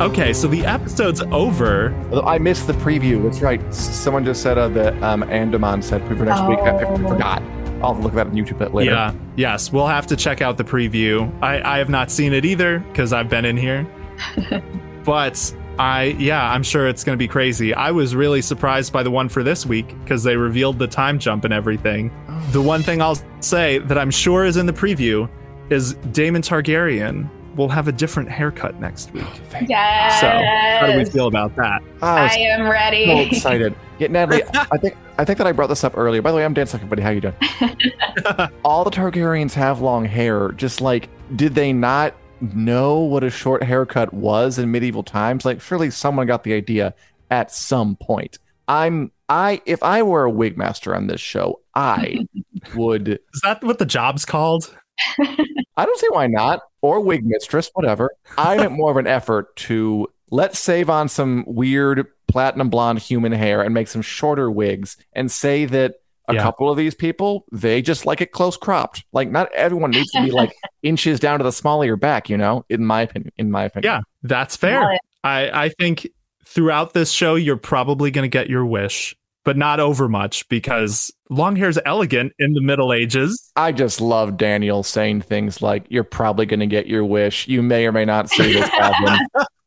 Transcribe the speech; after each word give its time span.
Okay, 0.00 0.32
so 0.32 0.48
the 0.48 0.66
episode's 0.66 1.22
over. 1.22 1.94
I 2.26 2.38
missed 2.38 2.66
the 2.66 2.72
preview. 2.74 3.22
That's 3.22 3.40
right. 3.40 3.72
Someone 3.72 4.24
just 4.24 4.42
said 4.42 4.58
uh, 4.58 4.68
that 4.70 5.00
um, 5.02 5.22
Andaman 5.24 5.82
said 5.82 6.02
preview 6.02 6.18
for 6.18 6.24
next 6.24 6.42
week. 6.48 6.58
I, 6.58 6.70
I 6.78 6.84
Oh. 6.84 7.08
forgot. 7.08 7.42
I'll 7.80 7.94
look 7.96 8.12
at 8.12 8.16
that 8.16 8.26
on 8.28 8.32
YouTube 8.34 8.58
bit 8.58 8.74
later. 8.74 8.90
Yeah, 8.90 9.14
yes, 9.36 9.72
we'll 9.72 9.86
have 9.86 10.06
to 10.08 10.16
check 10.16 10.40
out 10.42 10.56
the 10.56 10.64
preview. 10.64 11.30
I, 11.42 11.74
I 11.76 11.78
have 11.78 11.90
not 11.90 12.10
seen 12.10 12.32
it 12.32 12.44
either 12.44 12.80
because 12.80 13.12
I've 13.12 13.28
been 13.28 13.44
in 13.44 13.56
here. 13.56 13.86
but 15.04 15.54
I, 15.78 16.16
yeah, 16.18 16.50
I'm 16.50 16.62
sure 16.62 16.88
it's 16.88 17.04
going 17.04 17.16
to 17.16 17.22
be 17.22 17.28
crazy. 17.28 17.72
I 17.74 17.90
was 17.92 18.16
really 18.16 18.42
surprised 18.42 18.92
by 18.92 19.02
the 19.04 19.10
one 19.10 19.28
for 19.28 19.42
this 19.42 19.64
week 19.64 19.88
because 20.02 20.22
they 20.24 20.36
revealed 20.36 20.78
the 20.78 20.86
time 20.88 21.18
jump 21.18 21.44
and 21.44 21.52
everything. 21.52 22.10
The 22.50 22.62
one 22.62 22.82
thing 22.82 23.00
I'll 23.00 23.18
say 23.40 23.78
that 23.78 23.96
I'm 23.98 24.10
sure 24.10 24.44
is 24.44 24.56
in 24.56 24.66
the 24.66 24.72
preview 24.72 25.28
is 25.70 25.94
Daemon 26.12 26.42
Targaryen 26.42 27.28
will 27.56 27.68
have 27.68 27.88
a 27.88 27.92
different 27.92 28.28
haircut 28.28 28.80
next 28.80 29.12
week. 29.12 29.24
Yes. 29.68 30.20
So, 30.20 30.28
how 30.28 30.92
do 30.92 30.98
we 30.98 31.04
feel 31.04 31.26
about 31.28 31.54
that? 31.56 31.80
Ah, 32.02 32.16
I 32.16 32.22
was 32.24 32.32
I 32.32 32.38
am 32.38 32.68
ready. 32.68 33.06
so 33.06 33.18
excited. 33.18 33.74
Yeah, 33.98 34.08
Natalie, 34.08 34.42
I 34.54 34.76
think 34.78 34.96
I 35.16 35.24
think 35.24 35.38
that 35.38 35.46
I 35.46 35.52
brought 35.52 35.68
this 35.68 35.84
up 35.84 35.96
earlier. 35.96 36.20
By 36.22 36.32
the 36.32 36.36
way, 36.38 36.44
I'm 36.44 36.54
Dan 36.54 36.66
Suck, 36.66 36.80
everybody. 36.80 37.02
How 37.02 37.10
you 37.10 37.20
doing? 37.20 37.34
All 38.64 38.82
the 38.82 38.90
Targaryens 38.90 39.52
have 39.54 39.80
long 39.80 40.04
hair. 40.04 40.50
Just 40.52 40.80
like, 40.80 41.08
did 41.36 41.54
they 41.54 41.72
not 41.72 42.14
know 42.40 42.98
what 42.98 43.22
a 43.22 43.30
short 43.30 43.62
haircut 43.62 44.12
was 44.12 44.58
in 44.58 44.70
medieval 44.72 45.04
times? 45.04 45.44
Like, 45.44 45.60
surely 45.60 45.90
someone 45.90 46.26
got 46.26 46.42
the 46.42 46.52
idea 46.52 46.94
at 47.30 47.52
some 47.52 47.94
point. 47.96 48.38
I'm 48.66 49.12
I 49.28 49.62
if 49.66 49.82
I 49.82 50.02
were 50.02 50.24
a 50.24 50.30
wig 50.30 50.58
master 50.58 50.94
on 50.96 51.06
this 51.06 51.20
show, 51.20 51.60
I 51.76 52.26
would 52.74 53.08
Is 53.08 53.40
that 53.44 53.62
what 53.62 53.78
the 53.78 53.86
job's 53.86 54.24
called? 54.24 54.76
I 55.76 55.84
don't 55.84 55.98
see 55.98 56.08
why 56.10 56.26
not. 56.26 56.60
Or 56.82 57.00
wig 57.00 57.24
mistress, 57.24 57.70
whatever. 57.74 58.10
I 58.38 58.56
meant 58.56 58.72
more 58.72 58.90
of 58.90 58.96
an 58.96 59.06
effort 59.06 59.54
to 59.56 60.08
let's 60.30 60.58
save 60.58 60.90
on 60.90 61.08
some 61.08 61.44
weird 61.46 62.06
platinum 62.28 62.68
blonde 62.70 62.98
human 62.98 63.32
hair 63.32 63.62
and 63.62 63.72
make 63.74 63.88
some 63.88 64.02
shorter 64.02 64.50
wigs 64.50 64.96
and 65.12 65.30
say 65.30 65.64
that 65.66 65.94
a 66.28 66.34
Yeah. 66.34 66.42
couple 66.42 66.70
of 66.70 66.76
these 66.76 66.94
people, 66.94 67.44
they 67.52 67.82
just 67.82 68.06
like 68.06 68.20
it 68.20 68.32
close 68.32 68.56
cropped. 68.56 69.04
Like 69.12 69.30
not 69.30 69.52
everyone 69.52 69.90
needs 69.90 70.10
to 70.12 70.22
be 70.22 70.30
like 70.30 70.54
inches 70.82 71.20
down 71.20 71.38
to 71.38 71.44
the 71.44 71.52
small 71.52 71.82
of 71.82 71.86
your 71.86 71.96
back, 71.96 72.30
you 72.30 72.36
know, 72.36 72.64
in 72.68 72.84
my 72.84 73.02
opinion. 73.02 73.32
In 73.36 73.50
my 73.50 73.64
opinion. 73.64 73.92
Yeah, 73.92 74.00
that's 74.22 74.56
fair. 74.56 74.80
Got. 74.80 75.00
I, 75.22 75.64
I 75.64 75.68
think 75.70 76.08
throughout 76.44 76.92
this 76.94 77.10
show, 77.10 77.34
you're 77.34 77.56
probably 77.56 78.10
going 78.10 78.24
to 78.24 78.28
get 78.28 78.48
your 78.50 78.64
wish, 78.66 79.14
but 79.44 79.56
not 79.56 79.78
over 79.80 80.08
much 80.08 80.48
because 80.48 81.12
long 81.30 81.56
hair 81.56 81.68
is 81.68 81.78
elegant 81.84 82.32
in 82.38 82.54
the 82.54 82.60
Middle 82.60 82.92
Ages. 82.92 83.50
I 83.56 83.72
just 83.72 84.00
love 84.00 84.36
Daniel 84.36 84.82
saying 84.82 85.22
things 85.22 85.60
like, 85.62 85.84
You're 85.88 86.04
probably 86.04 86.46
gonna 86.46 86.66
get 86.66 86.86
your 86.86 87.04
wish. 87.04 87.46
You 87.48 87.62
may 87.62 87.86
or 87.86 87.92
may 87.92 88.04
not 88.04 88.30
see 88.30 88.52
this 88.54 88.68
happen. 88.70 89.18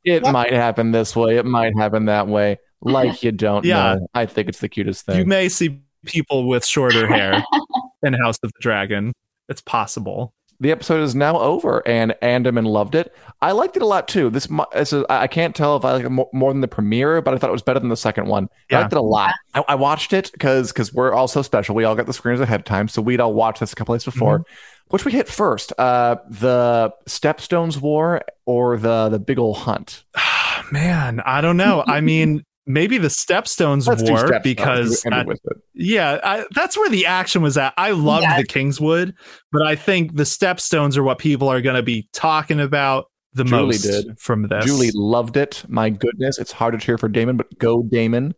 it 0.04 0.24
might 0.24 0.52
happen 0.54 0.92
this 0.92 1.16
way, 1.16 1.38
it 1.38 1.46
might 1.46 1.78
happen 1.78 2.06
that 2.06 2.28
way. 2.28 2.58
Like 2.82 3.24
you 3.24 3.32
don't 3.32 3.66
Yeah. 3.66 3.96
know. 3.96 4.08
I 4.14 4.26
think 4.26 4.50
it's 4.50 4.60
the 4.60 4.70
cutest 4.70 5.06
thing. 5.06 5.18
You 5.20 5.26
may 5.26 5.50
see 5.50 5.80
people 6.06 6.48
with 6.48 6.66
shorter 6.66 7.08
hair 7.08 7.44
in 8.04 8.14
House 8.14 8.38
of 8.44 8.52
the 8.54 8.60
Dragon. 8.62 9.14
It's 9.50 9.62
possible. 9.62 10.34
The 10.60 10.72
episode 10.72 11.02
is 11.02 11.14
now 11.14 11.40
over 11.40 11.88
and 11.88 12.16
Andaman 12.22 12.66
loved 12.66 12.96
it. 12.96 13.14
I 13.42 13.52
liked 13.52 13.76
it 13.76 13.84
a 13.84 13.86
lot 13.86 14.08
too. 14.08 14.30
This, 14.30 14.48
this 14.74 14.94
is, 14.94 15.04
I 15.10 15.28
can't 15.28 15.56
tell 15.56 15.78
if 15.78 15.86
I 15.86 15.94
like 15.94 16.06
it 16.06 16.10
more, 16.10 16.30
more 16.34 16.52
than 16.52 16.62
the 16.62 16.68
premiere, 16.68 17.22
but 17.22 17.34
I 17.34 17.38
thought 17.38 17.50
it 17.50 17.54
was 17.54 17.62
better 17.62 17.80
than 17.80 17.90
the 17.90 17.98
second 17.98 18.28
one. 18.28 18.50
Yeah. 18.70 18.80
I 18.80 18.82
liked 18.82 18.94
it 18.94 18.98
a 18.98 19.02
lot. 19.02 19.36
I, 19.54 19.64
I 19.68 19.76
watched 19.76 20.14
it 20.14 20.32
because 20.32 20.72
because 20.72 20.94
we're 20.94 21.14
all 21.14 21.28
so 21.28 21.42
special. 21.42 21.76
We 21.76 21.84
all 21.84 21.96
got 21.96 22.08
the 22.08 22.12
screeners 22.12 22.40
ahead 22.40 22.62
of 22.62 22.66
time, 22.66 22.88
so 22.88 23.02
we'd 23.02 23.20
all 23.20 23.34
watched 23.34 23.60
this 23.60 23.74
a 23.74 23.76
couple 23.76 23.94
days 23.94 24.06
before. 24.06 24.44
Which 24.90 25.04
we 25.04 25.12
hit 25.12 25.28
first? 25.28 25.74
Uh, 25.78 26.16
the 26.30 26.94
Stepstones 27.08 27.80
War 27.80 28.22
or 28.46 28.78
the 28.78 29.10
the 29.10 29.20
Big 29.20 29.38
Ol' 29.38 29.54
Hunt? 29.54 30.06
Man, 30.72 31.20
I 31.22 31.42
don't 31.42 31.58
know. 31.58 31.84
I 31.86 32.02
mean, 32.02 32.44
maybe 32.68 32.98
the 32.98 33.08
Stepstones 33.08 33.88
Let's 33.88 34.04
do 34.04 34.12
War 34.12 34.28
Stepstones. 34.28 34.44
because 34.44 35.06
End 35.06 35.14
it 35.14 35.18
that- 35.18 35.28
with 35.28 35.40
it. 35.46 35.58
yeah, 35.74 36.20
I, 36.24 36.46
that's 36.54 36.78
where 36.78 36.90
the 36.90 37.06
action 37.06 37.42
was 37.42 37.58
at. 37.58 37.74
I 37.78 37.92
loved 37.92 38.24
Yes. 38.24 38.42
the 38.42 38.48
Kingswood, 38.48 39.14
but 39.52 39.62
I 39.64 39.76
think 39.76 40.16
the 40.16 40.24
Stepstones 40.24 40.98
are 40.98 41.04
what 41.04 41.18
people 41.18 41.48
are 41.50 41.62
going 41.62 41.76
to 41.78 41.84
be 41.84 42.08
talking 42.14 42.60
about 42.60 43.06
the 43.34 43.44
Julie 43.44 43.62
most 43.66 43.82
did. 43.84 44.20
from 44.20 44.48
this. 44.48 44.66
Julie 44.66 44.90
loved 44.94 45.38
it. 45.38 45.64
My 45.68 45.90
goodness, 45.90 46.40
it's 46.40 46.52
hard 46.52 46.74
to 46.74 46.80
cheer 46.80 46.98
for 46.98 47.08
Daemon, 47.08 47.38
but 47.38 47.58
go 47.60 47.84
Daemon. 47.84 48.34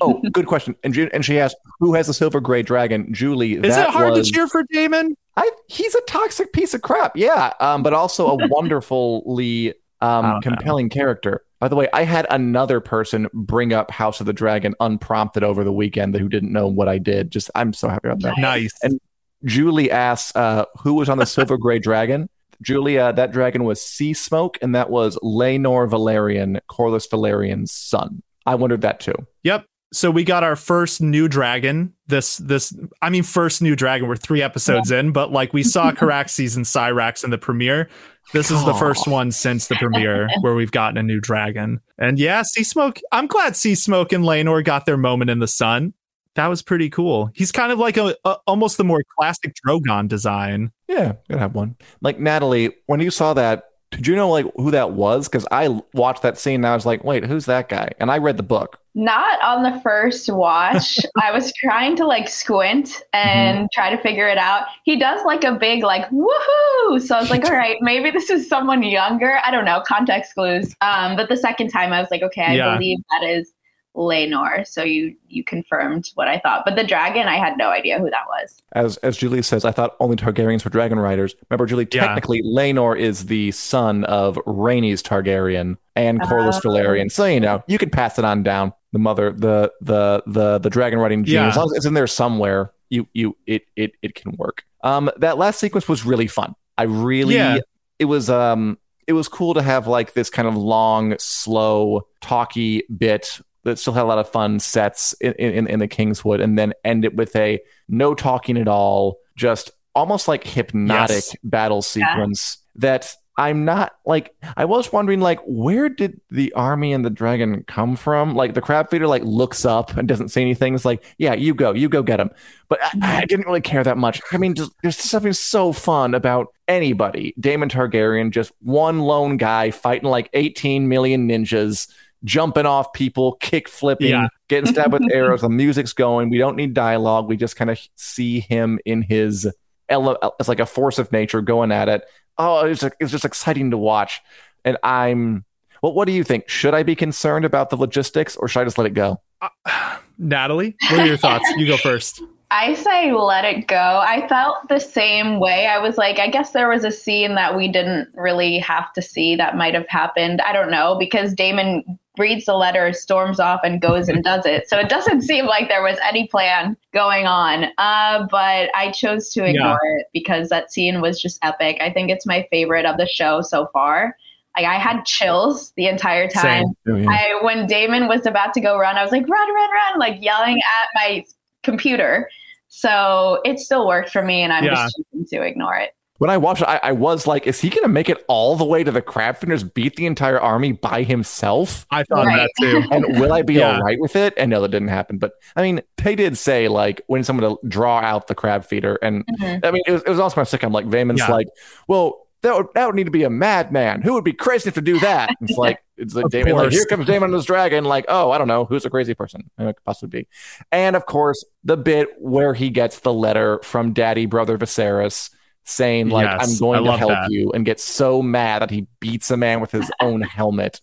Oh, 0.00 0.22
good 0.32 0.46
question. 0.46 0.74
And 0.82 0.96
and 0.96 1.22
she 1.24 1.38
asked, 1.38 1.56
"Who 1.80 1.92
has 1.94 2.06
the 2.06 2.14
silver 2.14 2.40
gray 2.40 2.62
dragon?" 2.62 3.12
Julie. 3.12 3.54
Is 3.54 3.74
that 3.74 3.88
it 3.88 3.92
hard 3.92 4.12
was- 4.14 4.28
to 4.28 4.34
cheer 4.34 4.46
for 4.48 4.64
Daemon? 4.72 5.14
I 5.36 5.50
he's 5.68 5.94
a 5.94 6.00
toxic 6.02 6.52
piece 6.54 6.72
of 6.72 6.80
crap, 6.82 7.14
yeah. 7.16 7.52
Um, 7.60 7.82
but 7.82 7.92
also 7.92 8.26
a 8.28 8.36
wonderfully 8.48 9.74
um 10.00 10.22
don't 10.24 10.34
know. 10.34 10.40
compelling 10.40 10.88
character. 10.88 11.44
By 11.60 11.68
the 11.68 11.76
way, 11.76 11.88
I 11.92 12.04
had 12.04 12.26
another 12.30 12.80
person 12.80 13.28
bring 13.32 13.72
up 13.72 13.90
House 13.90 14.20
of 14.20 14.26
the 14.26 14.32
Dragon 14.32 14.74
unprompted 14.80 15.42
over 15.42 15.64
the 15.64 15.72
weekend 15.72 16.16
who 16.16 16.28
didn't 16.28 16.52
know 16.52 16.68
what 16.68 16.88
I 16.88 16.98
did. 16.98 17.30
Just 17.30 17.50
I'm 17.54 17.72
so 17.72 17.88
happy 17.88 18.08
about 18.08 18.22
that. 18.22 18.38
Nice. 18.38 18.74
And- 18.82 19.00
Julie 19.44 19.88
asks, 19.90 20.34
uh, 20.34 20.64
who 20.80 20.94
was 20.94 21.08
on 21.08 21.18
the 21.18 21.26
silver 21.26 21.56
gray 21.56 21.78
dragon? 21.78 22.28
Julia, 22.60 23.12
that 23.12 23.30
dragon 23.30 23.62
was 23.62 23.80
Sea 23.80 24.12
Smoke, 24.12 24.58
and 24.60 24.74
that 24.74 24.90
was 24.90 25.16
Laenor 25.22 25.88
Velaryon, 25.88 26.58
Corlys 26.68 27.08
Velaryon's 27.08 27.70
son. 27.70 28.22
I 28.46 28.56
wondered 28.56 28.80
that 28.80 28.98
too. 28.98 29.14
Yep. 29.44 29.64
So 29.92 30.10
we 30.10 30.22
got 30.22 30.44
our 30.44 30.56
first 30.56 31.00
new 31.00 31.28
dragon. 31.28 31.94
This 32.06 32.36
this 32.38 32.76
I 33.00 33.10
mean 33.10 33.22
first 33.22 33.62
new 33.62 33.74
dragon. 33.74 34.08
We're 34.08 34.16
three 34.16 34.42
episodes 34.42 34.90
in, 34.90 35.12
but 35.12 35.32
like 35.32 35.52
we 35.52 35.62
saw 35.62 35.92
Caraxes 35.92 36.56
and 36.56 36.66
Syrax 36.66 37.24
in 37.24 37.30
the 37.30 37.38
premiere. 37.38 37.88
This 38.34 38.50
is 38.50 38.62
the 38.66 38.74
first 38.74 39.08
one 39.08 39.32
since 39.32 39.68
the 39.68 39.76
premiere 39.76 40.28
where 40.42 40.54
we've 40.54 40.70
gotten 40.70 40.98
a 40.98 41.02
new 41.02 41.18
dragon. 41.18 41.80
And 41.96 42.18
yeah, 42.18 42.42
Sea 42.42 42.62
Smoke. 42.62 42.98
I'm 43.10 43.26
glad 43.26 43.56
Sea 43.56 43.74
Smoke 43.74 44.12
and 44.12 44.22
Laenor 44.24 44.62
got 44.62 44.84
their 44.84 44.98
moment 44.98 45.30
in 45.30 45.38
the 45.38 45.48
sun. 45.48 45.94
That 46.34 46.48
was 46.48 46.62
pretty 46.62 46.90
cool. 46.90 47.30
He's 47.34 47.50
kind 47.50 47.72
of 47.72 47.78
like 47.78 47.96
a, 47.96 48.14
a 48.24 48.36
almost 48.46 48.76
the 48.76 48.84
more 48.84 49.02
classic 49.18 49.54
Drogon 49.66 50.08
design. 50.08 50.72
Yeah, 50.86 51.14
gonna 51.28 51.40
have 51.40 51.54
one. 51.54 51.76
Like 52.02 52.20
Natalie, 52.20 52.74
when 52.86 53.00
you 53.00 53.10
saw 53.10 53.32
that, 53.34 53.67
did 53.90 54.06
you 54.06 54.14
know 54.16 54.28
like 54.30 54.46
who 54.56 54.70
that 54.70 54.92
was? 54.92 55.28
Because 55.28 55.46
I 55.50 55.80
watched 55.94 56.22
that 56.22 56.38
scene 56.38 56.56
and 56.56 56.66
I 56.66 56.74
was 56.74 56.84
like, 56.86 57.04
wait, 57.04 57.24
who's 57.24 57.46
that 57.46 57.68
guy? 57.68 57.90
And 57.98 58.10
I 58.10 58.18
read 58.18 58.36
the 58.36 58.42
book. 58.42 58.78
Not 58.94 59.40
on 59.42 59.62
the 59.62 59.80
first 59.80 60.28
watch. 60.28 60.98
I 61.22 61.30
was 61.32 61.52
trying 61.54 61.94
to 61.96 62.06
like 62.06 62.28
squint 62.28 63.00
and 63.12 63.58
Mm-hmm. 63.58 63.66
try 63.72 63.94
to 63.94 64.00
figure 64.02 64.28
it 64.28 64.38
out. 64.38 64.64
He 64.84 64.98
does 64.98 65.24
like 65.24 65.44
a 65.44 65.52
big 65.54 65.82
like 65.84 66.08
woohoo. 66.10 67.00
So 67.00 67.14
I 67.16 67.20
was 67.20 67.30
like, 67.30 67.44
all 67.44 67.52
right, 67.52 67.76
maybe 67.80 68.10
this 68.10 68.28
is 68.30 68.48
someone 68.48 68.82
younger. 68.82 69.38
I 69.44 69.50
don't 69.50 69.64
know, 69.64 69.82
context 69.86 70.34
clues. 70.34 70.74
Um, 70.80 71.16
but 71.16 71.28
the 71.28 71.36
second 71.36 71.68
time 71.70 71.92
I 71.92 72.00
was 72.00 72.10
like, 72.10 72.22
okay, 72.22 72.42
I 72.42 72.54
Yeah. 72.56 72.72
believe 72.74 72.98
that 73.10 73.26
is 73.26 73.52
Laenor. 73.98 74.66
So 74.66 74.82
you 74.82 75.14
you 75.28 75.42
confirmed 75.44 76.10
what 76.14 76.28
I 76.28 76.38
thought. 76.38 76.62
But 76.64 76.76
the 76.76 76.84
dragon, 76.84 77.26
I 77.26 77.36
had 77.36 77.58
no 77.58 77.68
idea 77.70 77.98
who 77.98 78.08
that 78.10 78.26
was. 78.28 78.62
As 78.72 78.96
as 78.98 79.16
Julie 79.18 79.42
says, 79.42 79.64
I 79.64 79.72
thought 79.72 79.96
only 80.00 80.16
Targaryens 80.16 80.64
were 80.64 80.70
dragon 80.70 80.98
riders. 80.98 81.34
Remember, 81.50 81.66
Julie, 81.66 81.86
Yeah. 81.92 82.06
technically 82.06 82.42
Laenor 82.42 82.98
is 82.98 83.26
the 83.26 83.50
son 83.50 84.04
of 84.04 84.36
Rhaenys 84.46 85.02
Targaryen 85.02 85.76
and 85.96 86.20
Corlys 86.20 86.60
Oh. 86.64 86.68
Velaryon. 86.68 87.10
So 87.10 87.24
you 87.26 87.40
know, 87.40 87.62
you 87.66 87.76
can 87.76 87.90
pass 87.90 88.18
it 88.18 88.24
on 88.24 88.42
down. 88.42 88.72
the 88.92 88.98
mother, 88.98 89.32
the 89.32 89.70
the 89.82 90.22
the 90.26 90.58
the 90.58 90.70
dragon 90.70 90.98
riding 90.98 91.22
gene. 91.24 91.34
Yeah. 91.34 91.48
As 91.48 91.56
long 91.56 91.66
as 91.66 91.76
it's 91.76 91.84
in 91.86 91.92
there 91.92 92.06
somewhere, 92.06 92.72
you 92.88 93.06
you 93.12 93.36
it 93.46 93.64
it 93.76 93.92
it 94.00 94.14
can 94.14 94.32
work. 94.38 94.64
Um, 94.82 95.10
that 95.18 95.36
last 95.36 95.58
sequence 95.60 95.88
was 95.88 96.06
really 96.06 96.26
fun. 96.28 96.54
I 96.78 96.84
really, 96.84 97.34
Yeah. 97.34 97.58
it 97.98 98.06
was 98.06 98.30
um, 98.30 98.78
it 99.06 99.12
was 99.12 99.28
cool 99.28 99.52
to 99.54 99.60
have 99.62 99.86
like 99.88 100.14
this 100.14 100.30
kind 100.30 100.46
of 100.48 100.56
long, 100.56 101.16
slow, 101.18 102.06
talky 102.22 102.84
bit 102.96 103.40
that 103.68 103.78
still 103.78 103.92
had 103.92 104.02
a 104.02 104.06
lot 104.06 104.18
of 104.18 104.28
fun 104.28 104.58
sets 104.60 105.12
in 105.20 105.32
in, 105.34 105.66
in 105.66 105.78
the 105.78 105.88
Kingswood, 105.88 106.40
and 106.40 106.58
then 106.58 106.72
end 106.84 107.04
it 107.04 107.14
with 107.14 107.34
a 107.36 107.60
no 107.88 108.14
talking 108.14 108.56
at 108.58 108.68
all, 108.68 109.18
just 109.36 109.70
almost 109.94 110.28
like 110.28 110.44
hypnotic 110.44 111.16
Yes. 111.16 111.36
battle 111.42 111.82
sequence 111.82 112.58
that 112.76 113.12
I'm 113.36 113.64
not 113.64 113.92
like 114.04 114.34
I 114.56 114.64
was 114.64 114.92
wondering 114.92 115.20
like 115.20 115.38
where 115.46 115.88
did 115.88 116.20
the 116.28 116.52
army 116.54 116.92
and 116.92 117.04
the 117.04 117.10
dragon 117.10 117.62
come 117.68 117.94
from? 117.94 118.34
Like 118.34 118.54
the 118.54 118.60
crab 118.60 118.90
feeder 118.90 119.06
like 119.06 119.22
looks 119.24 119.64
up 119.64 119.96
and 119.96 120.08
doesn't 120.08 120.30
say 120.30 120.40
anything. 120.40 120.74
It's 120.74 120.84
like, 120.84 121.04
yeah, 121.18 121.34
you 121.34 121.54
go, 121.54 121.72
you 121.72 121.88
go 121.88 122.02
get 122.02 122.18
him. 122.18 122.30
But 122.68 122.80
I, 122.82 123.20
I 123.20 123.24
didn't 123.26 123.46
really 123.46 123.60
care 123.60 123.84
that 123.84 123.96
much. 123.96 124.20
I 124.32 124.38
mean, 124.38 124.54
just, 124.54 124.72
there's 124.82 124.96
something 124.96 125.32
so 125.32 125.72
fun 125.72 126.14
about 126.14 126.48
anybody. 126.66 127.32
Daemon 127.38 127.68
Targaryen, 127.68 128.30
just 128.32 128.50
one 128.60 128.98
lone 128.98 129.36
guy 129.36 129.70
fighting 129.70 130.08
like 130.08 130.28
18 130.32 130.88
million 130.88 131.28
ninjas, 131.28 131.88
jumping 132.24 132.66
off 132.66 132.92
people, 132.92 133.32
kick 133.40 133.68
flipping, 133.68 134.08
Yeah. 134.10 134.28
getting 134.48 134.70
stabbed 134.70 134.92
with 134.92 135.02
arrows. 135.12 135.42
The 135.42 135.48
music's 135.48 135.92
going. 135.92 136.30
We 136.30 136.38
don't 136.38 136.56
need 136.56 136.74
dialogue. 136.74 137.28
We 137.28 137.36
just 137.36 137.56
kind 137.56 137.70
of 137.70 137.78
see 137.96 138.40
him 138.40 138.78
in 138.84 139.02
his 139.02 139.46
ele- 139.88 140.18
as 140.40 140.48
like 140.48 140.60
a 140.60 140.66
force 140.66 140.98
of 140.98 141.10
nature 141.12 141.40
going 141.42 141.70
at 141.72 141.88
it. 141.88 142.04
Oh, 142.38 142.64
it's 142.66 142.82
it's 143.00 143.10
just 143.10 143.24
exciting 143.24 143.70
to 143.72 143.78
watch. 143.78 144.20
And 144.64 144.76
I'm 144.82 145.44
well, 145.82 145.92
what 145.92 146.06
do 146.06 146.12
you 146.12 146.24
think? 146.24 146.48
Should 146.48 146.74
I 146.74 146.82
be 146.82 146.94
concerned 146.96 147.44
about 147.44 147.70
the 147.70 147.76
logistics 147.76 148.36
or 148.36 148.48
should 148.48 148.60
I 148.60 148.64
just 148.64 148.78
let 148.78 148.86
it 148.86 148.94
go? 148.94 149.20
Uh, 149.40 149.48
Natalie, 150.18 150.76
what 150.90 151.00
are 151.00 151.06
your 151.06 151.16
thoughts? 151.16 151.48
You 151.56 151.66
go 151.66 151.76
first. 151.76 152.20
I 152.50 152.74
say 152.74 153.12
let 153.12 153.44
it 153.44 153.66
go. 153.66 154.02
I 154.02 154.26
felt 154.26 154.68
the 154.68 154.78
same 154.78 155.38
way. 155.38 155.66
I 155.66 155.78
was 155.78 155.98
like, 155.98 156.18
I 156.18 156.28
guess 156.28 156.52
there 156.52 156.70
was 156.70 156.82
a 156.82 156.90
scene 156.90 157.34
that 157.34 157.54
we 157.54 157.68
didn't 157.68 158.08
really 158.14 158.58
have 158.60 158.92
to 158.94 159.02
see 159.02 159.36
that 159.36 159.56
might 159.56 159.74
have 159.74 159.86
happened. 159.88 160.40
I 160.40 160.54
don't 160.54 160.70
know 160.70 160.96
because 160.98 161.34
Daemon 161.34 161.98
reads 162.16 162.46
the 162.46 162.54
letter, 162.54 162.92
storms 162.94 163.38
off, 163.38 163.60
and 163.62 163.82
goes 163.82 164.08
and 164.08 164.24
does 164.24 164.46
it. 164.46 164.68
So 164.68 164.78
it 164.78 164.88
doesn't 164.88 165.22
seem 165.22 165.44
like 165.44 165.68
there 165.68 165.82
was 165.82 165.98
any 166.02 166.26
plan 166.26 166.74
going 166.94 167.26
on. 167.26 167.66
Uh, 167.76 168.26
but 168.30 168.70
I 168.74 168.92
chose 168.92 169.30
to 169.34 169.44
ignore 169.44 169.78
it 169.98 170.06
because 170.14 170.48
that 170.48 170.72
scene 170.72 171.02
was 171.02 171.20
just 171.20 171.38
epic. 171.42 171.76
I 171.82 171.92
think 171.92 172.10
it's 172.10 172.26
my 172.26 172.46
favorite 172.50 172.86
of 172.86 172.96
the 172.96 173.06
show 173.06 173.42
so 173.42 173.68
far. 173.74 174.16
Like 174.56 174.66
I 174.66 174.78
had 174.78 175.04
chills 175.04 175.72
the 175.76 175.86
entire 175.86 176.28
time. 176.28 176.64
I 176.86 177.38
when 177.42 177.66
Daemon 177.66 178.08
was 178.08 178.24
about 178.24 178.54
to 178.54 178.60
go 178.60 178.78
run, 178.78 178.96
I 178.96 179.02
was 179.02 179.12
like, 179.12 179.28
run, 179.28 179.54
run, 179.54 179.70
run, 179.70 179.98
like 180.00 180.22
yelling 180.22 180.56
at 180.56 180.88
my 180.94 181.24
computer. 181.62 182.28
So 182.68 183.40
it 183.44 183.58
still 183.58 183.86
worked 183.86 184.10
for 184.10 184.22
me, 184.22 184.42
and 184.42 184.52
I'm 184.52 184.64
Yeah. 184.64 184.70
just 184.74 184.96
choosing 185.12 185.26
to 185.38 185.42
ignore 185.46 185.76
it. 185.76 185.90
When 186.18 186.30
I 186.30 186.36
watched 186.36 186.62
it, 186.62 186.68
I, 186.68 186.80
I 186.82 186.92
was 186.92 187.28
like, 187.28 187.46
is 187.46 187.60
he 187.60 187.68
going 187.70 187.84
to 187.84 187.88
make 187.88 188.08
it 188.08 188.24
all 188.26 188.56
the 188.56 188.64
way 188.64 188.82
to 188.82 188.90
the 188.90 189.00
Crabfingers, 189.00 189.72
beat 189.72 189.94
the 189.94 190.04
entire 190.04 190.40
army 190.40 190.72
by 190.72 191.04
himself? 191.04 191.86
I 191.92 192.02
thought 192.02 192.26
Right. 192.26 192.36
that 192.38 192.50
too. 192.60 192.82
And 192.90 193.20
will 193.20 193.32
I 193.32 193.42
be 193.42 193.54
Yeah. 193.60 193.76
all 193.76 193.82
right 193.82 194.00
with 194.00 194.16
it? 194.16 194.34
And 194.36 194.50
no, 194.50 194.60
that 194.62 194.72
didn't 194.72 194.88
happen. 194.88 195.18
But 195.18 195.32
I 195.54 195.62
mean, 195.62 195.80
they 195.98 196.16
did 196.16 196.36
say 196.36 196.66
like 196.66 197.02
when 197.06 197.22
someone 197.22 197.48
to 197.56 197.68
draw 197.68 198.00
out 198.00 198.26
the 198.26 198.34
crab 198.34 198.64
feeder, 198.64 198.98
and 199.00 199.24
Mhm. 199.40 199.64
I 199.64 199.70
mean, 199.70 199.82
it 199.86 199.92
was, 199.92 200.02
it 200.02 200.08
was 200.08 200.18
also 200.18 200.40
my 200.40 200.44
sitcom. 200.44 200.72
Like 200.72 200.86
Vamon's 200.86 201.20
Yeah. 201.20 201.30
like, 201.30 201.46
well, 201.86 202.26
that 202.42 202.52
would, 202.56 202.66
that 202.74 202.86
would 202.86 202.96
need 202.96 203.04
to 203.06 203.12
be 203.12 203.22
a 203.22 203.30
madman. 203.30 204.02
Who 204.02 204.14
would 204.14 204.24
be 204.24 204.32
crazy 204.32 204.66
enough 204.66 204.74
to 204.74 204.80
do 204.82 204.98
that? 204.98 205.30
It's 205.40 205.56
like 205.56 205.80
it's 205.98 206.14
like 206.14 206.26
Of 206.26 206.30
Daemon. 206.30 206.54
Like, 206.54 206.72
here 206.72 206.84
comes 206.86 207.06
Daemon 207.06 207.30
and 207.30 207.34
his 207.34 207.44
dragon. 207.44 207.84
Like, 207.84 208.04
oh, 208.08 208.30
I 208.30 208.38
don't 208.38 208.48
know, 208.48 208.64
who's 208.64 208.84
a 208.84 208.90
crazy 208.90 209.14
person? 209.14 209.50
It 209.58 209.64
could 209.64 209.84
possibly 209.84 210.22
be. 210.22 210.28
And 210.72 210.96
of 210.96 211.06
course, 211.06 211.44
the 211.64 211.76
bit 211.76 212.08
where 212.18 212.54
he 212.54 212.70
gets 212.70 213.00
the 213.00 213.12
letter 213.12 213.60
from 213.62 213.92
Daddy 213.92 214.26
Brother 214.26 214.56
Viserys 214.56 215.30
saying 215.64 216.08
like, 216.08 216.24
Yes, 216.24 216.50
"I'm 216.50 216.58
going 216.58 216.88
I 216.88 216.92
to 216.92 216.96
help 216.98 217.10
that. 217.10 217.30
you," 217.30 217.52
and 217.52 217.64
gets 217.64 217.84
so 217.84 218.22
mad 218.22 218.62
that 218.62 218.70
he 218.70 218.86
beats 219.00 219.30
a 219.30 219.36
man 219.36 219.60
with 219.60 219.70
his 219.70 219.90
own 220.00 220.20
helmet. 220.36 220.80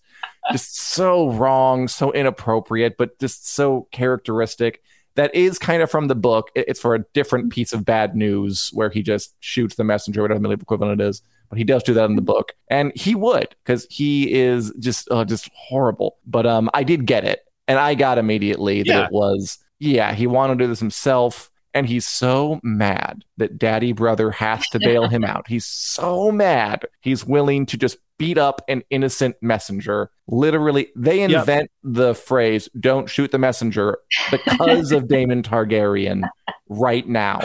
Just 0.52 0.78
so 0.78 1.32
wrong, 1.32 1.88
so 1.88 2.12
inappropriate, 2.12 2.98
but 2.98 3.18
just 3.20 3.50
so 3.50 3.88
characteristic. 3.92 4.82
That 5.16 5.34
is 5.34 5.58
kind 5.58 5.82
of 5.82 5.90
from 5.90 6.08
the 6.08 6.14
book. 6.16 6.52
It's 6.56 6.80
for 6.82 6.94
a 6.94 7.06
different 7.14 7.50
piece 7.52 7.72
of 7.72 7.86
bad 7.86 8.16
news 8.18 8.70
where 8.74 8.90
he 8.90 9.02
just 9.02 9.34
shoots 9.40 9.76
the 9.76 9.84
messenger, 9.86 10.22
whatever 10.22 10.42
the 10.42 10.50
equivalent 10.52 11.00
it 11.00 11.06
is. 11.06 11.22
But 11.50 11.58
he 11.58 11.64
does 11.64 11.84
do 11.84 11.94
that 11.94 12.06
in 12.06 12.16
the 12.16 12.22
book, 12.22 12.54
and 12.70 12.92
he 12.96 13.16
would 13.16 13.56
because 13.64 13.86
he 13.90 14.34
is 14.34 14.74
just 14.80 15.10
uh, 15.12 15.26
just 15.26 15.50
horrible. 15.56 16.18
But 16.26 16.46
um, 16.46 16.70
I 16.74 16.84
did 16.84 17.06
get 17.06 17.24
it, 17.24 17.46
and 17.68 17.78
I 17.80 17.96
got 17.96 18.18
immediately 18.18 18.80
that 18.84 18.88
Yeah. 18.88 19.06
it 19.06 19.12
was 19.12 19.58
yeah 19.80 20.14
he 20.14 20.26
wanted 20.28 20.58
to 20.58 20.64
do 20.64 20.68
this 20.68 20.80
himself, 20.80 21.52
and 21.74 21.86
he's 21.88 22.08
so 22.08 22.60
mad 22.64 23.24
that 23.38 23.58
Daddy 23.58 23.92
Brother 23.92 24.32
has 24.32 24.68
to 24.70 24.80
bail 24.80 25.08
him 25.08 25.24
out. 25.34 25.48
He's 25.48 25.66
so 25.66 26.32
mad 26.32 26.86
he's 27.02 27.26
willing 27.26 27.66
to 27.68 27.78
just 27.78 27.98
beat 28.18 28.38
up 28.38 28.62
an 28.70 28.82
innocent 28.90 29.36
messenger. 29.42 30.10
Literally, 30.28 30.88
they 30.96 31.20
Yep. 31.20 31.30
invent 31.42 31.72
the 31.84 32.16
phrase 32.16 32.70
"Don't 32.80 33.08
shoot 33.10 33.32
the 33.32 33.38
messenger" 33.40 33.98
because 34.32 34.92
of 34.92 35.08
Daemon 35.08 35.44
Targaryen 35.44 36.24
right 36.70 37.08
now. 37.08 37.40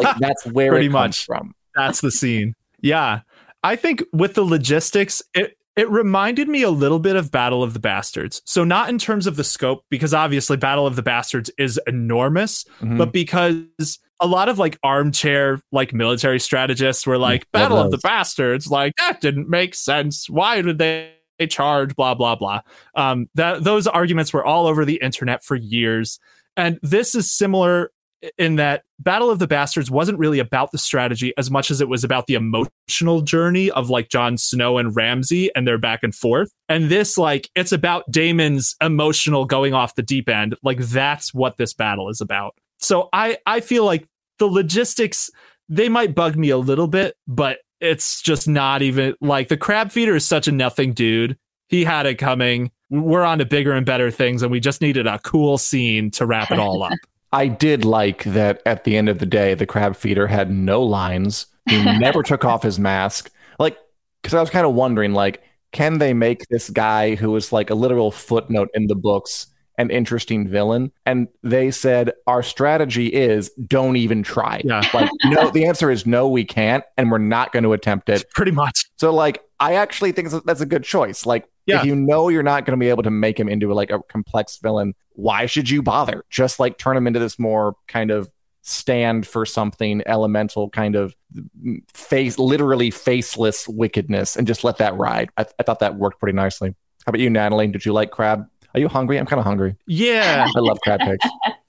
Like 0.00 0.16
that's 0.18 0.46
where 0.52 0.70
Pretty 0.70 0.86
it 0.86 0.92
comes 0.92 0.94
much. 1.18 1.26
from. 1.26 1.54
That's 1.74 2.00
the 2.00 2.10
scene. 2.10 2.54
Yeah. 2.80 3.20
I 3.62 3.76
think 3.76 4.02
with 4.12 4.34
the 4.34 4.44
logistics, 4.44 5.22
it 5.34 5.56
it 5.74 5.88
reminded 5.90 6.48
me 6.48 6.62
a 6.62 6.70
little 6.70 6.98
bit 6.98 7.16
of 7.16 7.30
Battle 7.30 7.62
of 7.62 7.72
the 7.72 7.78
Bastards. 7.80 8.42
So 8.44 8.62
not 8.62 8.90
in 8.90 8.98
terms 8.98 9.26
of 9.26 9.36
the 9.36 9.44
scope, 9.44 9.84
because 9.88 10.12
obviously 10.12 10.58
Battle 10.58 10.86
of 10.86 10.96
the 10.96 11.02
Bastards 11.02 11.50
is 11.56 11.80
enormous, 11.86 12.66
Mhm. 12.82 12.98
but 12.98 13.10
because 13.10 13.98
a 14.20 14.26
lot 14.26 14.50
of 14.50 14.58
like 14.58 14.78
armchair 14.82 15.62
like 15.72 15.94
military 15.94 16.38
strategists 16.40 17.06
were 17.06 17.16
like 17.16 17.46
love 17.54 17.62
Battle 17.70 17.78
of 17.78 17.90
the. 17.90 17.98
Bastards, 17.98 18.66
like 18.66 18.92
that 18.98 19.20
didn't 19.22 19.48
make 19.48 19.74
sense. 19.74 20.28
Why 20.28 20.60
did 20.60 20.76
they 20.78 21.12
charge? 21.48 21.96
Blah 21.96 22.14
blah 22.14 22.36
blah. 22.36 22.60
Um, 22.94 23.28
that 23.34 23.64
those 23.64 23.86
arguments 23.86 24.32
were 24.32 24.44
all 24.44 24.66
over 24.66 24.84
the 24.84 25.00
internet 25.02 25.42
for 25.42 25.56
years, 25.56 26.20
and 26.56 26.78
this 26.82 27.14
is 27.14 27.32
similar 27.32 27.90
in 28.38 28.56
that 28.56 28.84
Battle 28.98 29.30
of 29.30 29.38
the 29.38 29.46
Bastards 29.46 29.90
wasn't 29.90 30.18
really 30.18 30.38
about 30.38 30.70
the 30.70 30.78
strategy 30.78 31.32
as 31.36 31.50
much 31.50 31.70
as 31.70 31.80
it 31.80 31.88
was 31.88 32.04
about 32.04 32.26
the 32.26 32.34
emotional 32.34 33.20
journey 33.20 33.70
of 33.70 33.90
like 33.90 34.08
Jon 34.08 34.38
Snow 34.38 34.78
and 34.78 34.94
Ramsay 34.94 35.50
and 35.56 35.66
their 35.66 35.78
back 35.78 36.02
and 36.02 36.14
forth. 36.14 36.50
And 36.68 36.88
this, 36.88 37.18
like, 37.18 37.50
it's 37.54 37.72
about 37.72 38.10
Daemon's 38.10 38.76
emotional 38.80 39.44
going 39.44 39.74
off 39.74 39.94
the 39.94 40.02
deep 40.02 40.28
end. 40.28 40.56
Like, 40.62 40.78
that's 40.78 41.34
what 41.34 41.56
this 41.56 41.74
battle 41.74 42.08
is 42.08 42.20
about. 42.20 42.54
So 42.78 43.08
I 43.12 43.38
I 43.46 43.60
feel 43.60 43.84
like 43.84 44.06
the 44.38 44.46
logistics 44.46 45.30
they 45.68 45.88
might 45.88 46.14
bug 46.14 46.36
me 46.36 46.50
a 46.50 46.58
little 46.58 46.88
bit, 46.88 47.16
but 47.26 47.58
it's 47.80 48.20
just 48.20 48.46
not 48.46 48.82
even 48.82 49.14
like 49.20 49.48
the 49.48 49.56
crab 49.56 49.90
feeder 49.90 50.14
is 50.14 50.26
such 50.26 50.46
a 50.46 50.52
nothing 50.52 50.92
dude. 50.92 51.36
He 51.68 51.84
had 51.84 52.06
it 52.06 52.16
coming. 52.16 52.70
We're 52.90 53.24
on 53.24 53.38
to 53.38 53.46
bigger 53.46 53.72
and 53.72 53.86
better 53.86 54.10
things, 54.10 54.42
and 54.42 54.52
we 54.52 54.60
just 54.60 54.80
needed 54.80 55.06
a 55.06 55.18
cool 55.20 55.58
scene 55.58 56.10
to 56.12 56.26
wrap 56.26 56.50
it 56.50 56.58
all 56.58 56.82
up. 56.82 56.92
I 57.32 57.48
did 57.48 57.84
like 57.84 58.24
that 58.24 58.62
at 58.66 58.84
the 58.84 58.96
end 58.96 59.08
of 59.08 59.18
the 59.18 59.26
day, 59.26 59.54
the 59.54 59.66
crab 59.66 59.96
feeder 59.96 60.26
had 60.26 60.50
no 60.50 60.82
lines. 60.82 61.46
He 61.68 61.82
never 61.98 62.22
took 62.22 62.44
off 62.44 62.62
his 62.62 62.78
mask. 62.78 63.30
Like, 63.58 63.78
because 64.22 64.34
I 64.34 64.40
was 64.40 64.50
kind 64.50 64.66
of 64.66 64.74
wondering, 64.74 65.14
like, 65.14 65.42
can 65.72 65.98
they 65.98 66.12
make 66.12 66.46
this 66.48 66.68
guy 66.68 67.14
who 67.14 67.34
is 67.36 67.52
like 67.52 67.70
a 67.70 67.74
literal 67.74 68.10
footnote 68.10 68.68
in 68.74 68.86
the 68.86 68.94
books 68.94 69.46
an 69.78 69.90
interesting 69.90 70.46
villain? 70.46 70.92
And 71.06 71.28
they 71.42 71.70
said, 71.70 72.12
our 72.26 72.42
strategy 72.42 73.06
is 73.06 73.50
don't 73.66 73.96
even 73.96 74.22
try. 74.22 74.60
Yeah. 74.64 74.82
Like, 74.92 75.10
no, 75.24 75.50
the 75.50 75.64
answer 75.68 75.90
is 75.90 76.04
no, 76.04 76.28
we 76.28 76.44
can't. 76.44 76.84
And 76.98 77.10
we're 77.10 77.18
not 77.18 77.52
going 77.52 77.62
to 77.62 77.72
attempt 77.72 78.10
it. 78.10 78.28
Pretty 78.34 78.52
much. 78.52 78.84
So, 78.96 79.12
like, 79.12 79.42
I 79.58 79.74
actually 79.74 80.12
think 80.12 80.28
that's 80.44 80.60
a 80.60 80.66
good 80.66 80.84
choice. 80.84 81.24
Like, 81.24 81.48
Yeah. 81.66 81.80
if 81.80 81.84
you 81.84 81.94
know 81.94 82.28
you're 82.28 82.42
not 82.42 82.64
going 82.64 82.78
to 82.78 82.82
be 82.82 82.88
able 82.88 83.02
to 83.04 83.10
make 83.10 83.38
him 83.38 83.48
into 83.48 83.72
like 83.72 83.90
a 83.90 84.00
complex 84.08 84.58
villain, 84.58 84.94
why 85.10 85.46
should 85.46 85.70
you 85.70 85.82
bother? 85.82 86.24
Just 86.30 86.58
like 86.58 86.78
turn 86.78 86.96
him 86.96 87.06
into 87.06 87.20
this 87.20 87.38
more 87.38 87.76
kind 87.88 88.10
of 88.10 88.32
stand 88.62 89.26
for 89.26 89.44
something 89.44 90.02
elemental, 90.06 90.70
kind 90.70 90.94
of 90.94 91.14
mm, 91.34 91.78
face, 91.92 92.38
literally 92.38 92.90
faceless 92.90 93.68
wickedness, 93.68 94.36
and 94.36 94.46
just 94.46 94.64
let 94.64 94.78
that 94.78 94.96
ride. 94.96 95.30
I, 95.36 95.46
I 95.58 95.62
thought 95.62 95.80
that 95.80 95.96
worked 95.96 96.20
pretty 96.20 96.36
nicely. 96.36 96.74
How 97.04 97.10
about 97.10 97.20
you, 97.20 97.30
Natalie? 97.30 97.66
Did 97.66 97.84
you 97.84 97.92
like 97.92 98.10
crab? 98.10 98.46
Are 98.74 98.80
you 98.80 98.88
hungry? 98.88 99.18
I'm 99.18 99.26
kind 99.26 99.40
of 99.40 99.44
hungry. 99.44 99.76
Yeah. 99.86 100.48
I 100.54 100.60
love 100.60 100.78
crab 100.82 101.00
cakes. 101.00 101.26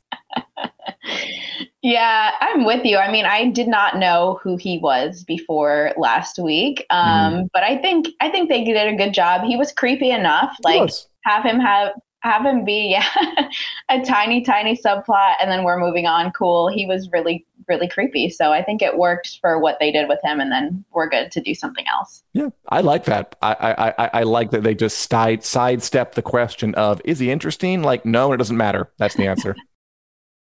Yeah, 1.83 2.31
I'm 2.39 2.63
with 2.63 2.85
you. 2.85 2.97
I 2.97 3.11
mean, 3.11 3.25
I 3.25 3.49
did 3.49 3.67
not 3.67 3.97
know 3.97 4.39
who 4.41 4.55
he 4.55 4.77
was 4.77 5.25
before 5.25 5.91
last 5.97 6.39
week, 6.39 6.85
um, 6.89 7.49
but 7.53 7.63
I 7.63 7.77
think 7.77 8.07
I 8.21 8.29
think 8.29 8.47
they 8.47 8.63
did 8.63 8.77
a 8.77 8.95
good 8.95 9.13
job. 9.13 9.43
He 9.43 9.57
was 9.57 9.73
creepy 9.73 10.09
enough. 10.09 10.55
Like 10.63 10.89
have 11.25 11.43
him 11.43 11.59
have 11.59 11.91
have 12.21 12.45
him 12.45 12.63
be 12.63 12.87
yeah 12.91 13.49
a 13.89 14.01
tiny 14.01 14.41
tiny 14.41 14.77
subplot, 14.77 15.33
and 15.41 15.51
then 15.51 15.65
we're 15.65 15.77
moving 15.77 16.05
on. 16.05 16.31
Cool. 16.31 16.69
He 16.69 16.85
was 16.85 17.09
really 17.11 17.45
really 17.67 17.89
creepy. 17.89 18.29
So 18.29 18.53
I 18.53 18.63
think 18.63 18.81
it 18.81 18.97
worked 18.97 19.39
for 19.41 19.59
what 19.59 19.77
they 19.81 19.91
did 19.91 20.07
with 20.07 20.19
him, 20.23 20.39
and 20.39 20.53
then 20.53 20.85
we're 20.93 21.09
good 21.09 21.31
to 21.33 21.41
do 21.41 21.53
something 21.53 21.85
else. 21.89 22.23
Yeah, 22.31 22.49
I 22.69 22.79
like 22.79 23.03
that. 23.05 23.35
I 23.41 23.53
I, 23.53 23.89
I, 24.05 24.09
I 24.13 24.23
like 24.23 24.51
that 24.51 24.63
they 24.63 24.73
just 24.73 25.11
side 25.11 25.43
sidestep 25.43 26.15
the 26.15 26.21
question 26.21 26.75
of 26.75 27.01
is 27.03 27.19
he 27.19 27.29
interesting? 27.29 27.83
Like, 27.83 28.05
no, 28.05 28.31
it 28.31 28.37
doesn't 28.37 28.55
matter. 28.55 28.89
That's 28.97 29.15
the 29.15 29.27
answer. 29.27 29.53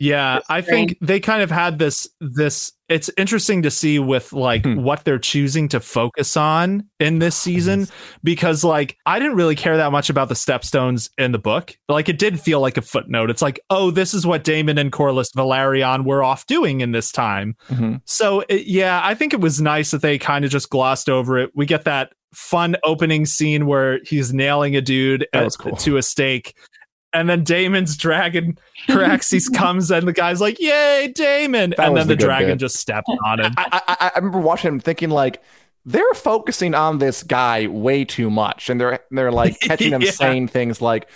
Yeah, 0.00 0.40
I 0.48 0.62
think 0.62 0.96
they 1.02 1.20
kind 1.20 1.42
of 1.42 1.50
had 1.50 1.78
this 1.78 2.08
this 2.20 2.72
it's 2.88 3.08
interesting 3.16 3.62
to 3.62 3.70
see 3.70 3.98
with 4.00 4.32
like 4.32 4.64
Hmm. 4.64 4.82
what 4.82 5.04
they're 5.04 5.18
choosing 5.18 5.68
to 5.68 5.78
focus 5.78 6.36
on 6.36 6.84
in 6.98 7.18
this 7.20 7.36
season 7.36 7.86
because 8.24 8.64
like 8.64 8.96
I 9.06 9.18
didn't 9.18 9.36
really 9.36 9.54
care 9.54 9.76
that 9.76 9.92
much 9.92 10.08
about 10.10 10.28
the 10.28 10.34
stepstones 10.34 11.10
in 11.18 11.32
the 11.32 11.38
book. 11.38 11.76
Like 11.88 12.08
it 12.08 12.18
did 12.18 12.40
feel 12.40 12.60
like 12.60 12.78
a 12.78 12.82
footnote. 12.82 13.30
It's 13.30 13.42
like, 13.42 13.60
"Oh, 13.68 13.90
this 13.90 14.14
is 14.14 14.26
what 14.26 14.42
Daemon 14.42 14.78
and 14.78 14.90
Corlys 14.90 15.30
Velaryon 15.36 16.04
were 16.04 16.24
off 16.24 16.46
doing 16.46 16.80
in 16.80 16.92
this 16.92 17.12
time." 17.12 17.54
Mhm. 17.70 18.00
So, 18.06 18.40
it, 18.48 18.66
yeah, 18.66 19.00
I 19.04 19.14
think 19.14 19.32
it 19.34 19.40
was 19.40 19.60
nice 19.60 19.90
that 19.92 20.00
they 20.02 20.18
kind 20.18 20.44
of 20.46 20.50
just 20.50 20.70
glossed 20.70 21.08
over 21.10 21.38
it. 21.38 21.50
We 21.54 21.66
get 21.66 21.84
that 21.84 22.12
fun 22.34 22.76
opening 22.84 23.26
scene 23.26 23.66
where 23.66 23.98
he's 24.04 24.32
nailing 24.32 24.76
a 24.76 24.80
dude 24.80 25.26
at- 25.32 25.52
cool. 25.58 25.74
to 25.76 25.96
a 25.96 26.02
stake. 26.02 26.54
And 27.12 27.28
then 27.28 27.42
Daemon's 27.42 27.96
dragon 27.96 28.56
Caraxes 28.88 29.52
comes 29.54 29.90
and 29.90 30.06
the 30.06 30.12
guy's 30.12 30.40
like, 30.40 30.60
"Yay, 30.60 31.12
Daemon!" 31.14 31.70
That 31.76 31.88
and 31.88 31.96
then 31.96 32.06
the 32.06 32.14
the, 32.14 32.22
dragon 32.22 32.50
bit. 32.50 32.58
just 32.58 32.76
steps 32.76 33.08
on 33.26 33.40
him. 33.40 33.52
I, 33.56 33.80
I, 33.88 34.10
I- 34.14 34.18
remember 34.18 34.38
watching 34.38 34.68
him 34.68 34.80
thinking 34.80 35.10
like 35.10 35.42
they're 35.84 36.14
focusing 36.14 36.74
on 36.74 36.98
this 36.98 37.22
guy 37.22 37.66
way 37.66 38.04
too 38.04 38.30
much, 38.30 38.70
and 38.70 38.80
they're 38.80 39.00
they're 39.10 39.32
like 39.32 39.58
catching 39.60 39.92
him 39.92 40.02
Yeah. 40.02 40.10
saying 40.12 40.48
things 40.48 40.80
like, 40.80 41.08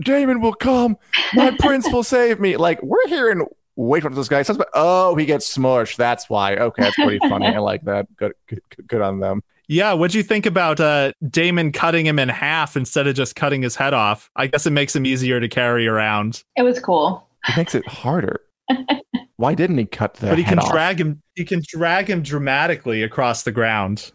"Damon 0.00 0.40
will 0.40 0.54
come, 0.54 0.96
my 1.34 1.54
prince 1.60 1.86
will 1.92 2.02
save 2.02 2.40
me." 2.40 2.56
Like 2.56 2.82
we're 2.82 3.06
hearing 3.06 3.46
way 3.76 4.00
too 4.00 4.04
much 4.06 4.12
of 4.12 4.16
this 4.16 4.28
guy 4.28 4.42
says, 4.42 4.58
but 4.58 4.68
oh, 4.74 5.14
he 5.14 5.24
gets 5.26 5.56
smushed. 5.56 5.96
That's 5.96 6.28
why. 6.28 6.56
Okay, 6.56 6.82
that's 6.82 6.96
pretty 6.96 7.18
funny. 7.28 7.46
I 7.46 7.58
like 7.58 7.82
that. 7.84 8.14
Good, 8.16 8.32
good, 8.48 8.60
good 8.86 9.00
on 9.00 9.20
them. 9.20 9.42
Yeah, 9.70 9.92
what'd 9.92 10.16
you 10.16 10.24
think 10.24 10.46
about 10.46 10.80
uh, 10.80 11.12
Daemon 11.28 11.70
cutting 11.70 12.04
him 12.04 12.18
in 12.18 12.28
half 12.28 12.76
instead 12.76 13.06
of 13.06 13.14
just 13.14 13.36
cutting 13.36 13.62
his 13.62 13.76
head 13.76 13.94
off? 13.94 14.28
I 14.34 14.48
guess 14.48 14.66
it 14.66 14.72
makes 14.72 14.96
him 14.96 15.06
easier 15.06 15.38
to 15.38 15.46
carry 15.48 15.86
around, 15.86 16.42
It 16.56 16.62
was 16.62 16.80
cool. 16.80 17.24
It 17.48 17.56
makes 17.56 17.76
it 17.76 17.86
harder. 17.86 18.40
Why 19.36 19.54
didn't 19.54 19.78
he 19.78 19.84
cut 19.84 20.14
the 20.14 20.26
but 20.26 20.38
he 20.38 20.42
head 20.42 20.54
can 20.54 20.58
off? 20.58 20.72
drag 20.72 21.00
him. 21.00 21.22
He 21.36 21.44
can 21.44 21.62
drag 21.68 22.10
him 22.10 22.20
dramatically 22.20 23.04
across 23.04 23.44
the 23.44 23.52
ground. 23.52 24.10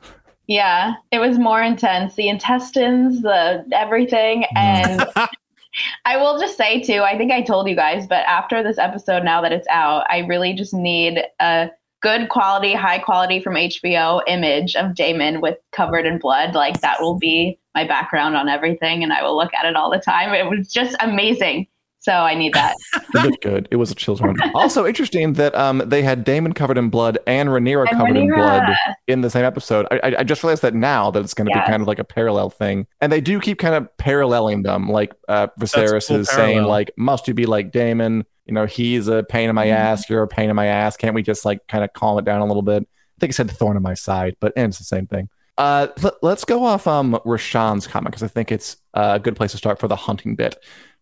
Yeah, 0.48 0.96
it 1.14 1.20
was 1.20 1.40
more 1.40 1.64
intense. 1.64 2.16
The 2.16 2.28
intestines, 2.28 3.22
the 3.22 3.66
everything. 3.72 4.44
And 4.58 5.08
I 6.06 6.18
will 6.18 6.38
just 6.38 6.58
say, 6.58 6.82
too, 6.82 7.00
I 7.00 7.18
think 7.18 7.32
I 7.32 7.42
told 7.42 7.70
you 7.70 7.78
guys, 7.78 8.08
but 8.08 8.26
after 8.26 8.62
this 8.62 8.78
episode, 8.78 9.24
now 9.24 9.40
that 9.40 9.54
it's 9.54 9.68
out, 9.70 10.06
I 10.10 10.20
really 10.28 10.54
just 10.54 10.74
need 10.74 11.24
a 11.40 11.70
good 12.06 12.30
quality, 12.30 12.76
high 12.76 13.00
quality 13.00 13.42
from 13.42 13.56
HBO 13.56 14.22
image 14.28 14.76
of 14.76 14.94
Daemon 14.94 15.42
with 15.42 15.58
covered 15.72 16.06
in 16.06 16.20
blood. 16.20 16.54
Like 16.54 16.80
that 16.82 17.02
will 17.02 17.18
be 17.18 17.58
my 17.74 17.88
background 17.88 18.38
on 18.38 18.48
everything, 18.48 19.02
and 19.02 19.12
I 19.12 19.24
will 19.24 19.36
look 19.36 19.52
at 19.56 19.66
it 19.66 19.76
all 19.76 19.90
the 19.90 19.98
time. 19.98 20.32
It 20.32 20.48
was 20.48 20.72
just 20.72 20.96
amazing. 21.00 21.66
So 21.98 22.12
I 22.12 22.36
need 22.36 22.54
that. 22.54 22.76
It 23.18 23.24
looked 23.24 23.44
good. 23.44 23.68
It 23.72 23.76
was 23.78 23.92
a 23.92 23.96
children's 23.96 24.40
one. 24.42 24.52
Also 24.56 24.86
interesting 24.86 25.34
that 25.34 25.54
um 25.56 25.82
they 25.86 26.02
had 26.02 26.24
Daemon 26.24 26.54
covered 26.54 26.78
in 26.78 26.90
blood 26.90 27.18
and 27.28 27.50
Rhaenyra 27.50 27.88
And 27.90 27.98
covered 27.98 28.18
in 28.18 28.34
blood 28.34 28.64
in 29.08 29.22
the 29.22 29.30
same 29.30 29.46
episode. 29.46 29.88
I, 29.92 30.00
I, 30.04 30.16
I 30.20 30.24
just 30.24 30.44
realized 30.44 30.62
that 30.64 30.74
now 30.74 31.12
that 31.12 31.24
it's 31.24 31.34
going 31.34 31.48
to 31.48 31.52
Yeah. 31.56 31.64
be 31.66 31.70
kind 31.72 31.82
of 31.82 31.88
like 31.88 32.00
a 32.00 32.04
parallel 32.04 32.50
thing, 32.50 32.88
and 33.02 33.12
they 33.12 33.22
do 33.22 33.40
keep 33.40 33.60
kind 33.60 33.76
of 33.76 33.88
paralleling 33.98 34.64
them. 34.64 34.90
Like 34.90 35.14
uh, 35.28 35.48
Viserys 35.60 36.08
cool 36.08 36.18
is 36.18 36.30
saying, 36.30 36.64
like, 36.64 36.92
"Must 36.98 37.28
you 37.28 37.34
be 37.34 37.46
like 37.46 37.72
Daemon? 37.72 38.26
You 38.46 38.54
know, 38.54 38.66
he's 38.66 39.08
a 39.08 39.24
pain 39.24 39.50
in 39.50 39.56
my 39.56 39.66
Mm-hmm. 39.66 39.76
ass. 39.78 40.10
You're 40.10 40.24
a 40.24 40.28
pain 40.28 40.50
in 40.50 40.56
my 40.56 40.68
ass. 40.68 40.98
Can't 40.98 41.16
we 41.16 41.24
just 41.24 41.46
like 41.46 41.66
kind 41.68 41.84
of 41.84 41.94
calm 41.94 42.18
it 42.20 42.26
down 42.26 42.42
a 42.42 42.46
little 42.46 42.62
bit?" 42.64 42.84
I 42.84 43.18
think 43.20 43.30
he 43.30 43.34
said 43.34 43.50
thorn 43.50 43.78
in 43.78 43.84
my 43.84 43.94
side, 43.94 44.36
but 44.40 44.52
and 44.56 44.68
it's 44.70 44.78
the 44.78 44.84
same 44.84 45.08
thing. 45.08 45.30
Uh, 45.58 45.88
let, 46.02 46.14
let's 46.22 46.44
go 46.44 46.66
off 46.66 46.86
um 46.86 47.18
Rashawn's 47.26 47.88
comment 47.88 48.12
because 48.12 48.24
I 48.24 48.28
think 48.28 48.52
it's 48.52 48.76
uh, 48.94 49.14
a 49.16 49.20
good 49.20 49.38
place 49.38 49.52
to 49.52 49.58
start 49.58 49.80
for 49.80 49.88
the 49.88 49.96
hunting 49.96 50.36
bit. 50.36 50.58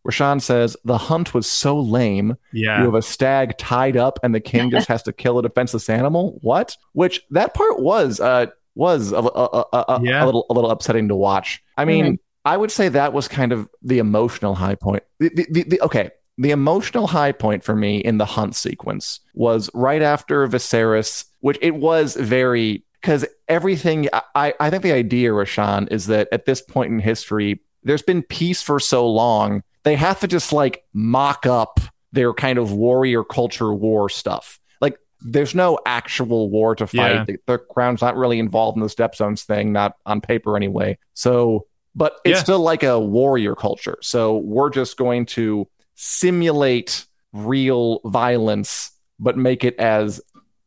Rashawn 0.07 0.41
says 0.41 0.75
the 0.83 0.97
hunt 0.97 1.33
was 1.33 1.49
so 1.49 1.79
lame. 1.79 2.35
Yeah. 2.51 2.79
You 2.79 2.85
have 2.85 2.95
a 2.95 3.01
stag 3.01 3.57
tied 3.57 3.95
up, 3.97 4.19
and 4.23 4.35
the 4.35 4.39
king 4.41 4.69
just 4.69 4.87
has 4.87 5.01
to 5.03 5.13
kill 5.13 5.39
a 5.39 5.41
defenseless 5.43 5.89
animal. 5.89 6.39
What? 6.41 6.75
Which 6.93 7.21
that 7.31 7.53
part 7.53 7.79
was 7.81 8.19
uh 8.19 8.47
was 8.75 9.11
a, 9.11 9.17
a, 9.17 9.19
a, 9.21 9.65
a, 9.87 9.99
Yeah. 10.03 10.23
a 10.23 10.25
little 10.25 10.45
a 10.49 10.53
little 10.53 10.71
upsetting 10.71 11.07
to 11.07 11.15
watch. 11.15 11.63
I 11.77 11.85
mean, 11.85 12.19
I 12.45 12.57
would 12.57 12.71
say 12.71 12.89
that 12.89 13.13
was 13.13 13.27
kind 13.27 13.51
of 13.53 13.69
the 13.81 13.99
emotional 13.99 14.55
high 14.55 14.75
point. 14.75 15.03
The, 15.19 15.29
the, 15.29 15.47
the, 15.49 15.63
the- 15.63 15.81
okay, 15.81 16.09
the 16.37 16.51
emotional 16.51 17.07
high 17.07 17.31
point 17.31 17.63
for 17.63 17.75
me 17.75 17.99
in 17.99 18.17
the 18.17 18.25
hunt 18.25 18.55
sequence 18.55 19.19
was 19.35 19.69
right 19.73 20.01
after 20.01 20.45
Viserys, 20.47 21.25
which 21.41 21.57
it 21.61 21.75
was 21.75 22.15
very 22.15 22.83
because 22.99 23.25
everything. 23.47 24.09
I 24.35 24.53
I 24.59 24.69
think 24.69 24.83
the 24.83 24.91
idea, 24.91 25.29
Rashawn, 25.29 25.89
is 25.91 26.07
that 26.07 26.27
at 26.31 26.45
this 26.45 26.61
point 26.61 26.91
in 26.91 26.99
history, 26.99 27.61
there's 27.83 28.01
been 28.01 28.23
peace 28.23 28.61
for 28.61 28.79
so 28.79 29.07
long. 29.09 29.63
They 29.83 29.95
have 29.95 30.19
to 30.21 30.27
just 30.27 30.53
like 30.53 30.83
mock 30.93 31.45
up 31.45 31.79
their 32.11 32.33
kind 32.33 32.57
of 32.59 32.71
warrior 32.71 33.23
culture 33.23 33.73
war 33.73 34.07
stuff. 34.09 34.59
Like 34.81 34.97
there's 35.21 35.55
no 35.55 35.79
actual 35.85 36.49
war 36.49 36.75
to 36.75 36.87
fight. 36.87 37.11
Yeah. 37.13 37.23
The, 37.25 37.37
the 37.47 37.57
crown's 37.57 38.01
not 38.01 38.15
really 38.15 38.39
involved 38.39 38.77
in 38.77 38.81
the 38.83 38.87
stepstones 38.89 39.43
thing, 39.43 39.73
not 39.73 39.95
on 40.05 40.21
paper 40.21 40.55
anyway. 40.55 40.97
So, 41.13 41.65
but 41.95 42.13
it's 42.23 42.37
Yeah. 42.37 42.43
still 42.43 42.59
like 42.59 42.83
a 42.83 42.99
warrior 42.99 43.55
culture. 43.55 43.97
So 44.01 44.37
we're 44.37 44.69
just 44.69 44.95
going 44.97 45.25
to 45.27 45.67
simulate 45.95 47.05
real 47.33 47.99
violence, 48.05 48.91
but 49.19 49.37
make 49.37 49.63
it 49.63 49.75
as 49.79 50.21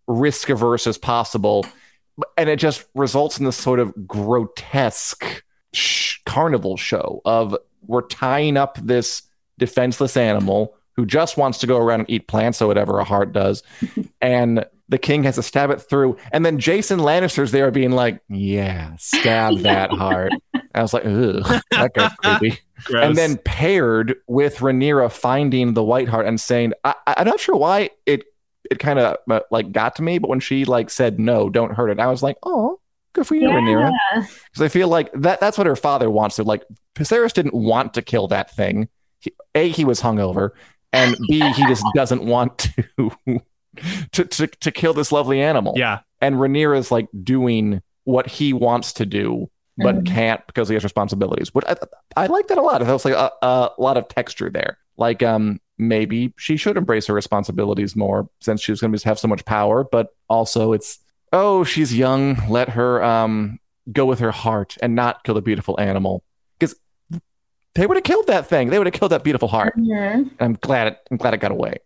risk 0.09 0.49
averse 0.51 0.87
as 0.87 0.99
possible. 0.99 1.65
And 2.37 2.49
it 2.49 2.59
just 2.59 2.85
results 2.95 3.39
in 3.39 3.45
this 3.45 3.57
sort 3.57 3.79
of 3.79 3.93
grotesque 4.07 5.45
sh- 5.73 6.19
carnival 6.27 6.77
show 6.77 7.21
of 7.25 7.57
we're 7.87 8.07
tying 8.07 8.57
up 8.57 8.79
this 8.83 9.23
defenseless 9.59 10.17
animal 10.17 10.75
who 10.97 11.07
just 11.07 11.37
wants 11.37 11.59
to 11.59 11.67
go 11.67 11.77
around 11.79 12.01
and 12.01 12.11
eat 12.11 12.27
plants 12.27 12.61
or 12.63 12.67
whatever 12.69 12.99
a 12.99 13.05
hart 13.05 13.33
does. 13.33 13.63
and 14.21 14.65
the 14.89 14.99
king 14.99 15.25
has 15.25 15.35
to 15.35 15.43
stab 15.43 15.71
it 15.71 15.81
through. 15.81 16.17
And 16.33 16.45
then 16.47 16.59
Jason 16.59 17.01
Lannister's 17.01 17.51
there 17.53 17.71
being 17.71 17.93
like, 17.93 18.21
yeah, 18.29 18.95
stab 18.99 19.59
that 19.61 19.91
hart. 19.91 20.33
I 20.75 20.83
was 20.83 20.93
like, 20.93 21.05
ugh, 21.05 21.63
that 21.73 21.95
got 21.95 22.17
creepy. 22.19 22.61
Gross. 22.85 23.05
And 23.05 23.17
then 23.17 23.39
paired 23.39 24.15
with 24.27 24.59
Rhaenyra 24.59 25.11
finding 25.11 25.73
the 25.75 25.83
White 25.83 26.09
Hart 26.09 26.27
and 26.27 26.39
saying, 26.41 26.75
I, 26.85 26.95
I- 27.07 27.15
I'm 27.19 27.27
not 27.27 27.41
sure 27.41 27.57
why 27.57 27.91
it 28.05 28.25
it 28.71 28.79
kind 28.81 28.99
of 28.99 29.17
uh, 29.31 29.41
like 29.51 29.71
got 29.73 29.97
to 29.97 30.03
me, 30.03 30.19
but 30.19 30.29
when 30.29 30.41
she 30.41 30.65
like 30.65 30.91
said 30.91 31.19
no, 31.19 31.49
don't 31.49 31.75
hurt 31.75 31.89
it, 31.89 32.01
I 32.01 32.09
was 32.09 32.23
like, 32.23 32.37
oh, 32.43 32.81
good 33.17 33.27
for 33.27 33.35
you, 33.35 33.49
Rhaenyra. 33.49 33.91
Because 34.15 34.63
I 34.63 34.69
feel 34.69 34.89
like 34.89 35.11
that 35.15 35.41
that's 35.41 35.59
what 35.59 35.67
her 35.67 35.75
father 35.77 36.09
wants 36.11 36.37
to. 36.37 36.45
Like 36.45 36.63
Viserys 36.95 37.33
didn't 37.33 37.55
want 37.55 37.95
to 37.95 38.03
kill 38.03 38.29
that 38.29 38.51
thing. 38.55 38.89
He, 39.21 39.33
a 39.55 39.69
he 39.69 39.85
was 39.85 40.01
hungover, 40.01 40.51
and 40.93 41.17
B 41.29 41.41
he 41.53 41.67
just 41.67 41.85
doesn't 41.95 42.25
want 42.25 42.59
to, 42.97 43.11
to 44.13 44.25
to 44.25 44.47
to 44.47 44.71
kill 44.71 44.93
this 44.95 45.11
lovely 45.13 45.41
animal. 45.41 45.75
yeah. 45.77 46.01
And 46.21 46.37
Rhaenyra 46.37 46.79
is 46.79 46.91
like 46.91 47.09
doing 47.23 47.83
what 48.05 48.27
he 48.27 48.53
wants 48.53 48.93
to 48.95 49.05
do, 49.07 49.51
but 49.77 49.97
Mhm. 49.97 50.07
can't 50.07 50.47
because 50.47 50.69
he 50.69 50.75
has 50.75 50.85
responsibilities. 50.85 51.51
But 51.51 51.69
I, 52.17 52.23
I 52.25 52.27
like 52.29 52.47
that 52.49 52.57
a 52.59 52.63
lot. 52.63 52.81
It 52.81 52.87
was 52.89 53.05
like 53.05 53.15
a, 53.15 53.31
a 53.43 53.71
lot 53.79 53.97
of 53.99 54.09
texture 54.09 54.49
there. 54.49 54.79
Like 54.97 55.23
um 55.23 55.61
maybe 55.79 56.33
she 56.39 56.57
should 56.57 56.79
embrace 56.79 57.07
her 57.07 57.13
responsibilities 57.15 57.95
more 57.95 58.31
since 58.41 58.63
she's 58.63 58.81
going 58.81 58.95
to 58.95 59.05
have 59.09 59.19
so 59.19 59.29
much 59.29 59.45
power. 59.45 59.85
But 59.85 60.09
also 60.31 60.73
it's 60.73 60.99
oh 61.33 61.65
she's 61.65 61.97
young. 61.97 62.37
Let 62.49 62.71
her 62.71 63.03
um 63.03 63.59
go 63.93 64.05
with 64.07 64.19
her 64.19 64.33
heart 64.33 64.77
and 64.83 64.95
not 64.95 65.25
kill 65.25 65.35
the 65.35 65.43
beautiful 65.43 65.79
animal 65.81 66.23
because 66.59 66.75
they 67.75 67.87
would 67.87 67.97
have 67.97 68.05
killed 68.05 68.27
that 68.27 68.47
thing. 68.49 68.71
They 68.71 68.79
would 68.79 68.87
have 68.87 68.95
killed 68.95 69.13
that 69.13 69.23
beautiful 69.25 69.49
hart. 69.49 69.77
Mhm. 69.77 70.31
I'm 70.41 70.55
glad 70.55 70.89
it. 70.89 70.99
I'm 71.11 71.17
glad 71.19 71.35
it 71.35 71.39
got 71.39 71.51
away. 71.53 71.77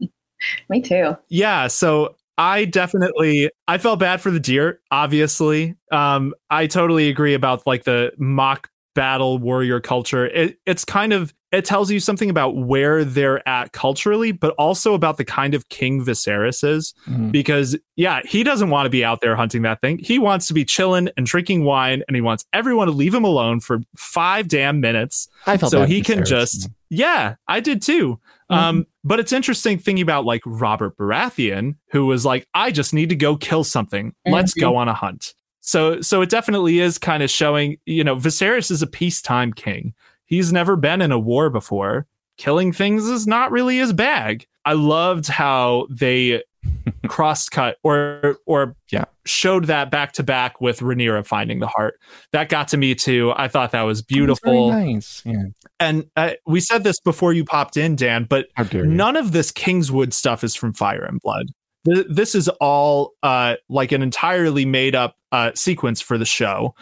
Me 0.68 0.80
too. 0.80 1.16
Yeah, 1.28 1.68
so 1.68 2.16
I 2.36 2.64
definitely 2.64 3.50
I 3.68 3.78
felt 3.78 3.98
bad 4.00 4.20
for 4.20 4.30
the 4.30 4.40
deer, 4.40 4.80
obviously. 4.90 5.76
Um 5.92 6.34
I 6.50 6.66
totally 6.66 7.08
agree 7.08 7.34
about 7.34 7.66
like 7.66 7.84
the 7.84 8.12
mock 8.18 8.68
battle 8.94 9.38
warrior 9.38 9.80
culture. 9.80 10.26
It, 10.26 10.58
it's 10.66 10.84
kind 10.84 11.12
of 11.12 11.34
it 11.52 11.64
tells 11.64 11.88
you 11.88 12.00
something 12.00 12.30
about 12.30 12.56
where 12.56 13.04
they're 13.04 13.46
at 13.48 13.70
culturally, 13.70 14.32
but 14.32 14.54
also 14.58 14.92
about 14.92 15.18
the 15.18 15.24
kind 15.24 15.54
of 15.54 15.68
king 15.68 16.04
Viserys 16.04 16.68
is. 16.68 16.92
Mhm. 17.08 17.30
Because, 17.30 17.78
yeah, 17.94 18.22
he 18.24 18.42
doesn't 18.42 18.70
want 18.70 18.86
to 18.86 18.90
be 18.90 19.04
out 19.04 19.20
there 19.20 19.36
hunting 19.36 19.62
that 19.62 19.80
thing. 19.80 19.98
He 19.98 20.18
wants 20.18 20.48
to 20.48 20.54
be 20.54 20.64
chilling 20.64 21.10
and 21.16 21.24
drinking 21.24 21.62
wine, 21.62 22.02
and 22.08 22.16
he 22.16 22.20
wants 22.20 22.44
everyone 22.52 22.88
to 22.88 22.92
leave 22.92 23.14
him 23.14 23.22
alone 23.22 23.60
for 23.60 23.78
five 23.96 24.48
damn 24.48 24.80
minutes 24.80 25.28
I 25.46 25.56
felt 25.56 25.70
so 25.70 25.84
he 25.84 26.00
for 26.02 26.12
can 26.12 26.22
Viserys. 26.24 26.26
just 26.28 26.68
yeah 26.90 27.34
i 27.48 27.58
did 27.60 27.80
too 27.82 28.20
um 28.50 28.86
but 29.02 29.18
it's 29.18 29.32
interesting 29.32 29.78
thinking 29.78 30.02
about 30.02 30.24
like 30.24 30.42
robert 30.46 30.96
baratheon 30.96 31.74
who 31.90 32.06
was 32.06 32.24
like 32.24 32.46
i 32.54 32.70
just 32.70 32.92
need 32.94 33.08
to 33.08 33.16
go 33.16 33.36
kill 33.36 33.64
something 33.64 34.14
let's 34.26 34.54
Mhm. 34.54 34.60
go 34.60 34.76
on 34.76 34.86
a 34.88 34.94
hunt 34.94 35.34
so 35.66 36.00
so 36.02 36.20
it 36.22 36.28
definitely 36.28 36.78
is 36.80 36.98
kind 36.98 37.22
of 37.22 37.30
showing 37.30 37.76
you 37.86 38.04
know 38.04 38.14
viserys 38.16 38.70
is 38.70 38.82
a 38.82 38.86
peacetime 38.86 39.52
king 39.52 39.94
he's 40.26 40.52
never 40.52 40.76
been 40.76 41.00
in 41.00 41.10
a 41.10 41.18
war 41.18 41.48
before 41.48 42.06
killing 42.36 42.72
things 42.72 43.06
is 43.06 43.26
not 43.26 43.50
really 43.50 43.78
his 43.78 43.92
bag 43.92 44.46
i 44.66 44.72
loved 44.74 45.26
how 45.28 45.86
they 45.88 46.42
cross 47.08 47.48
cut 47.48 47.76
or 47.82 48.38
or 48.46 48.74
Yeah. 48.90 49.04
showed 49.26 49.64
that 49.66 49.90
back 49.90 50.12
to 50.12 50.22
back 50.22 50.60
with 50.62 50.80
Rhaenyra 50.80 51.26
finding 51.26 51.58
the 51.58 51.66
hart. 51.66 52.00
That 52.32 52.48
got 52.48 52.68
to 52.68 52.78
me 52.78 52.94
too. 52.94 53.34
I 53.36 53.48
thought 53.48 53.72
that 53.72 53.82
was 53.82 53.98
It 54.00 54.04
was 54.04 54.06
very 54.08 54.18
beautiful. 54.54 54.70
nice. 54.70 55.22
Yeah. 55.26 55.42
And 55.78 56.06
uh, 56.16 56.30
we 56.46 56.60
said 56.60 56.82
this 56.82 56.98
before 57.00 57.34
you 57.34 57.44
popped 57.44 57.76
in, 57.76 57.96
Dan, 57.96 58.24
but 58.24 58.46
How 58.54 58.64
dare 58.64 58.84
you? 58.86 58.90
none 58.90 59.14
of 59.16 59.32
this 59.32 59.50
Kingswood 59.50 60.14
stuff 60.14 60.42
is 60.42 60.54
from 60.54 60.72
Fire 60.72 61.04
and 61.04 61.20
Blood. 61.20 61.48
Th- 61.84 62.06
This 62.08 62.34
is 62.34 62.48
all 62.60 63.12
uh, 63.22 63.56
like 63.68 63.92
an 63.92 64.02
entirely 64.02 64.64
made 64.64 64.94
up 64.94 65.16
uh, 65.32 65.52
sequence 65.54 66.00
for 66.00 66.18
the 66.18 66.24
show. 66.24 66.74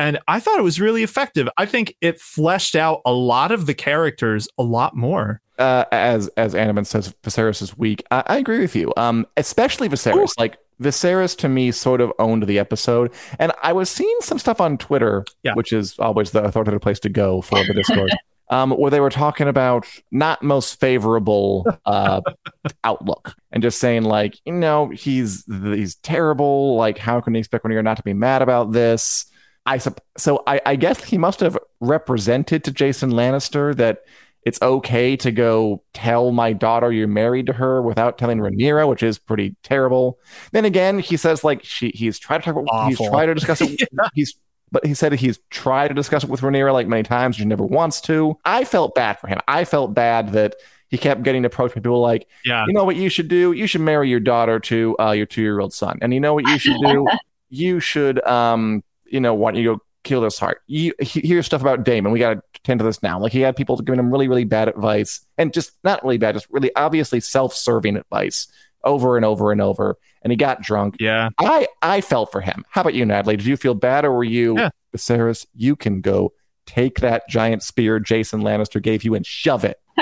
And 0.00 0.18
I 0.28 0.38
thought 0.38 0.58
it 0.58 0.62
was 0.62 0.80
really 0.80 1.02
effective. 1.02 1.48
I 1.56 1.66
think 1.66 1.96
it 2.00 2.20
fleshed 2.20 2.76
out 2.76 3.00
a 3.04 3.12
lot 3.12 3.50
of 3.50 3.66
the 3.66 3.74
characters 3.74 4.48
a 4.56 4.62
lot 4.62 4.94
more. 4.96 5.40
uh, 5.58 5.84
as 5.90 6.28
as 6.36 6.54
Animan 6.54 6.86
says, 6.86 7.12
Viserys 7.24 7.60
is 7.62 7.76
weak. 7.76 8.04
I, 8.12 8.22
I 8.26 8.36
agree 8.38 8.60
with 8.60 8.76
you. 8.76 8.92
Um, 8.96 9.26
especially 9.36 9.88
Viserys. 9.88 10.30
Like 10.38 10.56
Viserys 10.80 11.36
to 11.38 11.48
me 11.48 11.72
sort 11.72 12.00
of 12.00 12.12
owned 12.20 12.44
the 12.46 12.60
episode, 12.60 13.12
and 13.40 13.50
I 13.60 13.72
was 13.72 13.90
seeing 13.90 14.16
some 14.20 14.38
stuff 14.38 14.60
on 14.60 14.78
Twitter, 14.78 15.24
Yeah. 15.42 15.54
which 15.54 15.72
is 15.72 15.98
always 15.98 16.30
the 16.30 16.44
authoritative 16.44 16.80
place 16.80 17.00
to 17.00 17.08
go 17.08 17.40
for 17.40 17.64
the 17.64 17.74
Discord. 17.74 18.12
Um, 18.50 18.70
where 18.70 18.90
they 18.90 19.00
were 19.00 19.10
talking 19.10 19.46
about 19.46 19.86
not 20.10 20.42
most 20.42 20.80
favorable 20.80 21.66
uh, 21.84 22.22
outlook 22.82 23.34
and 23.52 23.62
just 23.62 23.78
saying 23.78 24.04
like 24.04 24.38
you 24.46 24.54
know 24.54 24.88
he's 24.88 25.44
he's 25.46 25.96
terrible 25.96 26.74
like 26.76 26.96
how 26.96 27.20
can 27.20 27.34
you 27.34 27.40
expect 27.40 27.62
when 27.62 27.74
you're 27.74 27.82
not 27.82 27.98
to 27.98 28.02
be 28.02 28.14
mad 28.14 28.40
about 28.40 28.72
this 28.72 29.26
I 29.68 29.76
sup- 29.76 30.00
so 30.16 30.42
I, 30.46 30.62
I 30.64 30.76
guess 30.76 31.04
he 31.04 31.18
must 31.18 31.40
have 31.40 31.58
represented 31.80 32.64
to 32.64 32.70
Jason 32.70 33.10
Lannister 33.10 33.76
that 33.76 33.98
it's 34.42 34.60
okay 34.62 35.14
to 35.16 35.30
go 35.30 35.82
tell 35.92 36.32
my 36.32 36.54
daughter 36.54 36.90
you're 36.90 37.06
married 37.06 37.44
to 37.46 37.52
her 37.52 37.82
without 37.82 38.16
telling 38.16 38.38
Rhaenyra, 38.38 38.88
which 38.88 39.02
is 39.02 39.18
pretty 39.18 39.56
terrible. 39.62 40.18
Then 40.52 40.64
again, 40.64 41.00
he 41.00 41.18
says 41.18 41.44
like 41.44 41.62
she 41.64 41.90
he's 41.90 42.18
tried 42.18 42.38
to 42.38 42.44
talk 42.44 42.56
about 42.56 42.88
he's 42.88 42.96
tried 42.96 43.26
to 43.26 43.34
discuss 43.34 43.60
it. 43.60 43.78
He's 44.14 44.34
but 44.72 44.84
he 44.86 44.94
said 44.94 45.12
he's 45.12 45.38
tried 45.50 45.88
to 45.88 45.94
discuss 45.94 46.24
it 46.24 46.30
with 46.30 46.40
Rhaenyra 46.40 46.72
like 46.72 46.86
many 46.86 47.02
times, 47.02 47.36
she 47.36 47.44
never 47.44 47.64
wants 47.64 48.00
to. 48.02 48.36
I 48.44 48.64
felt 48.64 48.94
bad 48.94 49.18
for 49.18 49.26
him. 49.28 49.38
I 49.48 49.64
felt 49.64 49.94
bad 49.94 50.32
that 50.32 50.56
he 50.88 50.96
kept 50.98 51.22
getting 51.22 51.44
approached 51.44 51.74
by 51.74 51.80
people 51.80 52.00
like, 52.00 52.26
Yeah. 52.44 52.64
you 52.66 52.72
know 52.72 52.84
what 52.84 52.96
you 52.96 53.08
should 53.08 53.28
do? 53.28 53.52
You 53.52 53.66
should 53.66 53.82
marry 53.82 54.08
your 54.08 54.20
daughter 54.20 54.58
to 54.60 54.96
uh, 54.98 55.10
your 55.12 55.26
two 55.26 55.42
year 55.42 55.60
old 55.60 55.72
son. 55.74 55.98
And 56.02 56.14
you 56.14 56.20
know 56.20 56.34
what 56.34 56.46
you 56.48 56.58
should 56.58 56.78
do? 56.80 57.06
you 57.50 57.80
should, 57.80 58.24
um, 58.26 58.82
you 59.06 59.20
know, 59.20 59.34
want 59.34 59.56
you 59.56 59.62
to 59.64 59.76
go 59.76 59.82
kill 60.04 60.20
this 60.22 60.38
hart. 60.38 60.62
You 60.66 60.94
he- 61.00 61.26
here's 61.26 61.44
stuff 61.46 61.60
about 61.60 61.84
Daemon. 61.84 62.12
We 62.12 62.18
got 62.18 62.34
to 62.34 62.42
tend 62.64 62.78
to 62.80 62.84
this 62.84 63.02
now. 63.02 63.18
Like 63.20 63.32
he 63.32 63.40
had 63.40 63.56
people 63.56 63.76
giving 63.78 63.98
him 63.98 64.10
really, 64.10 64.28
really 64.28 64.44
bad 64.44 64.68
advice, 64.68 65.20
and 65.36 65.52
just 65.52 65.72
not 65.84 66.02
really 66.02 66.18
bad, 66.18 66.34
just 66.34 66.46
really 66.50 66.74
obviously 66.74 67.20
self 67.20 67.52
serving 67.54 67.96
advice 67.96 68.46
over 68.84 69.16
and 69.16 69.24
over 69.26 69.52
and 69.52 69.60
over. 69.60 69.98
And 70.22 70.32
he 70.32 70.36
got 70.36 70.62
drunk. 70.62 70.96
Yeah. 71.00 71.30
I 71.38 71.66
I 71.82 72.00
felt 72.00 72.32
for 72.32 72.40
him. 72.40 72.64
How 72.70 72.80
about 72.82 72.94
you, 72.94 73.04
Natalie? 73.04 73.36
Did 73.36 73.46
you 73.46 73.56
feel 73.56 73.74
bad, 73.74 74.04
or 74.04 74.12
were 74.12 74.24
you, 74.24 74.56
Yeah. 74.56 74.70
Viserys? 74.94 75.46
You 75.54 75.76
can 75.76 76.00
go 76.00 76.32
take 76.66 77.00
that 77.00 77.28
giant 77.28 77.62
spear 77.62 77.98
Jason 78.00 78.42
Lannister 78.42 78.82
gave 78.82 79.02
you 79.04 79.14
and 79.14 79.24
shove 79.24 79.64
it. 79.64 79.78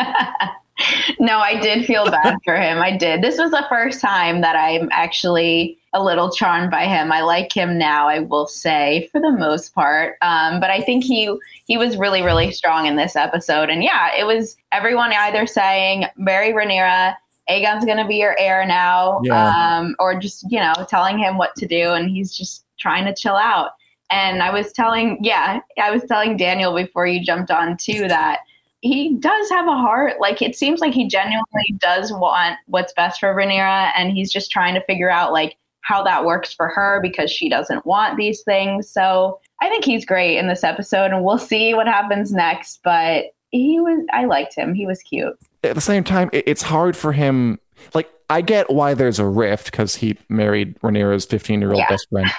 no, 1.19 1.39
I 1.39 1.59
did 1.61 1.87
feel 1.87 2.11
bad 2.11 2.37
for 2.45 2.57
him. 2.57 2.79
I 2.79 2.97
did. 2.97 3.23
This 3.23 3.39
was 3.39 3.51
the 3.51 3.65
first 3.69 4.01
time 4.01 4.41
that 4.43 4.57
I'm 4.57 4.89
actually 4.93 5.79
a 5.95 6.03
little 6.03 6.31
charmed 6.31 6.71
by 6.71 6.85
him. 6.85 7.11
I 7.13 7.23
like 7.23 7.53
him 7.53 7.79
now, 7.79 8.09
I 8.09 8.19
will 8.21 8.47
say, 8.47 9.09
for 9.13 9.21
the 9.21 9.31
most 9.31 9.75
part. 9.75 10.17
Um, 10.21 10.61
but 10.61 10.71
I 10.71 10.83
think 10.83 11.05
he 11.05 11.35
he 11.65 11.77
was 11.79 11.97
really, 11.97 12.23
really 12.23 12.51
strong 12.53 12.87
in 12.87 12.97
this 12.97 13.17
episode. 13.17 13.71
And 13.71 13.83
yeah, 13.83 14.11
it 14.17 14.25
was 14.25 14.57
everyone 14.73 15.13
either 15.13 15.47
saying, 15.47 16.05
Mary 16.17 16.53
Rhaenyra, 16.53 17.15
Aegon's 17.49 17.85
going 17.85 17.99
to 17.99 18.07
be 18.07 18.17
your 18.17 18.37
heir 18.39 18.67
now, 18.67 19.21
Yeah. 19.25 19.79
um, 19.79 19.95
or 19.99 20.19
just, 20.19 20.51
you 20.51 20.59
know, 20.59 20.75
telling 20.89 21.19
him 21.19 21.39
what 21.39 21.55
to 21.57 21.67
do. 21.67 21.93
And 21.93 22.11
he's 22.11 22.37
just 22.37 22.65
trying 22.79 23.05
to 23.05 23.15
chill 23.15 23.37
out. 23.37 23.71
And 24.11 24.43
I 24.43 24.51
was 24.51 24.73
telling, 24.73 25.19
yeah, 25.23 25.61
I 25.81 25.91
was 25.91 26.05
telling 26.05 26.37
Daniel 26.37 26.75
before 26.75 27.07
you 27.07 27.25
jumped 27.25 27.51
on 27.51 27.77
too 27.77 28.07
that 28.09 28.41
he 28.81 29.17
does 29.17 29.49
have 29.51 29.67
a 29.67 29.73
heart. 29.77 30.21
Like 30.21 30.43
it 30.43 30.55
seems 30.57 30.81
like 30.81 30.93
he 30.93 31.09
genuinely 31.09 31.75
does 31.79 32.13
want 32.13 32.57
what's 32.67 32.93
best 32.93 33.19
for 33.21 33.35
Rhaenyra, 33.35 33.91
and 33.97 34.13
he's 34.13 34.33
just 34.33 34.51
trying 34.51 34.75
to 34.75 34.85
figure 34.85 35.11
out 35.11 35.33
like 35.33 35.57
how 35.81 36.03
that 36.05 36.25
works 36.25 36.53
for 36.53 36.69
her 36.69 37.01
because 37.03 37.31
she 37.31 37.49
doesn't 37.49 37.85
want 37.87 38.17
these 38.17 38.43
things. 38.43 38.89
So 38.91 39.41
I 39.61 39.69
think 39.69 39.85
he's 39.85 40.05
great 40.05 40.37
in 40.37 40.47
this 40.47 40.63
episode, 40.63 41.11
and 41.13 41.25
we'll 41.25 41.39
see 41.39 41.75
what 41.75 41.87
happens 41.89 42.33
next. 42.33 42.81
But 42.85 43.27
he 43.51 43.81
was, 43.81 44.05
I 44.13 44.27
liked 44.27 44.55
him. 44.55 44.75
He 44.75 44.87
was 44.87 45.01
cute. 45.03 45.37
At 45.71 45.75
the 45.75 45.81
same 45.81 46.05
time, 46.05 46.31
it, 46.33 46.45
it's 46.47 46.63
hard 46.63 46.97
for 46.97 47.13
him. 47.13 47.59
Like 47.95 48.09
I 48.31 48.41
get 48.41 48.71
why 48.71 48.95
there's 48.95 49.19
a 49.19 49.27
rift 49.27 49.67
because 49.71 49.97
he 49.97 50.17
married 50.29 50.79
Rhaenyra's 50.81 51.25
15 51.27 51.61
year 51.61 51.71
old 51.71 51.79
Yeah. 51.79 51.89
best 51.89 52.09
friend. 52.11 52.31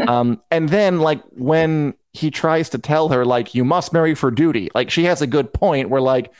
um, 0.08 0.40
and 0.50 0.68
then 0.68 1.00
like 1.00 1.22
when 1.32 1.94
he 2.12 2.30
tries 2.30 2.68
to 2.70 2.78
tell 2.78 3.10
her 3.10 3.24
like 3.24 3.54
you 3.54 3.64
must 3.64 3.92
marry 3.92 4.14
for 4.14 4.30
duty, 4.30 4.70
like 4.74 4.90
she 4.90 5.04
has 5.04 5.20
a 5.22 5.26
good 5.26 5.52
point 5.52 5.90
where 5.90 6.00
like. 6.00 6.32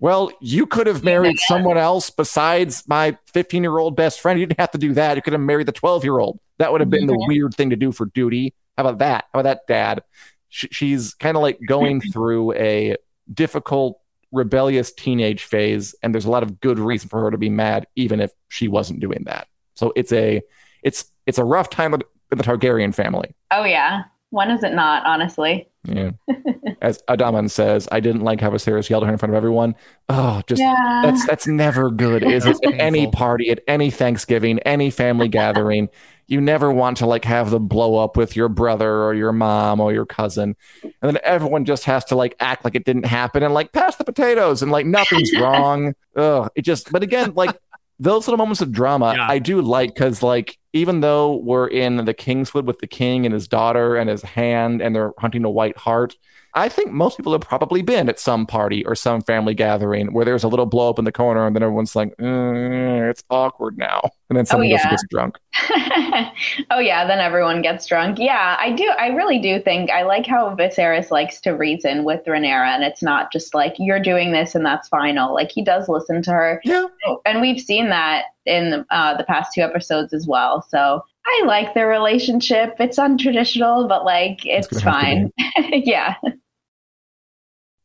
Well, 0.00 0.32
you 0.40 0.66
could 0.66 0.86
have 0.86 1.02
married 1.04 1.38
someone 1.46 1.78
else 1.78 2.10
besides 2.10 2.82
my 2.86 3.16
15 3.32 3.62
year 3.62 3.78
old 3.78 3.96
best 3.96 4.20
friend. 4.20 4.38
You 4.38 4.44
didn't 4.44 4.60
have 4.60 4.72
to 4.72 4.78
do 4.78 4.92
that. 4.94 5.16
You 5.16 5.22
could 5.22 5.32
have 5.32 5.40
married 5.40 5.66
the 5.66 5.72
12 5.72 6.04
year 6.04 6.18
old. 6.18 6.40
That 6.58 6.72
would 6.72 6.82
have 6.82 6.90
been 6.90 7.06
the 7.06 7.14
Mhm. 7.14 7.28
weird 7.28 7.54
thing 7.54 7.70
to 7.70 7.76
do 7.76 7.90
for 7.90 8.06
duty. 8.06 8.52
How 8.76 8.82
about 8.84 8.98
that? 8.98 9.24
How 9.32 9.40
about 9.40 9.44
that, 9.44 9.66
dad? 9.66 10.02
Sh- 10.50 10.66
she's 10.72 11.14
kind 11.14 11.36
of 11.38 11.42
like 11.42 11.58
going 11.66 12.00
through 12.02 12.52
a 12.54 12.96
difficult, 13.32 13.98
rebellious 14.34 14.92
teenage 14.92 15.44
phase, 15.44 15.94
and 16.02 16.14
there's 16.14 16.24
a 16.26 16.30
lot 16.30 16.42
of 16.42 16.60
good 16.60 16.78
reason 16.78 17.08
for 17.08 17.20
her 17.22 17.30
to 17.30 17.38
be 17.38 17.48
mad, 17.48 17.86
even 17.96 18.20
if 18.20 18.32
she 18.48 18.68
wasn't 18.68 19.00
doing 19.00 19.22
that. 19.24 19.46
So 19.76 19.92
it's 19.96 20.12
a 20.12 20.42
it's 20.82 21.06
it's 21.26 21.38
a 21.38 21.44
rough 21.44 21.70
time 21.70 21.94
in 21.94 22.02
the 22.30 22.42
Targaryen 22.42 22.94
family. 22.94 23.34
Oh 23.50 23.64
yeah, 23.64 24.04
when 24.34 24.50
is 24.50 24.62
it 24.64 24.74
not? 24.74 25.06
Honestly, 25.06 25.68
Yeah. 25.84 26.10
As 26.82 27.00
Adaman 27.08 27.50
says, 27.50 27.88
I 27.90 28.00
didn't 28.00 28.22
like 28.22 28.40
how 28.40 28.50
Viserys 28.50 28.90
yelled 28.90 29.04
at 29.04 29.06
her 29.06 29.12
in 29.12 29.18
front 29.18 29.32
of 29.32 29.36
everyone. 29.36 29.74
Oh, 30.08 30.42
just 30.46 30.60
yeah. 30.60 31.00
that's 31.02 31.26
that's 31.26 31.46
never 31.46 31.90
good, 31.90 32.22
is 32.22 32.44
it? 32.44 32.58
At 32.62 32.74
any 32.74 33.06
party, 33.06 33.48
at 33.50 33.60
any 33.66 33.90
Thanksgiving, 33.90 34.58
any 34.60 34.90
family 34.90 35.28
gathering, 35.28 35.88
you 36.26 36.40
never 36.40 36.70
want 36.70 36.98
to 36.98 37.06
like 37.06 37.24
have 37.24 37.50
the 37.50 37.60
blow 37.60 37.96
up 37.96 38.16
with 38.16 38.34
your 38.36 38.48
brother 38.48 39.04
or 39.04 39.14
your 39.14 39.32
mom 39.32 39.80
or 39.80 39.92
your 39.92 40.04
cousin, 40.04 40.56
and 40.82 40.92
then 41.00 41.18
everyone 41.22 41.64
just 41.64 41.84
has 41.84 42.04
to 42.06 42.16
like 42.16 42.34
act 42.40 42.64
like 42.64 42.74
it 42.74 42.84
didn't 42.84 43.06
happen 43.06 43.42
and 43.42 43.54
like 43.54 43.72
pass 43.72 43.96
the 43.96 44.04
potatoes 44.04 44.62
and 44.62 44.72
like 44.72 44.84
nothing's 44.84 45.30
wrong. 45.40 45.94
Ugh, 46.16 46.50
it 46.54 46.62
just. 46.62 46.90
But 46.92 47.02
again, 47.02 47.34
like 47.34 47.56
those 48.04 48.26
little 48.28 48.38
moments 48.38 48.60
of 48.60 48.70
drama, 48.70 49.14
Yeah. 49.16 49.26
I 49.28 49.38
do 49.38 49.60
like 49.60 49.94
because 49.94 50.22
like 50.22 50.58
even 50.72 51.00
though 51.00 51.36
we're 51.36 51.68
in 51.68 51.96
the 52.04 52.14
Kingswood 52.14 52.66
with 52.66 52.78
the 52.78 52.86
king 52.86 53.26
and 53.26 53.32
his 53.32 53.48
daughter 53.48 53.96
and 53.96 54.08
his 54.08 54.22
hand, 54.22 54.80
and 54.82 54.94
they're 54.94 55.12
hunting 55.18 55.44
a 55.44 55.50
white 55.50 55.76
hart. 55.76 56.14
I 56.56 56.68
think 56.68 56.92
most 56.92 57.16
people 57.16 57.32
have 57.32 57.40
probably 57.40 57.82
been 57.82 58.08
at 58.08 58.20
some 58.20 58.46
party 58.46 58.84
or 58.86 58.94
some 58.94 59.22
family 59.22 59.54
gathering 59.54 60.12
where 60.12 60.24
there's 60.24 60.44
a 60.44 60.48
little 60.48 60.66
blow 60.66 60.88
up 60.90 60.98
in 60.98 61.04
the 61.04 61.12
corner 61.12 61.46
and 61.46 61.54
then 61.54 61.62
everyone's 61.62 61.96
like, 61.96 62.16
"Mm, 62.16 63.10
it's 63.10 63.24
awkward 63.28 63.76
now. 63.76 64.02
And 64.30 64.38
then 64.38 64.46
someone 64.46 64.66
and 64.70 64.72
yeah. 64.78 64.90
gets 64.90 65.04
drunk. 65.10 65.38
oh 66.70 66.78
yeah, 66.78 67.06
then 67.06 67.18
everyone 67.18 67.60
gets 67.62 67.86
drunk. 67.86 68.18
Yeah, 68.18 68.56
I 68.58 68.72
do. 68.72 68.84
I 68.98 69.08
really 69.08 69.38
do 69.38 69.60
think 69.60 69.90
I 69.90 70.02
like 70.02 70.26
how 70.26 70.54
Viserys 70.56 71.10
likes 71.10 71.40
to 71.42 71.50
reason 71.52 72.04
with 72.04 72.24
Rhaenyra, 72.24 72.74
and 72.74 72.84
it's 72.84 73.02
not 73.02 73.32
just 73.32 73.54
like 73.54 73.74
you're 73.78 74.00
doing 74.00 74.32
this 74.32 74.54
and 74.54 74.64
that's 74.64 74.88
final. 74.88 75.34
Like 75.34 75.50
he 75.50 75.62
does 75.62 75.88
listen 75.88 76.22
to 76.22 76.30
her, 76.30 76.60
Yeah. 76.64 76.86
and 77.26 77.40
we've 77.40 77.60
seen 77.60 77.88
that 77.90 78.24
in 78.46 78.84
uh, 78.90 79.16
the 79.16 79.24
past 79.24 79.52
two 79.54 79.60
episodes 79.62 80.12
as 80.12 80.26
well. 80.26 80.62
So 80.68 81.02
I 81.26 81.42
like 81.46 81.74
their 81.74 81.88
relationship. 81.88 82.76
It's 82.78 82.98
untraditional, 82.98 83.88
but 83.88 84.04
like 84.04 84.44
it's 84.44 84.68
to 84.68 84.80
fine. 84.80 85.32
yeah. 85.70 86.14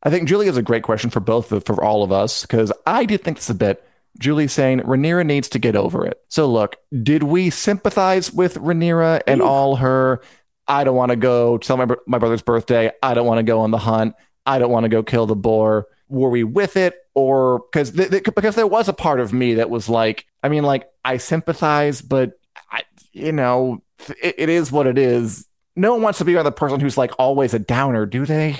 I 0.04 0.10
think 0.10 0.28
Julie 0.28 0.46
has 0.46 0.58
a 0.58 0.62
great 0.62 0.84
question 0.84 1.10
for 1.10 1.20
both 1.20 1.52
of, 1.52 1.66
for 1.66 1.84
all 1.84 2.04
of 2.04 2.12
us 2.12 2.44
because 2.44 2.72
I 2.86 3.06
did 3.06 3.24
think 3.24 3.38
this 3.38 3.50
a 3.50 3.54
bit. 3.54 3.84
Julie's 4.18 4.54
saying 4.54 4.80
Rhaenyra 4.80 5.26
needs 5.26 5.50
to 5.50 5.60
get 5.60 5.76
over 5.76 6.06
it. 6.06 6.20
So 6.30 6.48
look, 6.48 6.78
did 7.04 7.24
we 7.24 7.50
sympathize 7.50 8.32
with 8.32 8.56
Rhaenyra 8.56 9.22
and 9.28 9.42
all 9.42 9.78
her? 9.78 10.22
I 10.68 10.84
don't 10.84 10.96
want 10.96 11.10
to 11.10 11.16
go 11.16 11.58
tell 11.58 11.78
my 11.78 11.88
my 12.06 12.18
brother's 12.18 12.42
birthday. 12.42 12.92
I 13.02 13.14
don't 13.14 13.26
want 13.26 13.40
to 13.40 13.44
go 13.44 13.62
on 13.62 13.72
the 13.72 13.78
hunt. 13.78 14.16
I 14.46 14.60
don't 14.60 14.72
want 14.72 14.86
to 14.86 14.90
go 14.90 15.04
kill 15.04 15.26
the 15.26 15.36
boar. 15.36 15.88
were 16.08 16.30
we 16.30 16.44
with 16.44 16.76
it 16.78 16.96
or 17.14 17.60
because 17.72 17.92
th- 17.92 18.10
th- 18.10 18.24
because 18.24 18.56
there 18.56 18.68
was 18.68 18.88
a 18.88 18.94
part 18.94 19.20
of 19.20 19.34
me 19.34 19.56
that 19.56 19.70
was 19.70 19.90
like, 19.90 20.26
I 20.44 20.50
mean, 20.50 20.64
like 20.64 20.90
I 21.04 21.18
sympathize, 21.18 22.02
but 22.02 22.40
I, 22.72 22.84
you 23.12 23.32
know, 23.32 23.84
it, 24.22 24.36
it 24.38 24.50
is 24.50 24.72
what 24.72 24.88
it 24.88 24.98
is. 24.98 25.48
No 25.76 25.94
one 25.94 26.02
wants 26.02 26.20
to 26.20 26.26
be 26.26 26.34
the 26.34 26.52
person 26.52 26.80
who's 26.80 26.98
like 26.98 27.12
always 27.20 27.54
a 27.54 27.60
downer, 27.60 28.06
do 28.06 28.26
they? 28.26 28.58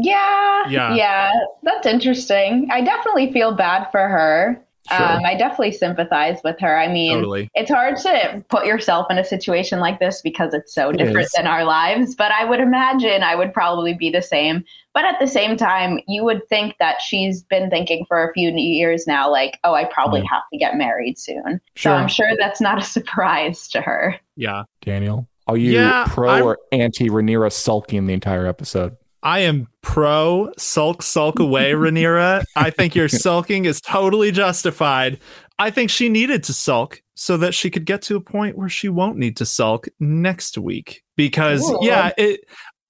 Yeah, 0.00 0.68
Yeah. 0.68 0.94
yeah, 0.94 1.30
that's 1.62 1.86
interesting. 1.86 2.68
I 2.72 2.80
definitely 2.80 3.32
feel 3.32 3.52
bad 3.52 3.88
for 3.90 4.00
her. 4.08 4.64
Sure. 4.90 5.00
Um, 5.12 5.24
I 5.24 5.36
definitely 5.36 5.70
sympathize 5.70 6.40
with 6.42 6.58
her. 6.58 6.76
I 6.76 6.88
mean, 6.88 7.12
Totally. 7.14 7.48
it's 7.54 7.70
hard 7.70 7.96
to 7.98 8.44
put 8.48 8.66
yourself 8.66 9.06
in 9.10 9.16
a 9.18 9.22
situation 9.24 9.78
like 9.78 10.00
this 10.00 10.20
because 10.22 10.52
it's 10.54 10.74
so 10.74 10.90
It 10.90 10.96
different 10.96 11.26
is. 11.26 11.32
than 11.36 11.46
our 11.46 11.62
lives. 11.64 12.16
But 12.16 12.32
I 12.32 12.44
would 12.44 12.58
imagine 12.58 13.22
I 13.22 13.36
would 13.36 13.52
probably 13.54 13.94
be 13.94 14.10
the 14.10 14.22
same. 14.22 14.64
But 14.92 15.04
at 15.04 15.20
the 15.20 15.28
same 15.28 15.56
time, 15.56 16.00
you 16.08 16.24
would 16.24 16.48
think 16.48 16.74
that 16.80 17.00
she's 17.00 17.44
been 17.44 17.70
thinking 17.70 18.04
for 18.08 18.28
a 18.28 18.32
few 18.32 18.50
years 18.50 19.06
now, 19.06 19.30
like, 19.30 19.60
oh, 19.62 19.72
I 19.72 19.84
probably 19.84 20.20
Yeah. 20.22 20.26
have 20.32 20.42
to 20.52 20.58
get 20.58 20.76
married 20.76 21.16
soon. 21.16 21.60
Sure. 21.76 21.92
So 21.92 21.94
I'm 21.94 22.08
sure 22.08 22.32
that's 22.36 22.60
not 22.60 22.78
a 22.78 22.82
surprise 22.96 23.68
to 23.68 23.80
her. 23.82 24.16
Yeah. 24.36 24.64
Daniel, 24.84 25.28
are 25.46 25.56
you 25.56 25.78
Yeah, 25.78 26.06
pro 26.08 26.28
I'm- 26.28 26.42
or 26.44 26.58
anti 26.72 27.08
Rhaenyra 27.08 27.52
sulking 27.52 28.08
the 28.08 28.14
entire 28.14 28.48
episode? 28.48 28.96
I 29.22 29.40
am 29.40 29.68
pro 29.82 30.52
sulk, 30.58 31.02
sulk 31.02 31.38
away, 31.38 31.72
Rhaenyra. 31.72 32.44
I 32.56 32.70
think 32.70 32.94
your 32.94 33.08
sulking 33.08 33.64
is 33.64 33.80
totally 33.80 34.30
justified. 34.32 35.20
I 35.58 35.70
think 35.70 35.90
she 35.90 36.08
needed 36.08 36.42
to 36.44 36.52
sulk 36.52 37.02
so 37.14 37.36
that 37.36 37.54
she 37.54 37.70
could 37.70 37.84
get 37.84 38.02
to 38.02 38.16
a 38.16 38.20
point 38.20 38.56
where 38.56 38.68
she 38.68 38.88
won't 38.88 39.16
need 39.16 39.36
to 39.36 39.46
sulk 39.46 39.88
next 40.00 40.58
week. 40.58 41.02
Because 41.16 41.70
Ooh. 41.70 41.78
yeah, 41.82 42.06
um, 42.06 42.12
it 42.16 42.40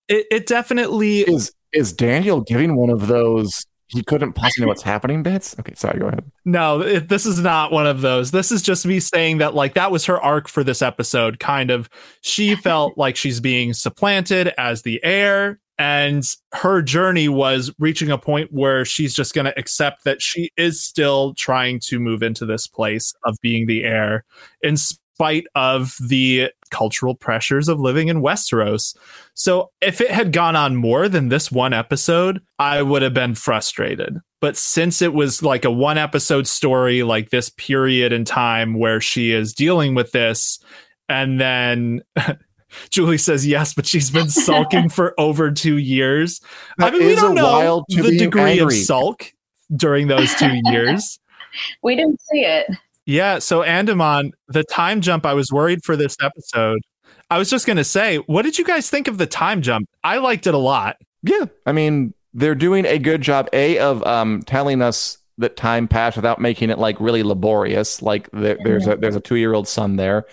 it, 0.09 0.27
it 0.31 0.47
definitely 0.47 1.21
Is 1.21 1.53
is 1.73 1.92
Daniel 1.92 2.40
giving 2.40 2.77
one 2.77 2.90
of 2.90 3.07
those 3.09 3.66
he 3.92 4.03
couldn't 4.03 4.33
possibly 4.33 4.62
know 4.64 4.68
what's 4.68 4.83
happening 4.83 5.23
bits? 5.23 5.55
Okay, 5.61 5.75
sorry, 5.75 5.99
go 5.99 6.07
ahead. 6.07 6.25
No, 6.47 6.81
it, 6.81 7.09
this 7.09 7.27
is 7.27 7.40
not 7.40 7.73
one 7.73 7.87
of 7.87 8.01
those. 8.01 8.31
This 8.31 8.51
is 8.51 8.62
just 8.62 8.87
me 8.87 9.01
saying 9.01 9.38
that, 9.38 9.55
like, 9.55 9.75
that 9.75 9.92
was 9.92 10.07
her 10.07 10.18
arc 10.18 10.49
for 10.49 10.64
this 10.64 10.81
episode. 10.81 11.38
Kind 11.38 11.71
of, 11.71 11.90
she 12.23 12.55
felt 12.62 12.97
like 12.97 13.16
she's 13.16 13.38
being 13.38 13.75
supplanted 13.75 14.49
as 14.57 14.81
the 14.81 14.99
heir, 15.05 15.61
and 15.79 16.25
her 16.53 16.83
journey 16.83 17.29
was 17.29 17.73
reaching 17.79 18.11
a 18.11 18.19
point 18.19 18.53
where 18.53 18.85
she's 18.85 19.15
just 19.15 19.35
going 19.35 19.47
to 19.47 19.59
accept 19.59 20.05
that 20.05 20.21
she 20.21 20.51
is 20.57 20.83
still 20.83 21.35
trying 21.35 21.81
to 21.81 21.99
move 21.99 22.23
into 22.23 22.47
this 22.47 22.67
place 22.67 23.13
of 23.25 23.37
being 23.43 23.67
the 23.67 23.85
heir, 23.85 24.25
in 24.63 24.77
spite 24.77 25.45
of 25.55 25.97
the 26.01 26.51
cultural 26.71 27.15
pressures 27.15 27.69
of 27.69 27.81
living 27.81 28.09
in 28.09 28.23
Westeros. 28.23 28.97
So, 29.35 29.71
if 29.81 30.01
it 30.01 30.11
had 30.11 30.33
gone 30.33 30.57
on 30.57 30.77
more 30.77 31.09
than 31.09 31.29
this 31.29 31.51
one 31.51 31.73
episode, 31.73 32.41
I 32.59 32.83
would 32.83 33.03
have 33.03 33.15
been 33.15 33.35
frustrated. 33.35 34.19
But 34.41 34.57
since 34.57 35.01
it 35.01 35.15
was 35.15 35.43
like 35.43 35.65
a 35.65 35.71
one 35.71 35.99
episode 35.99 36.49
story, 36.49 37.03
like 37.03 37.31
this 37.31 37.51
period 37.51 38.13
in 38.13 38.25
time 38.25 38.75
where 38.75 39.01
she 39.01 39.33
is 39.33 39.55
dealing 39.55 39.95
with 39.95 40.13
this, 40.13 40.59
and 41.09 41.41
then 41.41 42.03
Julie 42.91 43.19
says 43.19 43.47
yes, 43.47 43.75
but 43.75 43.87
she's 43.87 44.11
been 44.11 44.29
sulking 44.31 44.89
for 44.89 45.19
over 45.19 45.51
two 45.51 45.79
years. 45.79 46.41
I 46.79 46.91
mean, 46.91 47.07
we 47.07 47.15
don't 47.15 47.35
know 47.35 47.45
while 47.45 47.85
to 47.91 48.03
the 48.03 48.11
be 48.11 48.19
degree 48.19 48.59
of 48.59 48.73
sulk 48.73 49.33
during 49.75 50.09
those 50.09 50.35
two 50.35 50.61
years. 50.65 51.19
We 51.83 51.97
didn't 51.97 52.21
see 52.31 52.45
it. 52.45 52.67
Yeah. 53.05 53.39
So, 53.41 53.63
Andamon, 53.63 54.31
the 54.49 54.65
time 54.65 55.01
jump, 55.01 55.27
I 55.27 55.35
was 55.35 55.51
worried 55.51 55.85
for 55.85 55.97
this 55.97 56.17
episode. 56.23 56.81
I 57.31 57.39
was 57.39 57.49
just 57.49 57.67
going 57.67 57.79
to 57.79 57.85
say, 57.85 58.19
what 58.19 58.43
did 58.43 58.59
you 58.59 58.65
guys 58.65 58.91
think 58.91 59.09
of 59.09 59.19
the 59.19 59.27
time 59.27 59.63
jump? 59.63 59.89
I 60.05 60.19
liked 60.19 60.47
it 60.47 60.55
a 60.55 60.59
lot. 60.59 60.97
Yeah, 61.23 61.47
I 61.65 61.73
mean, 61.73 62.15
they're 62.35 62.55
doing 62.55 62.85
a 62.85 62.99
good 62.99 63.23
job, 63.23 63.49
A, 63.53 63.79
of 63.79 64.05
um, 64.05 64.43
telling 64.43 64.83
us 64.83 65.19
that 65.39 65.57
time 65.57 65.89
passed 65.89 66.17
without 66.17 66.41
making 66.41 66.71
it 66.71 66.79
like 66.79 67.01
really 67.01 67.23
laborious. 67.23 68.03
Like 68.03 68.31
there, 68.33 68.59
there's 68.63 68.87
a 68.87 68.97
there's 68.97 69.17
a 69.17 69.21
two 69.21 69.37
year 69.37 69.55
old 69.55 69.69
son 69.69 69.97
there, 69.97 70.27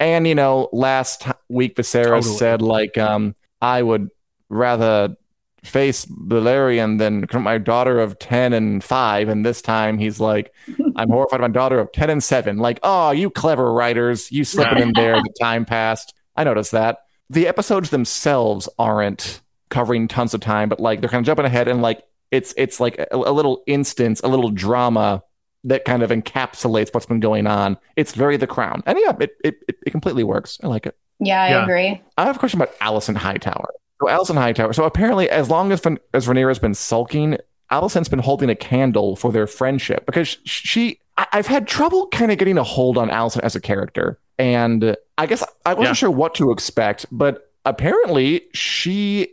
and 0.00 0.26
you 0.26 0.34
know, 0.34 0.68
last 0.72 1.26
week 1.48 1.76
Viserys 1.76 2.04
Totally. 2.04 2.36
said 2.36 2.62
like, 2.62 2.98
um, 2.98 3.34
I 3.60 3.82
would 3.82 4.10
rather 4.48 5.14
face 5.62 6.06
Velaryon 6.06 6.98
than 6.98 7.26
my 7.42 7.58
daughter 7.58 8.00
of 8.00 8.18
ten 8.18 8.52
and 8.52 8.82
five, 8.82 9.28
and 9.28 9.44
this 9.44 9.62
time 9.62 9.98
he's 9.98 10.18
like, 10.18 10.52
I'm 10.96 11.10
horrified 11.10 11.40
of 11.40 11.42
my 11.42 11.52
daughter 11.52 11.78
of 11.78 11.92
ten 11.92 12.10
and 12.10 12.24
seven. 12.24 12.56
Like, 12.56 12.80
oh, 12.82 13.12
you 13.12 13.30
clever 13.30 13.72
writers, 13.72 14.32
you 14.32 14.44
slipping 14.44 14.78
in 14.78 14.92
there. 14.94 15.16
The 15.22 15.34
time 15.40 15.64
passed. 15.64 16.14
I 16.36 16.44
noticed 16.44 16.72
that 16.72 16.98
the 17.28 17.46
episodes 17.46 17.90
themselves 17.90 18.68
aren't 18.78 19.40
covering 19.68 20.08
tons 20.08 20.34
of 20.34 20.40
time, 20.40 20.68
but 20.68 20.80
like 20.80 21.00
they're 21.00 21.10
kind 21.10 21.22
of 21.22 21.26
jumping 21.26 21.44
ahead 21.46 21.68
and 21.68 21.82
like 21.82 22.02
it's 22.30 22.52
it's 22.56 22.80
like 22.80 22.98
a, 22.98 23.06
a 23.12 23.32
little 23.32 23.62
instance, 23.66 24.20
a 24.22 24.28
little 24.28 24.50
drama 24.50 25.22
that 25.64 25.84
kind 25.84 26.02
of 26.02 26.10
encapsulates 26.10 26.92
what's 26.94 27.06
been 27.06 27.20
going 27.20 27.46
on. 27.46 27.76
It's 27.96 28.12
very 28.14 28.36
The 28.36 28.46
Crown, 28.46 28.82
and 28.86 28.98
yeah, 28.98 29.12
it 29.20 29.36
it, 29.44 29.56
it, 29.68 29.76
it 29.86 29.90
completely 29.90 30.24
works. 30.24 30.58
I 30.62 30.68
like 30.68 30.86
it. 30.86 30.96
Yeah, 31.18 31.42
I 31.42 31.48
Yeah. 31.50 31.62
agree. 31.64 32.02
I 32.16 32.24
have 32.24 32.36
a 32.36 32.38
question 32.38 32.60
about 32.60 32.78
Alicent 32.78 33.16
Hightower. 33.16 33.68
So 34.00 34.06
Alicent 34.08 34.36
Hightower. 34.38 34.72
So 34.72 34.84
apparently, 34.84 35.28
as 35.28 35.50
long 35.50 35.70
as 35.72 35.82
as 36.14 36.26
Rhaenyra's 36.26 36.58
been 36.58 36.74
sulking, 36.74 37.36
Alicent's 37.70 38.08
been 38.08 38.20
holding 38.20 38.48
a 38.48 38.54
candle 38.56 39.16
for 39.16 39.30
their 39.32 39.46
friendship 39.46 40.06
because 40.06 40.28
sh- 40.28 40.38
she. 40.44 40.98
I- 41.18 41.26
I've 41.34 41.46
had 41.46 41.68
trouble 41.68 42.08
kind 42.08 42.32
of 42.32 42.38
getting 42.38 42.56
a 42.56 42.62
hold 42.64 42.96
on 42.96 43.10
Alicent 43.10 43.40
as 43.40 43.54
a 43.54 43.60
character, 43.60 44.18
and 44.38 44.96
I 45.18 45.26
guess 45.26 45.44
I 45.66 45.74
wasn't 45.74 45.88
Yeah. 45.90 45.92
sure 45.94 46.10
what 46.10 46.34
to 46.36 46.50
expect. 46.52 47.04
But 47.12 47.50
apparently, 47.66 48.46
she 48.54 49.28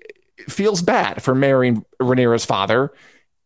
feels 0.49 0.81
bad 0.81 1.23
for 1.23 1.33
marrying 1.33 1.85
Rhaenyra's 2.01 2.45
father. 2.45 2.91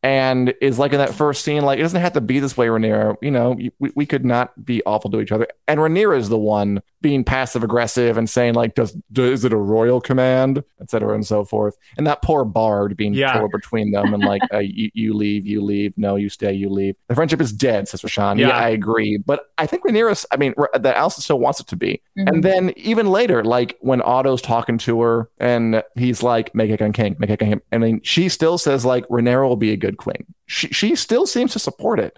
And 0.03 0.53
is 0.61 0.79
like 0.79 0.93
in 0.93 0.97
that 0.97 1.13
first 1.13 1.43
scene, 1.43 1.61
like 1.63 1.77
it 1.77 1.83
doesn't 1.83 2.01
have 2.01 2.13
to 2.13 2.21
be 2.21 2.39
this 2.39 2.57
way, 2.57 2.67
Rhaenyra. 2.67 3.17
You 3.21 3.29
know, 3.31 3.51
we, 3.79 3.91
we 3.95 4.05
could 4.07 4.25
not 4.25 4.65
be 4.65 4.81
awful 4.85 5.11
to 5.11 5.21
each 5.21 5.31
other. 5.31 5.47
And 5.67 5.79
Rhaenyra 5.79 6.17
is 6.17 6.29
the 6.29 6.39
one 6.39 6.81
being 7.01 7.23
passive 7.23 7.63
aggressive 7.63 8.17
and 8.17 8.27
saying 8.29 8.55
like, 8.55 8.73
"Does, 8.73 8.93
does 9.11 9.39
is 9.39 9.45
it 9.45 9.53
a 9.53 9.57
royal 9.57 10.01
command, 10.01 10.63
etc. 10.81 11.13
and 11.13 11.25
so 11.25 11.43
forth." 11.43 11.77
And 11.97 12.07
that 12.07 12.23
poor 12.23 12.45
Bard 12.45 12.97
being 12.97 13.13
Yeah. 13.13 13.33
torn 13.33 13.49
between 13.51 13.91
them 13.91 14.13
and 14.15 14.23
like, 14.23 14.41
uh, 14.53 14.57
you, 14.57 14.89
"You 14.95 15.13
leave, 15.13 15.45
you 15.45 15.61
leave, 15.63 15.95
no, 15.97 16.15
you 16.15 16.29
stay, 16.29 16.51
you 16.53 16.69
leave." 16.69 16.95
The 17.07 17.13
friendship 17.15 17.39
is 17.41 17.53
dead, 17.53 17.87
says 17.87 18.01
Rashawn. 18.01 18.39
Yeah, 18.39 18.47
Yeah. 18.47 18.57
I 18.57 18.69
agree, 18.69 19.17
but 19.17 19.51
I 19.59 19.67
think 19.67 19.83
Rhaenyra, 19.83 20.25
I 20.31 20.37
mean, 20.37 20.55
R- 20.57 20.69
that 20.73 20.95
Alicent 20.95 21.21
still 21.21 21.39
wants 21.39 21.59
it 21.59 21.67
to 21.67 21.75
be. 21.75 22.01
And 22.17 22.43
then 22.43 22.73
even 22.75 23.07
later, 23.07 23.43
like 23.43 23.77
when 23.81 24.01
Otto's 24.01 24.41
talking 24.41 24.77
to 24.79 25.01
her 25.01 25.29
and 25.39 25.83
he's 25.95 26.23
like, 26.23 26.53
make 26.55 26.71
Aegon 26.71 26.93
king, 26.93 27.15
make 27.19 27.29
Aegon 27.29 27.39
king. 27.39 27.61
I 27.71 27.77
mean, 27.77 28.01
she 28.03 28.29
still 28.29 28.57
says 28.57 28.83
like 28.83 29.07
Rhaenyra 29.07 29.47
will 29.47 29.55
be 29.55 29.71
a 29.71 29.77
good 29.77 29.90
queen. 29.97 30.25
She, 30.47 30.67
she 30.69 30.95
still 30.95 31.25
seems 31.27 31.53
to 31.53 31.59
support 31.59 31.99
it, 31.99 32.17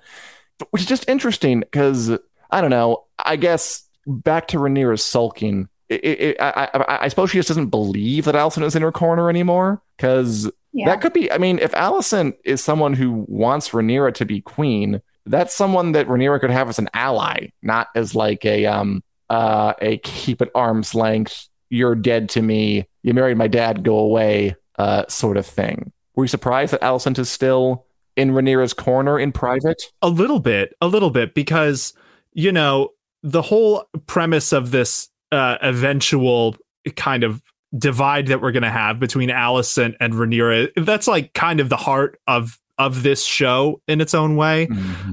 which 0.71 0.81
is 0.83 0.87
just 0.87 1.07
interesting 1.09 1.59
because 1.61 2.11
I 2.51 2.61
don't 2.61 2.69
know. 2.69 3.05
I 3.23 3.35
guess 3.35 3.83
back 4.07 4.47
to 4.49 4.57
Rhaenyra's 4.57 5.03
sulking. 5.03 5.67
It, 5.89 6.03
it- 6.03 6.37
I, 6.41 6.69
I, 6.73 6.97
I 7.03 7.07
suppose 7.07 7.29
she 7.31 7.37
just 7.37 7.47
doesn't 7.49 7.67
believe 7.69 8.25
that 8.25 8.35
Alicent 8.35 8.63
is 8.65 8.75
in 8.75 8.81
her 8.81 8.91
corner 8.91 9.29
anymore 9.29 9.81
because 9.97 10.49
Yeah. 10.71 10.85
that 10.87 11.01
could 11.01 11.13
be. 11.13 11.31
I 11.31 11.37
mean, 11.37 11.59
if 11.59 11.71
Alicent 11.73 12.33
is 12.45 12.63
someone 12.63 12.93
who 12.93 13.25
wants 13.27 13.69
Rhaenyra 13.69 14.13
to 14.15 14.25
be 14.25 14.41
queen, 14.41 15.01
that's 15.25 15.53
someone 15.53 15.91
that 15.93 16.07
Rhaenyra 16.07 16.39
could 16.41 16.49
have 16.51 16.67
as 16.69 16.79
an 16.79 16.89
ally, 16.93 17.47
not 17.61 17.87
as 17.95 18.13
like 18.15 18.43
a 18.45 18.65
um 18.65 19.03
uh 19.29 19.73
a 19.81 19.97
keep 19.99 20.41
at 20.41 20.49
arm's 20.55 20.93
length. 20.95 21.47
You're 21.69 21.95
dead 21.95 22.29
to 22.29 22.41
me. 22.41 22.87
You 23.03 23.13
married 23.13 23.37
my 23.37 23.47
dad. 23.47 23.83
Go 23.83 23.97
away. 23.99 24.55
Uh, 24.77 25.05
sort 25.07 25.37
of 25.37 25.45
thing. 25.45 25.91
Were 26.15 26.23
you 26.23 26.27
surprised 26.29 26.73
that 26.73 26.81
Alicent 26.81 27.17
is 27.19 27.29
still 27.29 27.85
in 28.15 28.31
Rhaenyra's 28.31 28.73
corner 28.73 29.19
in 29.19 29.31
private? 29.31 29.81
A 30.01 30.09
little 30.09 30.39
bit, 30.39 30.73
a 30.81 30.87
little 30.87 31.09
bit, 31.09 31.33
because 31.33 31.93
you 32.33 32.51
know 32.51 32.89
the 33.21 33.41
whole 33.41 33.85
premise 34.05 34.51
of 34.51 34.71
this 34.71 35.09
uh, 35.31 35.57
eventual 35.61 36.55
kind 36.95 37.23
of 37.23 37.41
divide 37.77 38.27
that 38.27 38.41
we're 38.41 38.51
going 38.51 38.63
to 38.63 38.69
have 38.69 38.99
between 38.99 39.29
Alicent 39.29 39.95
and 39.99 40.13
Rhaenyra. 40.13 40.69
That's 40.85 41.07
like 41.07 41.33
kind 41.33 41.59
of 41.59 41.69
the 41.69 41.77
heart 41.77 42.19
of 42.27 42.59
of 42.79 43.03
this 43.03 43.23
show 43.23 43.81
in 43.87 44.01
its 44.01 44.13
own 44.13 44.35
way, 44.35 44.67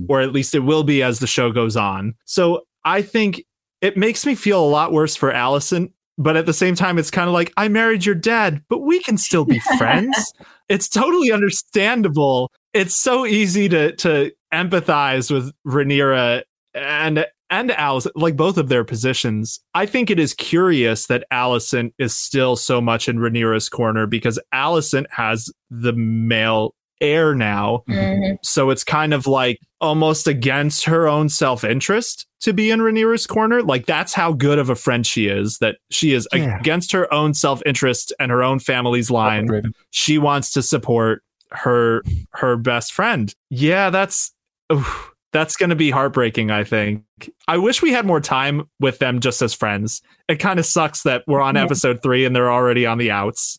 or 0.08 0.20
at 0.20 0.32
least 0.32 0.54
it 0.54 0.60
will 0.60 0.82
be 0.82 1.02
as 1.02 1.18
the 1.18 1.26
show 1.26 1.52
goes 1.52 1.76
on. 1.76 2.14
So 2.24 2.62
I 2.84 3.02
think 3.02 3.44
it 3.80 3.96
makes 3.96 4.24
me 4.26 4.34
feel 4.34 4.64
a 4.64 4.66
lot 4.66 4.92
worse 4.92 5.16
for 5.16 5.32
Alicent. 5.32 5.92
But 6.18 6.36
at 6.36 6.44
the 6.44 6.52
same 6.52 6.74
time, 6.74 6.98
it's 6.98 7.10
kind 7.10 7.28
of 7.28 7.32
like 7.32 7.50
I 7.56 7.68
married 7.68 8.04
your 8.04 8.14
dad, 8.14 8.62
but 8.68 8.80
we 8.80 9.00
can 9.00 9.16
still 9.16 9.46
be 9.46 9.58
friends. 9.78 10.34
It's 10.70 10.88
totally 10.88 11.32
understandable. 11.32 12.52
It's 12.72 12.96
so 12.96 13.26
easy 13.26 13.68
to 13.68 13.92
to 13.96 14.32
empathize 14.54 15.30
with 15.30 15.52
Rhaenyra 15.66 16.42
and 16.74 17.26
and 17.50 17.70
Alicent, 17.70 18.12
like 18.14 18.36
both 18.36 18.56
of 18.56 18.68
their 18.68 18.84
positions. 18.84 19.58
I 19.74 19.84
think 19.84 20.08
it 20.08 20.20
is 20.20 20.32
curious 20.32 21.08
that 21.08 21.24
Alicent 21.32 21.92
is 21.98 22.16
still 22.16 22.54
so 22.54 22.80
much 22.80 23.08
in 23.08 23.18
Rhaenyra's 23.18 23.68
corner 23.68 24.06
because 24.06 24.38
Alicent 24.54 25.06
has 25.10 25.50
the 25.68 25.92
male 25.92 26.74
heir 27.00 27.34
now. 27.34 27.82
Mhm. 27.88 28.36
So 28.42 28.70
it's 28.70 28.84
kind 28.84 29.12
of 29.14 29.26
like 29.26 29.58
almost 29.80 30.26
against 30.26 30.84
her 30.84 31.08
own 31.08 31.28
self 31.28 31.64
interest 31.64 32.26
to 32.40 32.52
be 32.52 32.70
in 32.70 32.80
Rhaenyra's 32.80 33.26
corner. 33.26 33.62
Like 33.62 33.86
that's 33.86 34.12
how 34.14 34.32
good 34.32 34.58
of 34.58 34.70
a 34.70 34.74
friend 34.74 35.06
she 35.06 35.26
is. 35.26 35.58
That 35.58 35.76
she 35.90 36.12
is 36.12 36.26
Yeah. 36.32 36.58
against 36.58 36.92
her 36.92 37.12
own 37.12 37.34
self 37.34 37.62
interest 37.66 38.12
and 38.18 38.30
her 38.30 38.42
own 38.42 38.58
family's 38.60 39.10
line. 39.10 39.46
Driven. 39.46 39.72
She 39.90 40.18
wants 40.18 40.52
to 40.52 40.62
support 40.62 41.22
her 41.52 42.02
her 42.34 42.56
best 42.56 42.92
friend. 42.92 43.34
Yeah, 43.50 43.90
that's 43.90 44.32
oof, 44.72 45.10
that's 45.32 45.56
going 45.56 45.70
to 45.70 45.76
be 45.76 45.90
heartbreaking, 45.90 46.50
I 46.50 46.64
think. 46.64 47.02
I 47.48 47.56
wish 47.58 47.82
we 47.82 47.92
had 47.92 48.04
more 48.06 48.20
time 48.20 48.68
with 48.80 48.98
them 48.98 49.20
just 49.20 49.42
as 49.42 49.52
friends. 49.54 50.00
It 50.28 50.36
kind 50.36 50.58
of 50.58 50.66
sucks 50.66 51.02
that 51.02 51.22
we're 51.26 51.40
on 51.40 51.56
Yeah. 51.56 51.64
episode 51.64 52.02
3 52.02 52.24
and 52.24 52.34
they're 52.34 52.50
already 52.50 52.86
on 52.86 52.98
the 52.98 53.10
outs. 53.10 53.58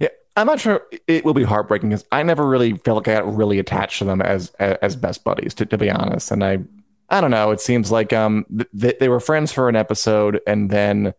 Yeah, 0.00 0.08
I'm 0.38 0.46
not 0.46 0.60
sure 0.60 0.82
it 1.06 1.24
will 1.24 1.34
be 1.34 1.42
heartbreaking 1.42 1.90
because 1.90 2.04
I 2.12 2.22
never 2.22 2.48
really 2.48 2.74
felt 2.78 2.96
like 2.96 3.08
I 3.08 3.20
got 3.20 3.34
really 3.36 3.58
attached 3.58 3.98
to 3.98 4.04
them 4.04 4.22
as 4.22 4.50
as 4.60 4.94
best 4.96 5.24
buddies, 5.24 5.52
to, 5.54 5.66
to 5.66 5.76
be 5.76 5.90
honest. 5.90 6.30
And 6.30 6.44
I, 6.44 6.58
I 7.10 7.20
don't 7.20 7.30
know. 7.32 7.50
It 7.50 7.60
seems 7.60 7.90
like 7.90 8.12
um 8.12 8.46
th- 8.78 8.98
they 9.00 9.08
were 9.08 9.20
friends 9.20 9.52
for 9.52 9.68
an 9.68 9.76
episode, 9.76 10.40
and 10.46 10.70
then 10.70 11.12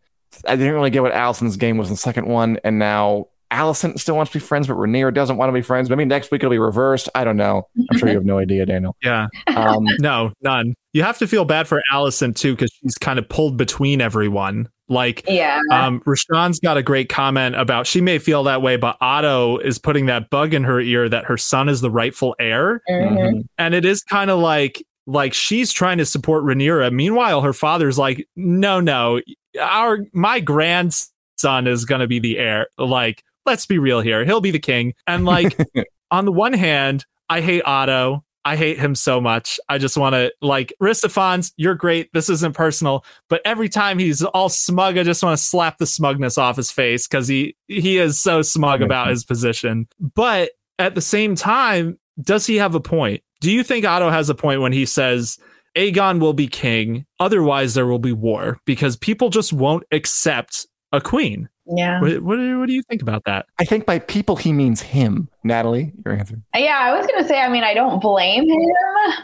I 0.48 0.56
didn't 0.56 0.74
really 0.74 0.90
get 0.90 1.02
what 1.02 1.14
Alicent's 1.14 1.58
game 1.58 1.78
was 1.78 1.90
in 1.90 1.94
the 1.94 1.98
second 1.98 2.28
one, 2.28 2.60
and 2.64 2.80
now 2.80 3.28
Alicent 3.52 4.00
still 4.00 4.16
wants 4.16 4.32
to 4.32 4.40
be 4.40 4.46
friends, 4.46 4.68
but 4.68 4.78
Rhaenyra 4.78 5.14
doesn't 5.14 5.38
want 5.38 5.50
to 5.50 5.54
be 5.54 5.62
friends. 5.64 5.90
Maybe 5.90 6.06
next 6.06 6.32
week 6.32 6.42
it'll 6.42 6.52
be 6.52 6.60
reversed. 6.60 7.10
I 7.16 7.24
don't 7.24 7.38
know. 7.38 7.68
I'm 7.92 7.98
sure 7.98 8.08
you 8.08 8.16
have 8.16 8.26
no 8.26 8.38
idea, 8.46 8.66
Daniel. 8.66 8.96
Yeah. 9.04 9.28
Um, 9.48 9.86
No, 10.00 10.32
none. 10.42 10.76
You 10.94 11.04
have 11.04 11.18
to 11.18 11.28
feel 11.28 11.46
bad 11.46 11.68
for 11.68 11.82
Alicent 11.92 12.36
too 12.36 12.56
cuz 12.56 12.70
she's 12.80 12.96
kind 12.96 13.18
of 13.20 13.28
pulled 13.28 13.58
between 13.58 14.02
everyone. 14.02 14.70
Like 14.90 15.24
Yeah. 15.28 15.62
Um, 15.72 16.02
Rashawn's 16.02 16.60
got 16.60 16.78
a 16.78 16.84
great 16.84 17.10
comment 17.10 17.56
about 17.56 17.88
she 17.88 18.02
may 18.02 18.18
feel 18.20 18.44
that 18.44 18.62
way, 18.62 18.76
but 18.76 18.98
Otto 19.00 19.58
is 19.60 19.78
putting 19.78 20.08
that 20.08 20.30
bug 20.30 20.54
in 20.54 20.64
her 20.64 20.82
ear 20.82 21.08
that 21.08 21.26
her 21.26 21.38
son 21.38 21.70
is 21.70 21.82
the 21.82 21.92
rightful 21.92 22.36
heir. 22.40 22.82
Mhm. 22.90 23.44
And 23.58 23.74
it 23.76 23.86
is 23.86 24.04
kind 24.04 24.30
of 24.32 24.40
like 24.40 24.84
like 25.06 25.34
she's 25.34 25.72
trying 25.72 25.98
to 26.00 26.06
support 26.06 26.44
Rhaenyra. 26.44 26.92
Meanwhile, 26.92 27.42
her 27.42 27.54
father's 27.54 27.98
like, 27.98 28.28
no, 28.36 28.80
no, 28.80 29.22
our 29.60 30.00
my 30.14 30.40
grandson 30.40 31.68
is 31.68 31.86
gonna 31.86 32.08
be 32.08 32.20
the 32.20 32.38
heir. 32.38 32.68
Like, 32.78 33.24
let's 33.46 33.66
be 33.66 33.78
real 33.78 34.02
here. 34.02 34.26
He'll 34.26 34.42
be 34.42 34.52
the 34.52 34.60
king. 34.60 34.94
And 35.08 35.26
like 35.26 35.58
on 36.12 36.26
the 36.26 36.32
one 36.32 36.54
hand, 36.54 37.06
I 37.30 37.42
hate 37.42 37.62
Otto. 37.64 38.24
I 38.46 38.56
hate 38.56 38.80
him 38.80 38.96
so 38.96 39.20
much. 39.20 39.60
I 39.68 39.78
just 39.78 39.98
want 39.98 40.14
to 40.14 40.34
like 40.42 40.74
Rhys 40.80 41.02
Ifans, 41.02 41.52
you're 41.58 41.76
great. 41.76 42.10
This 42.14 42.30
isn't 42.30 42.54
personal, 42.54 43.06
but 43.28 43.42
every 43.46 43.70
time 43.70 44.00
he's 44.00 44.24
all 44.24 44.50
smug, 44.50 44.98
I 44.98 45.04
just 45.04 45.24
want 45.24 45.38
to 45.38 45.44
slap 45.44 45.78
the 45.78 45.86
smugness 45.86 46.38
off 46.38 46.58
his 46.58 46.72
face 46.72 47.08
because 47.08 47.28
he 47.28 47.56
he 47.68 47.98
is 47.98 48.20
so 48.20 48.42
smug 48.42 48.82
about 48.82 49.10
his 49.10 49.24
position. 49.26 49.88
But 50.00 50.52
at 50.78 50.96
the 50.96 51.02
same 51.02 51.36
time, 51.36 52.00
does 52.22 52.46
he 52.46 52.56
have 52.56 52.76
a 52.76 52.80
point? 52.80 53.22
Do 53.42 53.52
you 53.52 53.64
think 53.64 53.86
Otto 53.86 54.10
has 54.10 54.30
a 54.30 54.36
point 54.36 54.62
when 54.62 54.74
he 54.74 54.86
says 54.86 55.38
Aegon 55.76 56.20
will 56.20 56.34
be 56.34 56.48
king, 56.48 57.06
otherwise 57.20 57.74
there 57.74 57.86
will 57.86 58.00
be 58.00 58.12
war 58.12 58.58
because 58.66 58.98
people 58.98 59.30
just 59.30 59.54
won't 59.54 59.84
accept 59.92 60.68
a 60.92 61.02
queen? 61.02 61.50
Yeah. 61.72 62.02
What, 62.02 62.22
what, 62.22 62.36
do, 62.38 62.60
what 62.60 62.68
do 62.68 62.74
you 62.74 62.82
think 62.84 63.02
about 63.02 63.26
that? 63.26 63.46
I 63.60 63.66
think 63.66 63.86
by 63.86 64.00
people 64.00 64.36
he 64.36 64.52
means 64.54 64.82
him. 64.82 65.30
Natalie, 65.44 65.94
your 66.04 66.16
answer. 66.16 66.42
Yeah, 66.56 66.78
I 66.80 66.98
was 66.98 67.06
going 67.06 67.22
to 67.22 67.28
say, 67.28 67.40
I 67.42 67.50
mean, 67.50 67.64
I 67.64 67.74
don't 67.74 68.02
blame 68.02 68.50
him, 68.50 68.70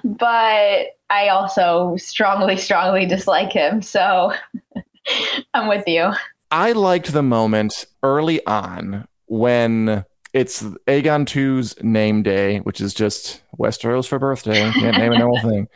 but 0.03 0.87
I 1.09 1.27
also 1.29 1.95
strongly, 1.97 2.57
strongly 2.57 3.05
dislike 3.05 3.51
him. 3.51 3.81
So 3.81 4.33
I'm 5.53 5.67
with 5.67 5.83
you. 5.87 6.11
I 6.51 6.71
liked 6.73 7.11
the 7.13 7.23
moment 7.23 7.85
early 8.03 8.45
on 8.45 9.07
when 9.27 10.05
it's 10.33 10.61
Aegon 10.61 11.25
2's 11.25 11.81
name 11.83 12.21
day, 12.23 12.59
which 12.59 12.79
is 12.81 12.93
just 12.93 13.41
Westeros 13.57 14.07
for 14.07 14.19
birthday. 14.19 14.71
Can't 14.73 14.97
name 14.97 15.13
a 15.13 15.17
normal 15.17 15.39
thing. 15.41 15.67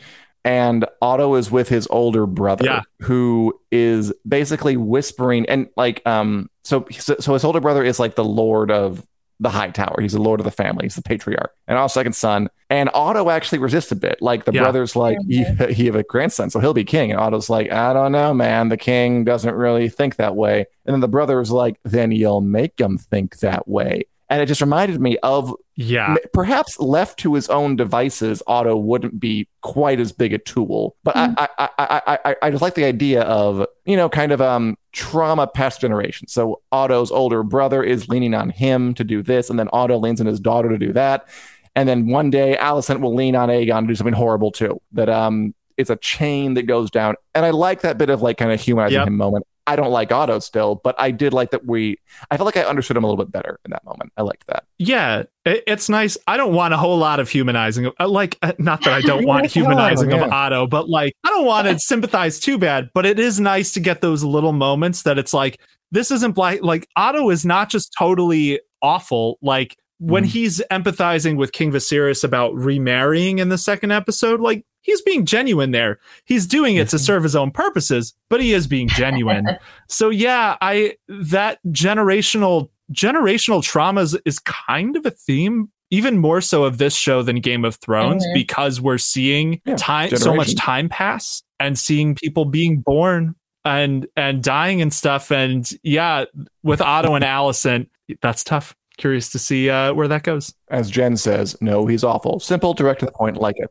And 0.45 0.86
Otto 1.01 1.36
is 1.36 1.51
with 1.51 1.67
his 1.69 1.86
older 1.89 2.25
brother, 2.25 2.65
Yeah. 2.65 2.82
who 3.01 3.60
is 3.71 4.13
basically 4.27 4.77
whispering 4.77 5.45
and 5.49 5.67
like 5.75 6.01
um 6.08 6.49
so 6.63 6.86
so 6.91 7.15
so 7.19 7.34
his 7.34 7.43
older 7.43 7.60
brother 7.60 7.84
is 7.84 8.00
like 8.00 8.15
the 8.15 8.24
lord 8.26 8.72
of 8.72 9.06
the 9.41 9.50
high 9.50 9.69
tower. 9.69 9.95
He's 10.02 10.12
the 10.12 10.22
lord 10.22 10.41
of 10.41 10.43
the 10.43 10.52
family. 10.52 10.84
He's 10.84 10.95
the 10.95 11.02
patriarch, 11.02 11.54
and 11.65 11.78
Otto's 11.78 11.93
second 11.93 12.12
son. 12.13 12.50
And 12.69 12.89
Otto 12.93 13.30
actually 13.30 13.60
resists 13.60 13.89
a 13.91 13.95
bit. 13.95 14.22
Like 14.22 14.43
the 14.43 14.52
Yeah. 14.52 14.63
brother's 14.63 14.98
like, 14.98 15.17
he, 15.28 15.45
he 15.74 15.86
have 15.88 15.95
a 15.95 16.04
grandson, 16.04 16.50
so 16.50 16.60
he'll 16.60 16.74
be 16.74 16.84
king. 16.84 17.12
And 17.12 17.19
Otto's 17.22 17.50
like, 17.50 17.72
I 17.72 17.93
don't 17.93 18.12
know, 18.12 18.34
man. 18.34 18.67
The 18.67 18.76
king 18.78 19.24
doesn't 19.24 19.56
really 19.56 19.88
think 19.88 20.17
that 20.17 20.36
way. 20.36 20.65
And 20.86 20.93
then 20.93 21.00
the 21.00 21.08
brother's 21.08 21.52
like, 21.52 21.80
then 21.84 22.12
you'll 22.12 22.41
make 22.41 22.78
him 22.80 22.98
think 22.98 23.39
that 23.39 23.65
way. 23.65 24.04
And 24.30 24.42
it 24.42 24.46
just 24.46 24.62
reminded 24.62 25.02
me 25.02 25.18
of 25.24 25.54
Yeah. 25.76 26.15
perhaps 26.34 26.80
left 26.80 27.18
to 27.20 27.34
his 27.34 27.50
own 27.50 27.76
devices, 27.76 28.44
Otto 28.46 28.76
wouldn't 28.78 29.20
be 29.20 29.48
quite 29.62 30.00
as 30.00 30.12
big 30.12 30.34
a 30.34 30.38
tool. 30.38 30.96
But 31.04 31.18
I, 31.18 31.34
I, 31.38 31.50
I, 31.58 31.70
I, 32.06 32.20
I, 32.26 32.36
I 32.44 32.52
just 32.52 32.62
like 32.62 32.76
the 32.76 32.86
idea 32.86 33.22
of 33.24 33.65
you 33.86 33.96
know 33.98 34.08
kind 34.10 34.32
of 34.32 34.39
um 34.42 34.78
trauma 34.92 35.48
past 35.48 35.82
generations. 35.82 36.32
So 36.34 36.62
Otto's 36.72 37.12
older 37.12 37.42
brother 37.44 37.84
is 37.84 38.08
leaning 38.08 38.34
on 38.36 38.50
him 38.52 38.94
to 38.96 39.04
do 39.04 39.24
this, 39.24 39.50
and 39.50 39.58
then 39.58 39.68
Otto 39.74 39.98
leans 39.98 40.22
on 40.22 40.28
his 40.28 40.39
daughter 40.39 40.70
to 40.70 40.78
do 40.78 40.94
that, 40.94 41.28
and 41.76 41.89
then 41.89 42.08
one 42.08 42.30
day 42.30 42.56
alicent 42.60 43.02
will 43.02 43.15
lean 43.15 43.36
on 43.36 43.50
Aegon 43.50 43.82
to 43.82 43.88
do 43.88 43.96
something 43.96 44.13
horrible 44.13 44.52
too. 44.52 44.80
That 44.92 45.10
um 45.10 45.56
it's 45.78 45.89
a 45.89 45.96
chain 45.96 46.54
that 46.56 46.63
goes 46.63 46.92
down, 46.92 47.15
and 47.34 47.46
I 47.46 47.50
like 47.52 47.82
that 47.82 47.98
bit 47.98 48.10
of 48.10 48.22
like 48.22 48.38
kind 48.38 48.52
of 48.52 48.62
humanizing 48.62 49.00
Yep. 49.00 49.08
him 49.08 49.18
moment. 49.18 49.48
I 49.71 49.75
don't 49.75 49.91
like 49.91 50.12
Otto 50.12 50.39
still, 50.39 50.82
but 50.84 50.95
I 50.97 51.12
did 51.12 51.34
like 51.34 51.51
that 51.51 51.65
we. 51.65 51.97
I 52.32 52.38
felt 52.38 52.45
like 52.45 52.58
I 52.58 52.63
understood 52.67 52.97
him 52.97 53.03
a 53.03 53.08
little 53.08 53.23
bit 53.23 53.32
better 53.32 53.60
in 53.65 53.71
that 53.71 53.84
moment. 53.86 54.12
I 54.17 54.23
liked 54.23 54.47
that. 54.47 54.63
Yeah, 54.77 55.23
it, 55.45 55.63
it's 55.67 55.89
nice. 55.89 56.17
I 56.27 56.38
don't 56.38 56.53
want 56.53 56.73
a 56.73 56.77
whole 56.77 56.97
lot 56.97 57.19
of 57.19 57.29
humanizing. 57.29 57.86
of- 57.86 57.93
uh, 57.99 58.08
Like, 58.08 58.38
uh, 58.41 58.53
not 58.58 58.84
that 58.84 58.93
I 58.93 59.01
don't 59.01 59.25
want 59.25 59.45
humanizing 59.51 60.12
of 60.13 60.19
yeah. 60.19 60.29
Otto, 60.29 60.67
but 60.67 60.89
like, 60.89 61.13
I 61.23 61.29
don't 61.29 61.45
want 61.45 61.67
to 61.67 61.77
sympathize 61.79 62.39
too 62.39 62.58
bad. 62.58 62.89
But 62.93 63.05
it 63.05 63.19
is 63.19 63.39
nice 63.39 63.71
to 63.73 63.79
get 63.79 64.01
those 64.01 64.23
little 64.23 64.53
moments 64.53 65.03
that 65.03 65.17
it's 65.17 65.34
like, 65.34 65.60
this 65.91 66.12
isn't 66.12 66.34
black. 66.34 66.62
Like, 66.63 66.88
Otto 66.95 67.29
is 67.29 67.45
not 67.45 67.69
just 67.69 67.93
totally 67.97 68.60
awful. 68.82 69.38
Like, 69.41 69.75
when 69.99 70.23
Mhm. 70.23 70.27
he's 70.27 70.62
empathizing 70.71 71.36
with 71.36 71.51
King 71.51 71.71
Viserys 71.73 72.23
about 72.23 72.55
remarrying 72.55 73.39
in 73.39 73.49
the 73.49 73.58
second 73.58 73.91
episode, 73.91 74.39
like, 74.39 74.63
he's 74.82 75.02
being 75.02 75.26
genuine 75.26 75.72
there. 75.72 76.00
He's 76.26 76.46
doing 76.48 76.76
it 76.78 76.89
to 76.89 77.00
serve 77.08 77.24
his 77.24 77.36
own 77.36 77.52
purposes, 77.52 78.13
but 78.30 78.42
he 78.42 78.54
is 78.54 78.68
being 78.68 78.88
genuine. 78.88 79.48
so 79.88 80.10
yeah, 80.10 80.58
I 80.62 80.96
that 81.08 81.60
generational 81.68 82.70
generational 82.94 83.62
traumas 83.62 84.20
is 84.26 84.39
kind 84.39 84.96
of 84.96 85.06
a 85.06 85.12
theme 85.12 85.70
even 85.92 86.18
more 86.20 86.39
so 86.42 86.63
of 86.65 86.78
this 86.78 86.96
show 86.96 87.22
than 87.24 87.38
Game 87.39 87.65
of 87.65 87.76
Thrones 87.76 88.24
Mhm. 88.26 88.34
because 88.34 88.80
we're 88.80 88.98
seeing 89.00 89.60
Yeah, 89.65 89.76
time 89.76 90.15
so 90.15 90.36
much 90.36 90.56
time 90.56 90.88
pass 90.89 91.42
and 91.60 91.78
seeing 91.78 92.15
people 92.15 92.46
being 92.46 92.80
born 92.82 93.36
and 93.65 94.08
and 94.15 94.42
dying 94.44 94.82
and 94.82 94.94
stuff 94.94 95.32
and 95.32 95.70
yeah 95.84 96.26
with 96.63 96.80
Otto 96.82 97.13
and 97.15 97.26
Alicent 97.26 97.88
that's 98.22 98.44
tough 98.44 98.76
curious 98.98 99.30
to 99.32 99.39
see 99.39 99.70
uh, 99.70 99.94
where 99.94 100.08
that 100.08 100.24
goes 100.24 100.54
as 100.70 100.89
Jen 100.89 101.15
says, 101.18 101.56
no, 101.62 101.86
he's 101.86 102.04
awful. 102.04 102.39
Simple, 102.39 102.74
direct 102.74 103.00
to 103.00 103.06
the 103.06 103.12
point, 103.12 103.38
like 103.38 103.56
it. 103.58 103.70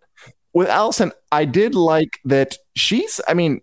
With 0.58 0.68
Alicent, 0.68 1.12
I 1.30 1.44
did 1.44 1.76
like 1.76 2.18
that 2.24 2.56
she's, 2.74 3.20
I 3.28 3.34
mean, 3.34 3.60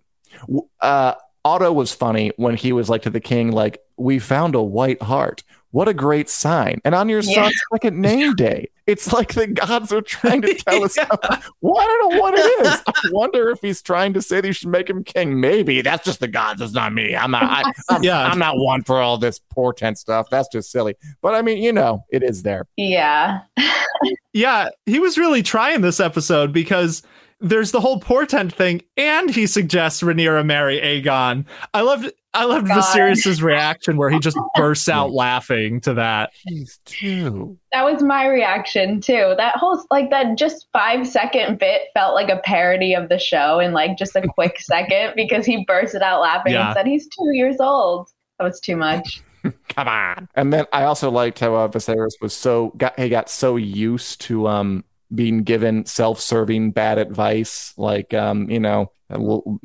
uh, 0.79 1.15
Otto 1.43 1.73
was 1.73 1.93
funny 1.93 2.31
when 2.37 2.55
he 2.55 2.71
was 2.71 2.87
like 2.89 3.01
to 3.01 3.09
the 3.09 3.19
king, 3.19 3.51
like, 3.51 3.79
we 3.97 4.17
found 4.17 4.55
a 4.55 4.61
white 4.61 5.01
hart. 5.01 5.43
What 5.71 5.89
a 5.89 5.93
great 5.93 6.29
sign. 6.29 6.79
And 6.85 6.95
on 6.95 7.09
your 7.09 7.19
Yeah. 7.19 7.43
son's 7.43 7.61
second 7.73 7.99
name 7.99 8.33
day, 8.47 8.69
it's 8.87 9.11
like 9.11 9.33
the 9.33 9.47
gods 9.47 9.91
are 9.91 10.01
trying 10.01 10.41
to 10.43 10.53
tell 10.53 10.83
us 10.83 10.93
something. 10.95 11.41
Well, 11.61 11.79
I 11.79 11.85
don't 11.85 12.13
know 12.13 12.21
what 12.21 12.33
it 12.35 12.65
is. 12.65 12.81
I 12.87 13.09
wonder 13.11 13.49
if 13.49 13.59
he's 13.61 13.81
trying 13.81 14.13
to 14.13 14.21
say 14.21 14.41
they 14.41 14.51
should 14.51 14.69
make 14.69 14.89
him 14.89 15.03
king. 15.03 15.39
Maybe 15.39 15.81
that's 15.81 16.05
just 16.05 16.19
the 16.19 16.27
gods. 16.27 16.61
It's 16.61 16.73
not 16.73 16.93
me. 16.93 17.15
I'm 17.15 17.31
not. 17.31 17.43
I, 17.43 17.71
I'm, 17.89 18.03
Yeah. 18.03 18.19
I'm 18.19 18.39
not 18.39 18.57
one 18.57 18.83
for 18.83 18.99
all 19.01 19.17
this 19.17 19.39
portent 19.39 19.97
stuff. 19.97 20.27
That's 20.29 20.47
just 20.49 20.71
silly. 20.71 20.95
But 21.21 21.35
I 21.35 21.41
mean, 21.41 21.61
you 21.61 21.73
know, 21.73 22.05
it 22.09 22.23
is 22.23 22.43
there. 22.43 22.67
Yeah. 22.77 23.41
yeah 24.33 24.69
he 24.85 24.99
was 24.99 25.17
really 25.17 25.41
trying 25.41 25.81
this 25.81 25.99
episode 25.99 26.51
because 26.51 27.01
there's 27.39 27.71
the 27.71 27.81
whole 27.81 27.99
portent 27.99 28.53
thing 28.53 28.81
and 28.97 29.29
he 29.29 29.47
suggests 29.47 30.01
Rhaenyra 30.01 30.45
marry 30.45 30.79
Aegon 30.79 31.45
I 31.73 31.81
loved 31.81 32.11
I 32.35 32.45
loved 32.45 32.67
God. 32.67 32.83
Viserys' 32.83 33.41
reaction 33.41 33.97
where 33.97 34.09
he 34.09 34.19
just 34.19 34.37
bursts 34.55 34.89
out 34.89 35.11
laughing 35.11 35.81
to 35.81 35.93
that 35.95 36.31
He's 36.45 36.77
two. 36.85 37.57
That 37.71 37.83
was 37.83 38.03
my 38.03 38.27
reaction 38.27 39.01
too. 39.01 39.33
That 39.37 39.55
whole 39.55 39.83
like 39.89 40.09
that 40.09 40.37
just 40.37 40.67
five 40.73 41.07
second 41.07 41.59
bit 41.59 41.83
felt 41.93 42.13
like 42.13 42.29
a 42.29 42.37
parody 42.43 42.93
of 42.93 43.09
the 43.09 43.17
show 43.19 43.59
in 43.59 43.73
like 43.73 43.97
just 43.97 44.15
a 44.15 44.21
quick 44.21 44.59
second 44.59 45.13
because 45.15 45.45
he 45.45 45.63
bursted 45.65 46.01
out 46.01 46.21
laughing 46.21 46.53
Yeah. 46.53 46.67
and 46.67 46.75
said 46.75 46.87
he's 46.87 47.07
two 47.07 47.31
years 47.33 47.57
old. 47.59 48.09
That 48.39 48.45
was 48.45 48.59
too 48.59 48.75
much. 48.75 49.23
Come 49.69 49.87
on. 49.87 50.27
And 50.35 50.51
then 50.51 50.65
I 50.73 50.83
also 50.83 51.09
liked 51.11 51.39
how 51.39 51.55
uh, 51.55 51.67
Viserys 51.67 52.13
was 52.21 52.33
so 52.33 52.73
got 52.77 52.99
he 52.99 53.09
got 53.09 53.29
so 53.29 53.55
used 53.55 54.21
to 54.21 54.47
um 54.47 54.83
being 55.13 55.43
given 55.43 55.85
self-serving 55.85 56.71
bad 56.71 56.97
advice, 56.97 57.73
like 57.77 58.13
um 58.13 58.49
you 58.49 58.59
know 58.59 58.91
we'll 59.09 59.59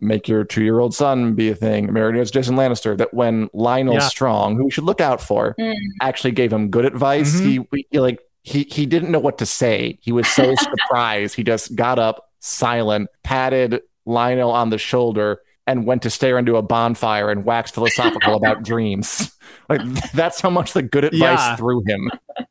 make 0.00 0.28
your 0.28 0.44
two-year-old 0.44 0.94
son 0.94 1.34
be 1.34 1.50
a 1.50 1.54
thing. 1.54 1.92
Married 1.92 2.18
as 2.20 2.30
Jason 2.30 2.56
Lannister. 2.56 2.96
That 2.96 3.14
when 3.14 3.48
Lyonel 3.50 3.94
Yeah. 3.94 3.98
Strong, 4.00 4.56
who 4.56 4.64
we 4.64 4.70
should 4.70 4.84
look 4.84 5.00
out 5.00 5.20
for, 5.20 5.54
Mm. 5.58 5.74
actually 6.02 6.32
gave 6.32 6.52
him 6.52 6.68
good 6.70 6.84
advice, 6.84 7.40
Mhm. 7.40 7.66
he, 7.72 7.84
he 7.90 7.98
like 8.00 8.18
he 8.42 8.64
he 8.70 8.84
didn't 8.86 9.10
know 9.10 9.18
what 9.18 9.38
to 9.38 9.46
say. 9.46 9.98
He 10.02 10.12
was 10.12 10.28
so 10.28 10.54
surprised. 10.56 11.34
He 11.36 11.42
just 11.44 11.74
got 11.76 11.98
up, 11.98 12.28
silent, 12.40 13.08
patted 13.22 13.80
Lyonel 14.06 14.52
on 14.52 14.68
the 14.70 14.76
shoulder, 14.78 15.40
and 15.66 15.86
went 15.86 16.02
to 16.02 16.10
stare 16.10 16.38
into 16.38 16.56
a 16.56 16.62
bonfire 16.62 17.30
and 17.30 17.44
wax 17.46 17.70
philosophical 17.70 18.34
about 18.40 18.62
dreams. 18.62 19.30
Like 19.68 19.80
that's 20.12 20.42
how 20.42 20.50
much 20.50 20.74
the 20.74 20.82
good 20.82 21.04
advice 21.04 21.20
Yeah. 21.38 21.56
threw 21.56 21.82
him. 21.86 22.10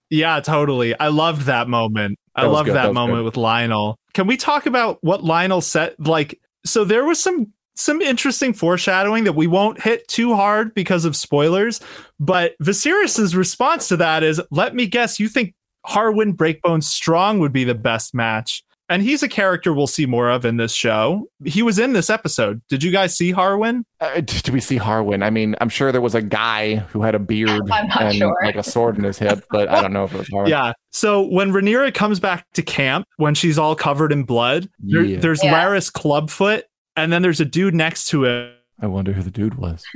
Yeah, 0.10 0.40
totally. 0.40 0.98
I 1.00 1.10
loved 1.10 1.44
that 1.44 1.68
moment. 1.68 2.18
I 2.36 2.42
That 2.42 2.48
was 2.48 2.54
loved 2.56 2.66
good. 2.68 2.76
that, 2.76 2.88
That 2.88 2.94
moment 2.94 3.20
good. 3.20 3.26
with 3.26 3.34
Lyonel. 3.36 3.96
Can 4.16 4.26
we 4.26 4.36
talk 4.36 4.66
about 4.66 4.98
what 5.02 5.22
Lyonel 5.22 5.62
said? 5.62 5.94
Like, 6.00 6.40
so 6.66 6.84
there 6.84 7.06
was 7.06 7.22
some 7.22 7.52
some 7.76 8.02
interesting 8.02 8.54
foreshadowing 8.54 9.24
that 9.24 9.34
we 9.34 9.48
won't 9.48 9.82
hit 9.82 10.08
too 10.08 10.36
hard 10.36 10.76
because 10.76 11.06
of 11.06 11.16
spoilers. 11.16 11.82
But 12.20 12.54
Viserys's 12.62 13.36
response 13.36 13.88
to 13.88 13.98
that 13.98 14.22
is, 14.22 14.40
"Let 14.52 14.76
me 14.76 14.86
guess, 14.86 15.20
you 15.20 15.28
think 15.28 15.56
Harwin 15.88 16.36
Breakbone 16.36 16.84
Strong 16.84 17.40
would 17.40 17.52
be 17.52 17.64
the 17.64 17.74
best 17.74 18.14
match?" 18.14 18.64
And 18.94 19.02
he's 19.02 19.24
a 19.24 19.28
character 19.28 19.74
we'll 19.74 19.88
see 19.88 20.06
more 20.06 20.30
of 20.30 20.46
in 20.46 20.58
this 20.58 20.72
show. 20.72 21.28
He 21.44 21.64
was 21.64 21.80
in 21.80 21.94
this 21.94 22.12
episode. 22.12 22.62
Did 22.70 22.84
you 22.84 22.92
guys 22.92 23.18
see 23.18 23.34
Harwin? 23.34 23.86
Uh, 24.00 24.22
d- 24.22 24.42
do 24.44 24.52
we 24.52 24.60
see 24.60 24.78
Harwin? 24.78 25.24
I 25.24 25.32
mean, 25.32 25.56
I'm 25.60 25.70
sure 25.70 25.92
there 25.92 26.00
was 26.00 26.14
a 26.14 26.22
guy 26.22 26.76
who 26.76 27.02
had 27.02 27.16
a 27.16 27.20
beard 27.20 27.50
and 28.00 28.14
sure. 28.16 28.38
like 28.46 28.56
a 28.56 28.62
sword 28.62 29.00
in 29.00 29.04
his 29.04 29.18
head, 29.18 29.42
but 29.50 29.68
I 29.68 29.82
don't 29.82 29.94
know 29.94 30.04
if 30.04 30.14
it 30.14 30.20
was 30.20 30.30
Harwin. 30.30 30.50
Yeah. 30.50 30.74
So 30.92 31.24
when 31.24 31.52
Rhaenyra 31.52 31.92
comes 31.96 32.20
back 32.20 32.46
to 32.54 32.62
camp, 32.62 33.08
when 33.18 33.34
she's 33.34 33.58
all 33.58 33.76
covered 33.76 34.12
in 34.12 34.26
blood, 34.26 34.70
there- 34.80 35.02
Yeah. 35.04 35.20
there's 35.20 35.44
Yeah. 35.44 35.54
Larys 35.54 35.92
Clubfoot, 35.92 36.66
and 36.96 37.12
then 37.12 37.24
there's 37.24 37.40
a 37.40 37.46
dude 37.46 37.74
next 37.74 38.06
to 38.10 38.26
it. 38.26 38.54
I 38.80 38.86
wonder 38.86 39.12
who 39.12 39.24
the 39.24 39.32
dude 39.32 39.56
was. 39.56 39.84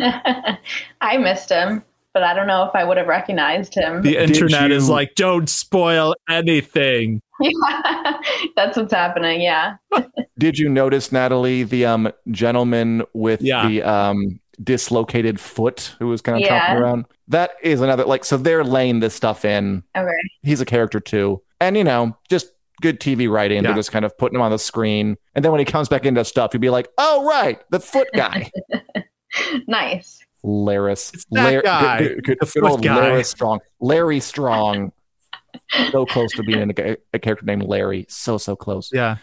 I 1.01 1.17
missed 1.17 1.49
him, 1.49 1.83
but 2.15 2.23
I 2.23 2.33
don't 2.33 2.47
know 2.47 2.63
if 2.63 2.71
I 2.73 2.83
would 2.83 2.97
have 2.97 3.07
recognized 3.07 3.75
him. 3.75 4.01
The 4.01 4.13
Did 4.13 4.31
internet 4.31 4.71
is 4.71 4.89
like, 4.89 5.13
don't 5.15 5.47
spoil 5.49 6.15
anything. 6.27 7.21
Yeah, 7.39 8.17
that's 8.56 8.78
what's 8.78 8.93
happening. 8.93 9.41
Yeah. 9.41 9.76
Did 10.38 10.58
you 10.58 10.69
notice, 10.69 11.12
Natalie, 11.12 11.63
the 11.63 11.86
um 11.86 12.12
gentleman 12.32 13.04
with 13.13 13.41
Yeah. 13.41 13.67
the 13.67 13.84
um 13.84 14.39
dislocated 14.63 15.39
foot 15.39 15.95
who 16.00 16.08
was 16.08 16.21
kind 16.21 16.38
of 16.38 16.41
Yeah. 16.41 16.60
chopping 16.60 16.84
around? 16.84 17.06
That 17.28 17.52
is 17.62 17.82
another 17.82 18.06
like 18.06 18.26
so 18.26 18.38
they're 18.38 18.63
laying 18.63 19.00
this 19.02 19.13
stuff 19.13 19.45
in. 19.45 19.84
Okay. 19.95 20.10
He's 20.43 20.62
a 20.62 20.65
character 20.65 21.00
too. 21.00 21.41
And 21.60 21.76
you 21.78 21.84
know, 21.84 22.17
just 22.30 22.47
good 22.82 23.00
TV 23.00 23.30
writing. 23.30 23.58
Yeah. 23.58 23.69
They're 23.69 23.76
just 23.76 23.91
kind 23.91 24.06
of 24.06 24.17
putting 24.17 24.36
him 24.36 24.41
on 24.41 24.52
the 24.52 24.60
screen. 24.60 25.17
And 25.36 25.43
then 25.43 25.52
when 25.52 25.60
he 25.60 25.65
comes 25.65 25.89
back 25.89 26.06
into 26.06 26.23
stuff, 26.26 26.52
you'd 26.54 26.60
be 26.62 26.69
like, 26.69 26.88
oh 26.97 27.26
right, 27.28 27.60
the 27.69 27.80
foot 27.80 28.08
guy. 28.15 28.50
Nice. 29.67 30.19
Larys. 30.43 31.13
It's 31.13 31.26
that 31.32 31.63
guy, 31.63 32.00
Good, 32.00 32.23
good, 32.23 32.38
the 32.39 32.45
good 32.45 32.50
foot 32.50 32.63
old 32.63 32.82
guy. 32.84 32.95
Larry 32.95 33.23
Strong. 33.23 33.60
Larry 33.80 34.19
Strong. 34.19 34.91
So 35.91 36.06
close 36.06 36.32
to 36.34 36.43
being 36.43 36.73
a, 36.77 36.97
a 37.13 37.19
character 37.19 37.45
named 37.45 37.63
Larry. 37.63 38.06
So, 38.10 38.38
so 38.38 38.56
close. 38.56 38.89
Yeah. 38.93 39.17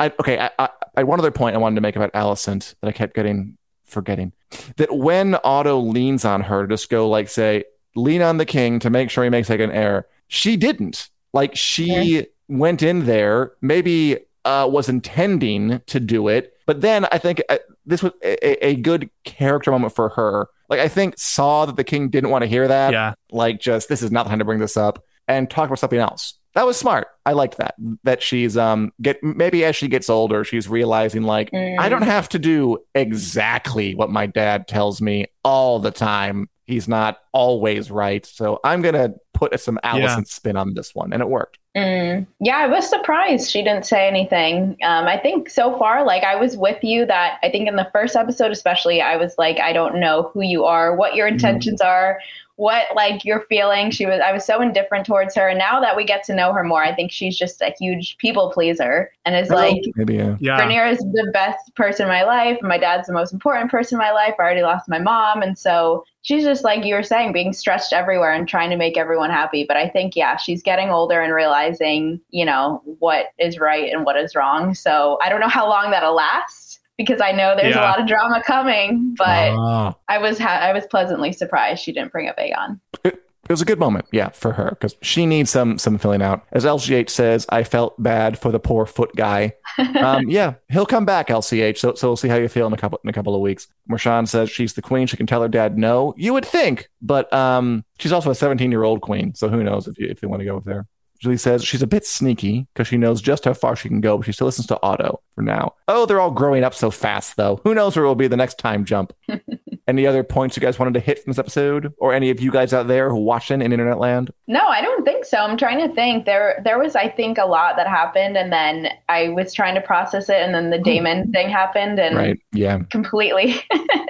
I, 0.00 0.12
okay, 0.20 0.38
I, 0.38 0.50
I, 0.58 0.68
I 0.96 1.02
one 1.04 1.18
other 1.18 1.30
point 1.30 1.56
I 1.56 1.58
wanted 1.58 1.76
to 1.76 1.80
make 1.80 1.96
about 1.96 2.12
Alicent 2.12 2.74
that 2.80 2.88
I 2.88 2.92
kept 2.92 3.14
getting 3.14 3.56
forgetting. 3.84 4.32
That 4.76 4.96
when 4.96 5.36
Otto 5.44 5.78
leans 5.78 6.24
on 6.24 6.42
her 6.42 6.66
to 6.66 6.74
just 6.74 6.88
go 6.88 7.08
like 7.08 7.28
say, 7.28 7.64
lean 7.94 8.22
on 8.22 8.38
the 8.38 8.46
king 8.46 8.78
to 8.80 8.90
make 8.90 9.10
sure 9.10 9.24
he 9.24 9.30
makes 9.30 9.50
like 9.50 9.60
an 9.60 9.70
error, 9.70 10.06
she 10.28 10.56
didn't. 10.56 11.10
Like 11.32 11.56
she 11.56 12.26
went 12.48 12.82
in 12.82 13.06
there, 13.06 13.52
maybe 13.60 14.18
uh, 14.44 14.68
was 14.70 14.88
intending 14.88 15.80
to 15.86 16.00
do 16.00 16.28
it, 16.28 16.54
but 16.66 16.80
then 16.80 17.06
I 17.12 17.18
think 17.18 17.42
uh, 17.48 17.58
this 17.86 18.02
was 18.02 18.12
a, 18.22 18.66
a 18.66 18.76
good 18.76 19.10
character 19.24 19.70
moment 19.70 19.94
for 19.94 20.10
her. 20.10 20.48
Like 20.68 20.80
I 20.80 20.88
think 20.88 21.18
saw 21.18 21.66
that 21.66 21.76
the 21.76 21.84
king 21.84 22.08
didn't 22.08 22.30
want 22.30 22.42
to 22.42 22.48
hear 22.48 22.68
that. 22.68 22.92
Yeah. 22.92 23.14
Like 23.30 23.60
just 23.60 23.88
this 23.88 24.02
is 24.02 24.10
not 24.10 24.24
the 24.24 24.30
time 24.30 24.38
to 24.38 24.44
bring 24.44 24.58
this 24.58 24.76
up 24.76 25.04
and 25.28 25.48
talk 25.50 25.66
about 25.66 25.78
something 25.78 25.98
else. 25.98 26.34
That 26.54 26.66
was 26.66 26.76
smart. 26.76 27.08
I 27.24 27.32
liked 27.32 27.56
that. 27.56 27.74
That 28.04 28.22
she's 28.22 28.56
um 28.56 28.92
get 29.00 29.22
maybe 29.22 29.64
as 29.64 29.74
she 29.74 29.88
gets 29.88 30.10
older, 30.10 30.44
she's 30.44 30.68
realizing 30.68 31.22
like 31.22 31.50
Mm. 31.50 31.78
I 31.78 31.88
don't 31.88 32.02
have 32.02 32.28
to 32.30 32.38
do 32.38 32.78
exactly 32.94 33.94
what 33.94 34.10
my 34.10 34.26
dad 34.26 34.68
tells 34.68 35.00
me 35.00 35.26
all 35.44 35.78
the 35.78 35.90
time. 35.90 36.48
He's 36.66 36.88
not 36.88 37.18
always 37.32 37.90
right. 37.90 38.24
So 38.24 38.60
I'm 38.64 38.82
gonna 38.82 39.14
put 39.32 39.58
some 39.60 39.78
Alicent 39.82 40.28
spin 40.28 40.56
on 40.56 40.74
this 40.74 40.94
one, 40.94 41.12
and 41.12 41.22
it 41.22 41.28
worked. 41.28 41.58
Mm. 41.76 42.26
Yeah, 42.38 42.58
I 42.58 42.66
was 42.66 42.88
surprised 42.88 43.50
she 43.50 43.62
didn't 43.62 43.86
say 43.86 44.06
anything. 44.06 44.76
Um, 44.82 45.06
I 45.06 45.18
think 45.18 45.48
so 45.48 45.78
far, 45.78 46.04
like 46.04 46.22
I 46.22 46.36
was 46.36 46.56
with 46.56 46.82
you 46.84 47.06
that 47.06 47.38
I 47.42 47.50
think 47.50 47.66
in 47.66 47.76
the 47.76 47.88
first 47.92 48.14
episode, 48.14 48.52
especially, 48.52 49.00
I 49.00 49.16
was 49.16 49.34
like, 49.38 49.58
I 49.58 49.72
don't 49.72 49.98
know 49.98 50.30
who 50.34 50.42
you 50.42 50.64
are, 50.64 50.94
what 50.94 51.14
your 51.14 51.26
intentions 51.26 51.80
are, 51.80 52.18
what 52.62 52.86
like 52.94 53.24
you're 53.24 53.44
feeling. 53.48 53.90
She 53.90 54.06
was, 54.06 54.20
I 54.24 54.30
was 54.30 54.44
so 54.44 54.62
indifferent 54.62 55.04
towards 55.04 55.34
her. 55.34 55.48
And 55.48 55.58
now 55.58 55.80
that 55.80 55.96
we 55.96 56.04
get 56.04 56.22
to 56.24 56.34
know 56.34 56.52
her 56.52 56.62
more, 56.62 56.84
I 56.84 56.94
think 56.94 57.10
she's 57.10 57.36
just 57.36 57.60
a 57.60 57.74
huge 57.76 58.16
people 58.18 58.52
pleaser 58.52 59.10
and 59.24 59.34
is 59.34 59.50
oh, 59.50 59.56
like, 59.56 59.82
maybe 59.96 60.14
Yeah. 60.14 60.36
Rhaenyra 60.40 60.92
is 60.92 60.98
the 60.98 61.28
best 61.32 61.74
person 61.74 62.04
in 62.04 62.08
my 62.08 62.22
life. 62.22 62.56
My 62.62 62.78
dad's 62.78 63.08
the 63.08 63.14
most 63.14 63.32
important 63.32 63.68
person 63.68 63.96
in 63.96 63.98
my 63.98 64.12
life. 64.12 64.34
I 64.38 64.42
already 64.44 64.62
lost 64.62 64.88
my 64.88 65.00
mom. 65.00 65.42
And 65.42 65.58
so 65.58 66.04
she's 66.22 66.44
just 66.44 66.62
like 66.62 66.84
you 66.84 66.94
were 66.94 67.02
saying, 67.02 67.32
being 67.32 67.52
stretched 67.52 67.92
everywhere 67.92 68.32
and 68.32 68.46
trying 68.46 68.70
to 68.70 68.76
make 68.76 68.96
everyone 68.96 69.30
happy. 69.30 69.64
But 69.66 69.76
I 69.76 69.88
think, 69.88 70.14
yeah, 70.14 70.36
she's 70.36 70.62
getting 70.62 70.90
older 70.90 71.20
and 71.20 71.34
realizing, 71.34 72.20
you 72.30 72.44
know, 72.44 72.80
what 73.00 73.32
is 73.40 73.58
right 73.58 73.92
and 73.92 74.04
what 74.04 74.16
is 74.16 74.36
wrong. 74.36 74.72
So 74.74 75.18
I 75.20 75.30
don't 75.30 75.40
know 75.40 75.48
how 75.48 75.68
long 75.68 75.90
that'll 75.90 76.14
last 76.14 76.71
because 76.98 77.20
I 77.20 77.32
know 77.32 77.54
there's 77.56 77.76
a 77.76 77.80
lot 77.80 78.00
of 78.00 78.06
drama 78.06 78.42
coming. 78.46 79.14
But 79.16 79.52
ah. 79.56 79.94
I 80.08 80.18
was 80.18 80.38
ha- 80.38 80.60
I 80.60 80.72
was 80.72 80.86
pleasantly 80.86 81.32
surprised 81.32 81.82
she 81.82 81.92
didn't 81.92 82.12
bring 82.12 82.28
up 82.28 82.36
Aegon. 82.38 82.80
it, 83.04 83.22
it 83.48 83.50
was 83.50 83.60
a 83.60 83.64
good 83.64 83.80
moment, 83.80 84.06
yeah, 84.12 84.28
for 84.28 84.52
her 84.52 84.70
because 84.70 84.94
she 85.02 85.26
needs 85.26 85.50
some 85.50 85.76
some 85.76 85.98
filling 85.98 86.22
out. 86.22 86.44
As 86.52 86.64
LGH 86.64 87.10
says, 87.10 87.44
I 87.48 87.64
felt 87.64 88.00
bad 88.00 88.38
for 88.38 88.52
the 88.52 88.60
poor 88.60 88.86
foot 88.86 89.14
guy. 89.16 89.54
Um, 89.78 90.28
yeah, 90.28 90.54
he'll 90.68 90.84
come 90.84 91.06
back, 91.06 91.28
LCH. 91.28 91.78
So 91.78 91.94
so 91.94 92.08
we'll 92.08 92.16
see 92.16 92.28
how 92.28 92.36
you 92.36 92.48
feel 92.48 92.66
in 92.66 92.74
a 92.74 92.76
couple 92.76 93.00
in 93.02 93.08
a 93.08 93.12
couple 93.12 93.34
of 93.34 93.40
weeks. 93.40 93.68
Marshawn 93.90 94.28
says 94.28 94.50
she's 94.50 94.74
the 94.74 94.82
queen. 94.82 95.06
She 95.06 95.16
can 95.16 95.26
tell 95.26 95.40
her 95.40 95.48
dad 95.48 95.78
no. 95.78 96.12
You 96.18 96.34
would 96.34 96.44
think, 96.44 96.90
but 97.00 97.32
um, 97.32 97.82
she's 97.98 98.12
also 98.12 98.30
a 98.30 98.34
17 98.34 98.70
year 98.70 98.82
old 98.82 99.00
queen. 99.00 99.34
So 99.34 99.48
who 99.48 99.62
knows 99.62 99.88
if 99.88 99.98
you 99.98 100.08
if 100.08 100.22
you 100.22 100.28
want 100.28 100.40
to 100.40 100.44
go 100.44 100.56
with 100.56 100.66
her. 100.66 100.86
Julie 101.22 101.36
says 101.36 101.64
she's 101.64 101.82
a 101.82 101.86
bit 101.86 102.04
sneaky 102.04 102.66
because 102.74 102.88
she 102.88 102.96
knows 102.96 103.22
just 103.22 103.44
how 103.44 103.54
far 103.54 103.76
she 103.76 103.88
can 103.88 104.00
go, 104.00 104.16
but 104.18 104.26
she 104.26 104.32
still 104.32 104.46
listens 104.46 104.66
to 104.66 104.78
Otto 104.82 105.20
for 105.36 105.42
now. 105.42 105.74
Oh, 105.86 106.04
they're 106.04 106.18
all 106.20 106.32
growing 106.32 106.64
up 106.64 106.74
so 106.74 106.90
fast, 106.90 107.36
though. 107.36 107.60
Who 107.62 107.74
knows 107.74 107.94
where 107.94 108.04
it 108.04 108.08
will 108.08 108.16
be 108.16 108.26
the 108.26 108.36
next 108.36 108.58
time 108.58 108.84
jump? 108.84 109.12
any 109.86 110.04
other 110.04 110.24
points 110.24 110.56
you 110.56 110.60
guys 110.60 110.80
wanted 110.80 110.94
to 110.94 111.00
hit 111.00 111.22
from 111.22 111.30
this 111.30 111.38
episode, 111.38 111.92
or 111.98 112.12
any 112.12 112.30
of 112.30 112.40
you 112.40 112.50
guys 112.50 112.72
out 112.74 112.88
there 112.88 113.08
who 113.08 113.16
watching 113.20 113.62
in 113.62 113.72
internet 113.72 113.98
land? 113.98 114.32
No, 114.48 114.66
I 114.66 114.80
don't 114.80 115.04
think 115.04 115.24
so. 115.24 115.38
I'm 115.38 115.56
trying 115.56 115.86
to 115.88 115.94
think. 115.94 116.24
There 116.24 116.60
there 116.64 116.78
was 116.80 116.96
I 116.96 117.08
think 117.08 117.38
a 117.38 117.46
lot 117.46 117.76
that 117.76 117.86
happened 117.86 118.36
and 118.36 118.52
then 118.52 118.88
I 119.08 119.28
was 119.28 119.54
trying 119.54 119.76
to 119.76 119.80
process 119.80 120.28
it 120.28 120.36
and 120.40 120.52
then 120.52 120.70
the 120.70 120.78
Daemon 120.78 121.30
thing 121.30 121.48
happened 121.48 122.00
and 122.00 122.16
Right? 122.16 122.38
Yeah. 122.52 122.80
completely 122.90 123.60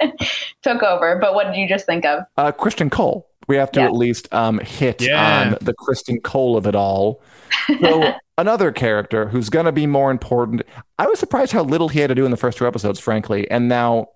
took 0.63 0.81
over. 0.83 1.17
But 1.19 1.33
what 1.35 1.45
did 1.47 1.55
you 1.57 1.67
just 1.67 1.85
think 1.85 2.05
of? 2.05 2.23
Uh, 2.37 2.51
Criston 2.51 2.89
Cole. 2.91 3.27
We 3.47 3.55
have 3.57 3.71
to 3.73 3.81
Yeah. 3.81 3.85
at 3.87 3.93
least 3.93 4.33
um, 4.33 4.59
hit 4.59 5.01
Yeah. 5.01 5.41
on 5.51 5.57
the 5.61 5.73
Criston 5.73 6.21
Cole 6.23 6.55
of 6.57 6.65
it 6.67 6.75
all. 6.75 7.21
So 7.81 8.13
another 8.37 8.71
character 8.71 9.27
who's 9.27 9.49
going 9.49 9.65
to 9.65 9.71
be 9.71 9.85
more 9.87 10.11
important. 10.11 10.61
I 10.97 11.07
was 11.07 11.19
surprised 11.19 11.51
how 11.51 11.63
little 11.63 11.89
he 11.89 11.99
had 11.99 12.07
to 12.07 12.15
do 12.15 12.25
in 12.25 12.31
the 12.31 12.37
first 12.37 12.57
two 12.57 12.67
episodes, 12.67 12.99
frankly. 12.99 13.49
And 13.51 13.67
now 13.69 14.07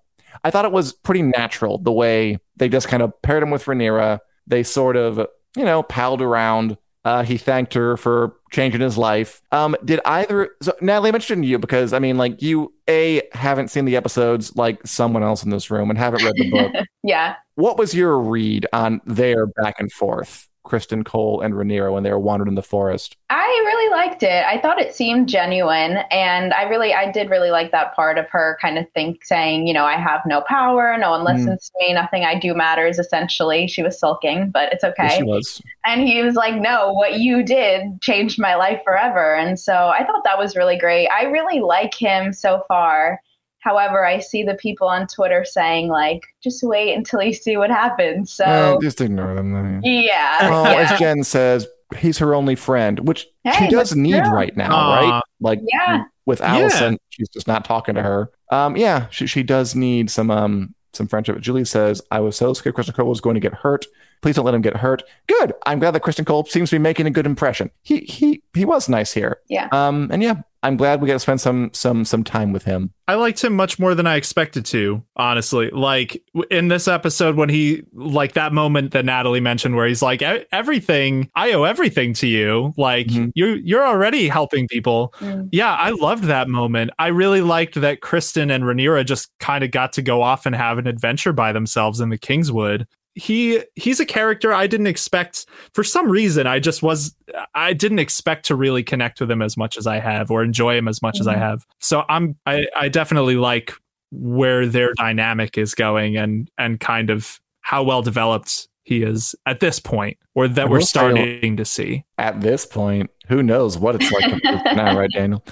I 0.44 0.50
thought 0.50 0.64
it 0.64 0.72
was 0.72 0.92
pretty 0.92 1.22
natural 1.22 1.78
the 1.78 1.92
way 1.92 2.38
they 2.56 2.68
just 2.68 2.88
kind 2.88 3.02
of 3.02 3.12
paired 3.22 3.42
him 3.42 3.50
with 3.50 3.64
Rhaenyra. 3.64 4.18
They 4.46 4.62
sort 4.62 4.96
of, 4.96 5.18
you 5.56 5.64
know, 5.64 5.82
palled 5.82 6.22
around. 6.22 6.76
Uh, 7.08 7.22
he 7.22 7.38
thanked 7.38 7.72
her 7.72 7.96
for 7.96 8.36
changing 8.50 8.82
his 8.82 8.98
life. 8.98 9.40
Um, 9.50 9.74
did 9.82 9.98
either 10.04 10.50
so 10.60 10.74
Natalie 10.82 11.10
mentioned 11.10 11.46
you 11.46 11.58
because 11.58 11.94
I 11.94 12.00
mean, 12.00 12.18
like 12.18 12.42
you 12.42 12.74
a 12.86 13.22
haven't 13.32 13.68
seen 13.68 13.86
the 13.86 13.96
episodes 13.96 14.54
like 14.56 14.86
someone 14.86 15.22
else 15.22 15.42
in 15.42 15.48
this 15.48 15.70
room 15.70 15.88
and 15.88 15.98
haven't 15.98 16.22
read 16.22 16.34
the 16.36 16.50
book. 16.50 16.72
Yeah. 17.02 17.36
What 17.54 17.78
was 17.78 17.94
your 17.94 18.18
read 18.18 18.66
on 18.74 19.00
their 19.06 19.46
back 19.46 19.76
and 19.80 19.90
forth, 19.90 20.47
Criston 20.68 21.04
Cole 21.04 21.40
and 21.40 21.54
Rhaenyra, 21.54 21.92
when 21.92 22.02
they 22.02 22.10
were 22.10 22.18
wandering 22.18 22.48
in 22.48 22.54
the 22.54 22.62
forest? 22.62 23.16
I 23.30 23.44
really 23.66 23.90
liked 23.90 24.22
it. 24.22 24.44
I 24.46 24.60
thought 24.60 24.80
it 24.80 24.94
seemed 24.94 25.28
genuine 25.28 25.98
and 26.10 26.52
I 26.54 26.62
really 26.64 26.92
I 26.94 27.10
did 27.10 27.30
really 27.30 27.50
like 27.50 27.72
that 27.72 27.94
part 27.94 28.18
of 28.18 28.26
her 28.30 28.58
kind 28.60 28.78
of 28.78 28.86
think 28.92 29.24
saying, 29.24 29.66
you 29.66 29.72
know, 29.74 29.84
I 29.84 29.96
have 29.96 30.20
no 30.26 30.42
power, 30.42 30.96
no 30.98 31.10
one 31.10 31.20
Mm. 31.22 31.26
listens 31.36 31.70
to 31.70 31.86
me, 31.86 31.94
nothing 31.94 32.24
I 32.24 32.38
do 32.38 32.54
matters 32.54 32.98
essentially. 32.98 33.66
She 33.66 33.82
was 33.82 33.98
sulking, 33.98 34.50
but 34.50 34.72
it's 34.72 34.84
Yes, 35.00 35.12
okay. 35.12 35.16
she 35.18 35.22
was. 35.24 35.62
And 35.84 36.02
he 36.06 36.22
was 36.22 36.34
like, 36.34 36.54
No, 36.60 36.92
what 36.92 37.18
you 37.20 37.42
did 37.42 38.00
changed 38.02 38.38
my 38.38 38.54
life 38.54 38.80
forever. 38.84 39.34
And 39.36 39.58
so 39.58 39.88
I 39.88 40.04
thought 40.04 40.22
that 40.24 40.38
was 40.38 40.56
really 40.56 40.78
great. 40.78 41.08
I 41.08 41.24
really 41.24 41.60
like 41.60 41.94
him 41.94 42.32
so 42.32 42.62
far. 42.68 43.20
However, 43.60 44.06
I 44.06 44.20
see 44.20 44.42
the 44.44 44.54
people 44.54 44.86
on 44.88 45.06
Twitter 45.08 45.44
saying, 45.44 45.88
like, 45.88 46.22
just 46.42 46.62
wait 46.62 46.94
until 46.96 47.22
you 47.22 47.32
see 47.32 47.56
what 47.56 47.70
happens. 47.70 48.32
So, 48.32 48.44
Eh, 48.44 48.76
just 48.80 49.00
ignore 49.00 49.34
them. 49.34 49.52
then. 49.52 49.80
yeah. 49.84 50.48
Well, 50.48 50.64
yeah. 50.72 50.92
as 50.92 50.98
Jen 50.98 51.24
says, 51.24 51.66
he's 51.96 52.18
her 52.18 52.34
only 52.34 52.54
friend, 52.54 53.00
which 53.06 53.26
she 53.58 53.68
does 53.68 53.94
need 53.96 54.22
true. 54.22 54.32
right 54.32 54.56
now, 54.56 54.74
Aw. 54.74 54.94
right? 55.10 55.22
Like 55.40 55.60
Yeah. 55.72 56.04
with 56.26 56.40
Yeah. 56.40 56.56
Alicent, 56.60 56.98
she's 57.10 57.28
just 57.30 57.48
not 57.48 57.64
talking 57.64 57.94
to 57.96 58.02
her. 58.02 58.30
Um, 58.52 58.76
yeah, 58.76 59.06
she 59.10 59.26
she 59.26 59.42
does 59.42 59.74
need 59.74 60.10
some 60.10 60.30
um 60.30 60.74
some 60.92 61.06
friendship. 61.08 61.40
Julie 61.40 61.64
says, 61.64 62.00
I 62.10 62.20
was 62.20 62.36
so 62.36 62.52
scared 62.54 62.74
Criston 62.76 62.94
Cole 62.94 63.06
was 63.08 63.20
going 63.20 63.34
to 63.34 63.40
get 63.40 63.54
hurt. 63.54 63.86
Please 64.22 64.36
don't 64.36 64.44
let 64.44 64.54
him 64.54 64.62
get 64.62 64.76
hurt. 64.76 65.02
Good. 65.26 65.52
I'm 65.66 65.78
glad 65.78 65.92
that 65.92 66.02
Criston 66.02 66.26
Cole 66.26 66.44
seems 66.46 66.70
to 66.70 66.76
be 66.76 66.80
making 66.80 67.06
a 67.06 67.10
good 67.10 67.26
impression. 67.26 67.70
He 67.82 68.00
he 68.00 68.42
he 68.54 68.64
was 68.64 68.88
nice 68.88 69.12
here. 69.12 69.38
Yeah. 69.48 69.68
Um. 69.72 70.08
And 70.12 70.22
yeah, 70.22 70.34
I'm 70.62 70.76
glad 70.76 71.00
we 71.00 71.06
got 71.06 71.12
to 71.14 71.18
spend 71.20 71.40
some 71.40 71.70
some 71.72 72.04
some 72.04 72.24
time 72.24 72.52
with 72.52 72.64
him. 72.64 72.92
I 73.06 73.14
liked 73.14 73.42
him 73.42 73.54
much 73.54 73.78
more 73.78 73.94
than 73.94 74.06
I 74.06 74.16
expected 74.16 74.66
to, 74.66 75.02
honestly. 75.16 75.70
Like 75.70 76.22
in 76.50 76.68
this 76.68 76.88
episode, 76.88 77.36
when 77.36 77.48
he, 77.48 77.84
like 77.94 78.32
that 78.34 78.52
moment 78.52 78.90
that 78.90 79.04
Natalie 79.06 79.40
mentioned, 79.40 79.76
where 79.76 79.86
he's 79.86 80.02
like, 80.02 80.20
"E- 80.20 80.44
everything, 80.52 81.30
I 81.34 81.52
owe 81.52 81.62
everything 81.64 82.12
to 82.14 82.26
you. 82.26 82.74
Like 82.76 83.06
Mhm. 83.06 83.30
you, 83.34 83.46
you're 83.64 83.86
already 83.86 84.28
helping 84.28 84.68
people. 84.68 85.14
Mm. 85.20 85.48
Yeah, 85.52 85.72
I 85.74 85.90
loved 85.90 86.24
that 86.24 86.48
moment. 86.48 86.90
I 86.98 87.06
really 87.08 87.40
liked 87.40 87.80
that 87.80 88.00
Criston 88.00 88.52
and 88.54 88.64
Rhaenyra 88.64 89.06
just 89.06 89.30
kind 89.40 89.64
of 89.64 89.70
got 89.70 89.92
to 89.94 90.02
go 90.02 90.20
off 90.20 90.44
and 90.44 90.54
have 90.54 90.76
an 90.78 90.86
adventure 90.86 91.32
by 91.32 91.52
themselves 91.52 92.00
in 92.00 92.10
the 92.10 92.18
Kingswood. 92.18 92.86
He 93.18 93.62
he's 93.74 93.98
a 93.98 94.06
character 94.06 94.52
I 94.52 94.66
didn't 94.68 94.86
expect 94.86 95.46
for 95.72 95.82
some 95.82 96.08
reason. 96.08 96.46
I 96.46 96.60
just 96.60 96.82
was 96.82 97.14
I 97.54 97.72
didn't 97.72 97.98
expect 97.98 98.46
to 98.46 98.54
really 98.54 98.82
connect 98.84 99.20
with 99.20 99.28
him 99.30 99.42
as 99.42 99.56
much 99.56 99.76
as 99.76 99.86
I 99.86 99.98
have 99.98 100.30
or 100.30 100.42
enjoy 100.44 100.76
him 100.76 100.86
as 100.86 101.02
much 101.02 101.18
as 101.20 101.26
I 101.26 101.34
Mhm. 101.34 101.38
have. 101.38 101.66
So 101.80 102.04
I'm 102.08 102.36
I, 102.46 102.66
I 102.76 102.88
definitely 102.88 103.34
like 103.36 103.72
where 104.12 104.66
their 104.66 104.94
dynamic 104.94 105.58
is 105.58 105.74
going 105.74 106.16
and 106.16 106.48
and 106.58 106.78
kind 106.78 107.10
of 107.10 107.40
how 107.60 107.82
well 107.82 108.02
developed 108.02 108.68
he 108.84 109.02
is 109.02 109.34
at 109.44 109.60
this 109.60 109.78
point 109.80 110.16
or 110.34 110.48
that 110.48 110.70
we're 110.70 110.80
starting 110.80 111.56
to 111.56 111.64
see. 111.64 112.04
At 112.16 112.40
this 112.40 112.64
point, 112.64 113.10
who 113.26 113.42
knows 113.42 113.76
what 113.76 113.96
it's 113.96 114.10
like 114.12 114.32
now, 114.76 114.96
right, 114.96 115.10
Daniel? 115.12 115.44